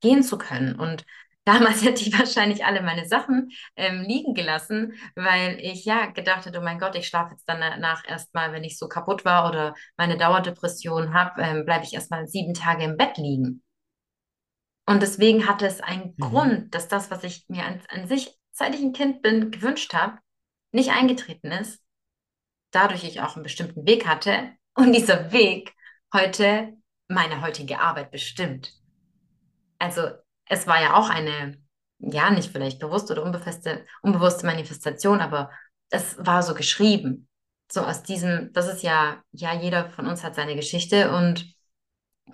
gehen 0.01 0.23
zu 0.23 0.37
können. 0.37 0.79
Und 0.79 1.05
damals 1.45 1.81
hätte 1.83 2.01
ich 2.03 2.17
wahrscheinlich 2.17 2.65
alle 2.65 2.81
meine 2.81 3.07
Sachen 3.07 3.49
ähm, 3.75 4.01
liegen 4.01 4.33
gelassen, 4.33 4.93
weil 5.15 5.57
ich 5.61 5.85
ja 5.85 6.07
gedacht 6.07 6.45
hätte, 6.45 6.59
oh 6.59 6.63
mein 6.63 6.79
Gott, 6.79 6.95
ich 6.95 7.07
schlafe 7.07 7.31
jetzt 7.31 7.47
dann 7.47 7.61
danach 7.61 8.07
erstmal, 8.07 8.51
wenn 8.53 8.63
ich 8.63 8.77
so 8.77 8.87
kaputt 8.87 9.25
war 9.25 9.49
oder 9.49 9.75
meine 9.97 10.17
Dauerdepression 10.17 11.13
habe, 11.13 11.41
ähm, 11.41 11.65
bleibe 11.65 11.85
ich 11.85 11.93
erstmal 11.93 12.27
sieben 12.27 12.53
Tage 12.53 12.83
im 12.83 12.97
Bett 12.97 13.17
liegen. 13.17 13.61
Und 14.87 15.01
deswegen 15.01 15.47
hatte 15.47 15.65
es 15.65 15.81
einen 15.81 16.15
Mhm. 16.17 16.21
Grund, 16.21 16.75
dass 16.75 16.87
das, 16.87 17.09
was 17.09 17.23
ich 17.23 17.45
mir 17.47 17.65
an, 17.65 17.81
an 17.89 18.07
sich, 18.07 18.37
seit 18.51 18.75
ich 18.75 18.81
ein 18.81 18.93
Kind 18.93 19.21
bin, 19.21 19.51
gewünscht 19.51 19.93
habe, 19.93 20.19
nicht 20.71 20.91
eingetreten 20.91 21.51
ist 21.51 21.81
dadurch 22.71 23.03
ich 23.03 23.21
auch 23.21 23.35
einen 23.35 23.43
bestimmten 23.43 23.85
Weg 23.87 24.05
hatte 24.07 24.51
und 24.75 24.93
dieser 24.93 25.31
Weg 25.31 25.73
heute 26.13 26.73
meine 27.07 27.41
heutige 27.41 27.79
Arbeit 27.79 28.11
bestimmt. 28.11 28.73
Also 29.79 30.09
es 30.45 30.67
war 30.67 30.81
ja 30.81 30.95
auch 30.95 31.09
eine, 31.09 31.57
ja, 31.99 32.29
nicht 32.29 32.51
vielleicht 32.51 32.79
bewusste 32.79 33.13
oder 33.13 33.23
unbewusste, 33.23 33.85
unbewusste 34.01 34.45
Manifestation, 34.45 35.21
aber 35.21 35.51
es 35.89 36.17
war 36.19 36.43
so 36.43 36.53
geschrieben. 36.53 37.27
So 37.71 37.81
aus 37.81 38.03
diesem, 38.03 38.53
das 38.53 38.67
ist 38.71 38.83
ja, 38.83 39.23
ja, 39.31 39.53
jeder 39.53 39.89
von 39.89 40.07
uns 40.07 40.23
hat 40.23 40.35
seine 40.35 40.55
Geschichte 40.55 41.15
und 41.15 41.45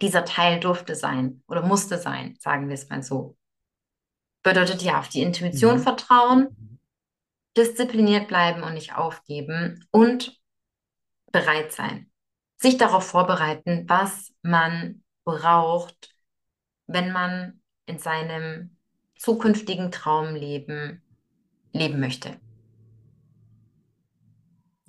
dieser 0.01 0.25
Teil 0.25 0.59
durfte 0.59 0.95
sein 0.95 1.43
oder 1.47 1.61
musste 1.61 1.97
sein, 1.97 2.35
sagen 2.39 2.67
wir 2.67 2.75
es 2.75 2.89
mal 2.89 3.03
so. 3.03 3.37
Bedeutet 4.43 4.81
ja, 4.81 4.99
auf 4.99 5.09
die 5.09 5.21
Intuition 5.21 5.75
Mhm. 5.77 5.83
vertrauen, 5.83 6.79
diszipliniert 7.57 8.27
bleiben 8.27 8.63
und 8.63 8.73
nicht 8.73 8.95
aufgeben 8.95 9.85
und 9.91 10.39
bereit 11.31 11.71
sein. 11.71 12.11
Sich 12.57 12.77
darauf 12.77 13.05
vorbereiten, 13.05 13.85
was 13.87 14.33
man 14.41 15.03
braucht, 15.23 16.09
wenn 16.91 17.11
man 17.11 17.59
in 17.85 17.99
seinem 17.99 18.71
zukünftigen 19.17 19.91
Traumleben 19.91 21.01
leben 21.73 21.99
möchte. 21.99 22.37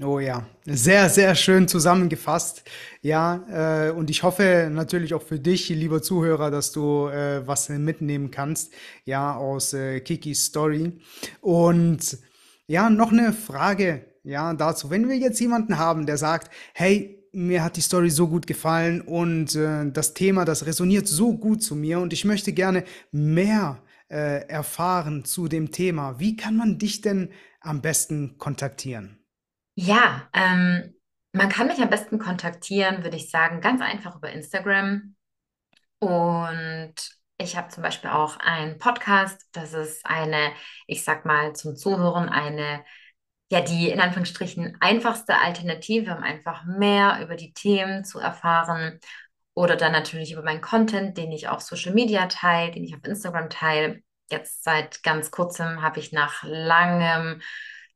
Oh 0.00 0.18
ja, 0.18 0.44
sehr, 0.64 1.09
sehr 1.09 1.34
schön 1.34 1.68
zusammengefasst. 1.68 2.64
Ja, 3.03 3.86
äh, 3.88 3.90
und 3.90 4.11
ich 4.11 4.22
hoffe 4.22 4.68
natürlich 4.72 5.14
auch 5.14 5.22
für 5.22 5.38
dich, 5.38 5.68
lieber 5.68 6.03
Zuhörer, 6.03 6.50
dass 6.50 6.72
du 6.72 7.07
äh, 7.09 7.46
was 7.46 7.68
mitnehmen 7.68 8.30
kannst, 8.30 8.72
ja, 9.04 9.37
aus 9.37 9.74
äh, 9.74 10.00
Kikis 10.00 10.46
Story. 10.46 10.99
Und 11.41 12.18
ja, 12.66 12.91
noch 12.91 13.12
eine 13.12 13.33
Frage, 13.33 14.04
ja, 14.24 14.54
dazu. 14.54 14.91
Wenn 14.91 15.08
wir 15.08 15.16
jetzt 15.16 15.41
jemanden 15.41 15.79
haben, 15.79 16.07
der 16.07 16.16
sagt, 16.16 16.50
hey, 16.74 17.21
mir 17.33 17.63
hat 17.63 17.76
die 17.76 17.80
Story 17.80 18.11
so 18.11 18.29
gut 18.29 18.46
gefallen 18.46 19.00
und 19.00 19.54
äh, 19.57 19.91
das 19.91 20.14
Thema, 20.14 20.45
das 20.45 20.67
resoniert 20.67 21.09
so 21.09 21.37
gut 21.37 21.63
zu 21.63 21.75
mir 21.75 22.00
und 22.00 22.13
ich 22.13 22.25
möchte 22.25 22.53
gerne 22.53 22.84
mehr 23.11 23.83
äh, 24.09 24.46
erfahren 24.49 25.25
zu 25.25 25.49
dem 25.49 25.72
Thema. 25.72 26.18
Wie 26.18 26.37
kann 26.37 26.57
man 26.57 26.79
dich 26.79 27.00
denn 27.00 27.33
am 27.61 27.80
besten 27.80 28.37
kontaktieren? 28.38 29.18
Ja, 29.75 30.29
ähm, 30.34 30.95
man 31.33 31.49
kann 31.49 31.67
mich 31.67 31.80
am 31.80 31.88
besten 31.88 32.18
kontaktieren, 32.18 33.03
würde 33.03 33.17
ich 33.17 33.30
sagen, 33.30 33.63
ganz 33.63 33.80
einfach 33.80 34.17
über 34.17 34.30
Instagram. 34.30 35.14
Und 35.99 36.95
ich 37.38 37.57
habe 37.57 37.68
zum 37.68 37.83
Beispiel 37.83 38.11
auch 38.11 38.37
einen 38.38 38.79
Podcast. 38.79 39.49
Das 39.53 39.72
ist 39.72 40.04
eine, 40.04 40.53
ich 40.87 41.04
sag 41.04 41.25
mal, 41.25 41.54
zum 41.54 41.76
Zuhören 41.76 42.29
eine, 42.29 42.84
ja, 43.53 43.61
die 43.61 43.91
in 43.91 44.00
Anführungsstrichen 44.00 44.79
einfachste 44.80 45.37
Alternative, 45.37 46.16
um 46.16 46.22
einfach 46.22 46.64
mehr 46.64 47.18
über 47.22 47.37
die 47.37 47.53
Themen 47.53 48.03
zu 48.03 48.18
erfahren. 48.18 48.99
Oder 49.53 49.76
dann 49.76 49.92
natürlich 49.92 50.33
über 50.33 50.42
meinen 50.42 50.62
Content, 50.62 51.18
den 51.18 51.30
ich 51.33 51.49
auf 51.49 51.61
Social 51.61 51.92
Media 51.92 52.29
teile, 52.29 52.70
den 52.72 52.83
ich 52.83 52.95
auf 52.95 53.04
Instagram 53.04 53.50
teile. 53.50 54.00
Jetzt 54.30 54.64
seit 54.64 55.03
ganz 55.03 55.30
kurzem 55.30 55.83
habe 55.83 56.00
ich 56.00 56.12
nach 56.12 56.42
langem, 56.45 57.42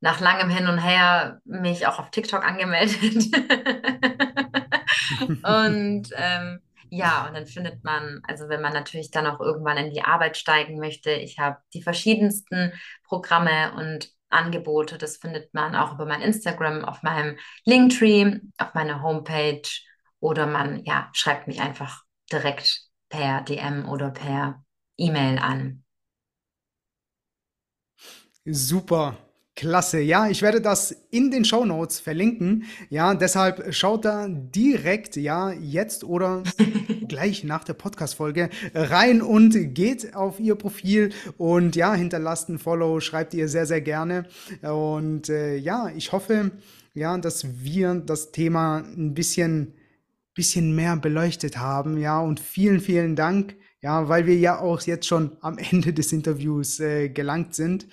nach 0.00 0.20
langem 0.20 0.50
Hin 0.50 0.68
und 0.68 0.76
Her 0.76 1.40
mich 1.46 1.86
auch 1.86 1.98
auf 1.98 2.10
TikTok 2.10 2.44
angemeldet. 2.44 3.34
Und 5.42 6.10
ähm, 6.16 6.60
ja, 6.90 7.26
und 7.26 7.34
dann 7.34 7.46
findet 7.46 7.82
man, 7.84 8.20
also 8.28 8.48
wenn 8.48 8.60
man 8.60 8.72
natürlich 8.72 9.10
dann 9.10 9.26
auch 9.26 9.40
irgendwann 9.40 9.76
in 9.76 9.90
die 9.90 10.02
Arbeit 10.02 10.36
steigen 10.36 10.78
möchte, 10.78 11.10
ich 11.10 11.38
habe 11.38 11.58
die 11.74 11.82
verschiedensten 11.82 12.72
Programme 13.04 13.72
und 13.74 14.15
Angebote. 14.36 14.98
Das 14.98 15.16
findet 15.16 15.52
man 15.54 15.74
auch 15.74 15.94
über 15.94 16.06
mein 16.06 16.22
Instagram, 16.22 16.84
auf 16.84 17.02
meinem 17.02 17.38
Linktree, 17.64 18.40
auf 18.58 18.74
meiner 18.74 19.02
Homepage 19.02 19.62
oder 20.20 20.46
man 20.46 20.84
ja, 20.84 21.10
schreibt 21.12 21.46
mich 21.48 21.60
einfach 21.60 22.02
direkt 22.32 22.82
per 23.08 23.42
DM 23.42 23.88
oder 23.88 24.10
per 24.10 24.64
E-Mail 24.96 25.38
an. 25.38 25.84
Super. 28.52 29.16
Klasse, 29.56 30.00
ja, 30.00 30.28
ich 30.28 30.42
werde 30.42 30.60
das 30.60 30.94
in 31.10 31.30
den 31.30 31.46
Show 31.46 31.64
Notes 31.64 31.98
verlinken. 31.98 32.64
Ja, 32.90 33.14
deshalb 33.14 33.74
schaut 33.74 34.04
da 34.04 34.28
direkt, 34.28 35.16
ja, 35.16 35.50
jetzt 35.50 36.04
oder 36.04 36.42
gleich 37.08 37.42
nach 37.42 37.64
der 37.64 37.72
Podcast-Folge 37.72 38.50
rein 38.74 39.22
und 39.22 39.74
geht 39.74 40.14
auf 40.14 40.38
ihr 40.40 40.56
Profil 40.56 41.10
und 41.38 41.74
ja, 41.74 41.94
hinterlasst 41.94 42.50
ein 42.50 42.58
Follow, 42.58 43.00
schreibt 43.00 43.32
ihr 43.32 43.48
sehr, 43.48 43.64
sehr 43.64 43.80
gerne. 43.80 44.26
Und 44.60 45.30
äh, 45.30 45.56
ja, 45.56 45.90
ich 45.96 46.12
hoffe, 46.12 46.50
ja, 46.92 47.16
dass 47.16 47.46
wir 47.64 47.94
das 47.94 48.32
Thema 48.32 48.84
ein 48.94 49.14
bisschen, 49.14 49.72
bisschen 50.34 50.76
mehr 50.76 50.98
beleuchtet 50.98 51.56
haben, 51.56 51.96
ja, 51.96 52.20
und 52.20 52.40
vielen, 52.40 52.80
vielen 52.80 53.16
Dank, 53.16 53.56
ja, 53.80 54.06
weil 54.06 54.26
wir 54.26 54.36
ja 54.36 54.60
auch 54.60 54.82
jetzt 54.82 55.06
schon 55.06 55.38
am 55.40 55.56
Ende 55.56 55.94
des 55.94 56.12
Interviews 56.12 56.78
äh, 56.78 57.08
gelangt 57.08 57.54
sind. 57.54 57.86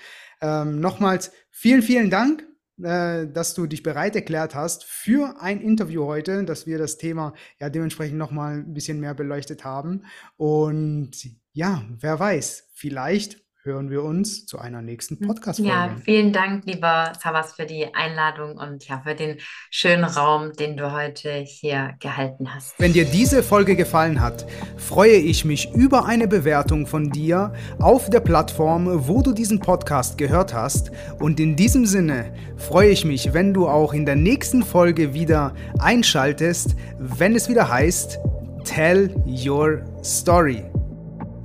Ähm, 0.44 0.82
nochmals 0.82 1.32
vielen, 1.50 1.82
vielen 1.82 2.10
Dank, 2.10 2.46
äh, 2.82 3.28
dass 3.28 3.54
du 3.54 3.66
dich 3.66 3.82
bereit 3.82 4.14
erklärt 4.18 4.56
hast 4.56 4.84
für 4.84 5.40
ein 5.40 5.62
Interview 5.62 6.06
heute, 6.06 6.44
dass 6.44 6.68
wir 6.68 6.78
das 6.78 6.98
Thema 6.98 7.34
ja 7.62 7.70
dementsprechend 7.70 8.18
nochmal 8.18 8.58
ein 8.58 8.74
bisschen 8.74 9.00
mehr 9.00 9.14
beleuchtet 9.14 9.64
haben. 9.64 10.04
Und 10.36 11.12
ja, 11.54 11.86
wer 11.98 12.20
weiß, 12.20 12.72
vielleicht 12.74 13.43
hören 13.66 13.90
wir 13.90 14.04
uns 14.04 14.46
zu 14.46 14.60
einer 14.60 14.82
nächsten 14.82 15.18
hm. 15.18 15.28
Podcast-Folge. 15.28 15.72
Ja, 15.72 15.96
vielen 16.04 16.34
Dank, 16.34 16.66
lieber 16.66 17.14
Savas, 17.22 17.54
für 17.54 17.66
die 17.66 17.94
Einladung 17.94 18.58
und 18.58 18.86
ja, 18.90 19.02
für 19.06 19.16
den 19.16 19.38
schönen 19.72 20.04
Raum, 20.04 20.52
den 20.52 20.76
du 20.76 20.92
heute 20.92 21.32
hier 21.32 21.94
gehalten 22.02 22.54
hast. 22.54 22.76
Wenn 22.78 22.92
dir 22.92 23.06
diese 23.06 23.42
Folge 23.42 23.78
gefallen 23.78 24.20
hat, 24.20 24.46
freue 24.76 25.16
ich 25.16 25.46
mich 25.46 25.74
über 25.74 26.06
eine 26.06 26.28
Bewertung 26.28 26.86
von 26.88 27.10
dir 27.10 27.54
auf 27.80 28.10
der 28.10 28.20
Plattform, 28.20 29.08
wo 29.08 29.22
du 29.22 29.32
diesen 29.32 29.62
Podcast 29.62 30.18
gehört 30.18 30.54
hast. 30.54 30.92
Und 31.20 31.40
in 31.40 31.56
diesem 31.56 31.86
Sinne 31.86 32.34
freue 32.58 32.90
ich 32.90 33.06
mich, 33.06 33.34
wenn 33.34 33.54
du 33.54 33.70
auch 33.70 33.94
in 33.94 34.06
der 34.06 34.18
nächsten 34.18 34.64
Folge 34.64 35.14
wieder 35.14 35.56
einschaltest, 35.80 36.76
wenn 36.98 37.34
es 37.34 37.48
wieder 37.48 37.70
heißt, 37.70 38.20
Tell 38.66 39.10
Your 39.26 39.82
Story. 40.04 40.64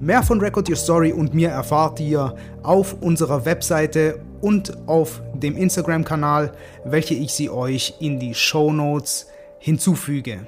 Mehr 0.00 0.22
von 0.22 0.40
Record 0.40 0.68
Your 0.68 0.76
Story 0.76 1.12
und 1.12 1.34
mir 1.34 1.48
erfahrt 1.48 1.98
ihr 1.98 2.36
auf 2.62 2.94
unserer 3.00 3.44
Webseite 3.44 4.20
und 4.40 4.76
auf 4.86 5.20
dem 5.34 5.56
Instagram-Kanal, 5.56 6.52
welche 6.84 7.14
ich 7.14 7.32
sie 7.32 7.50
euch 7.50 7.94
in 7.98 8.20
die 8.20 8.32
Show 8.32 8.72
Notes 8.72 9.26
hinzufüge. 9.58 10.46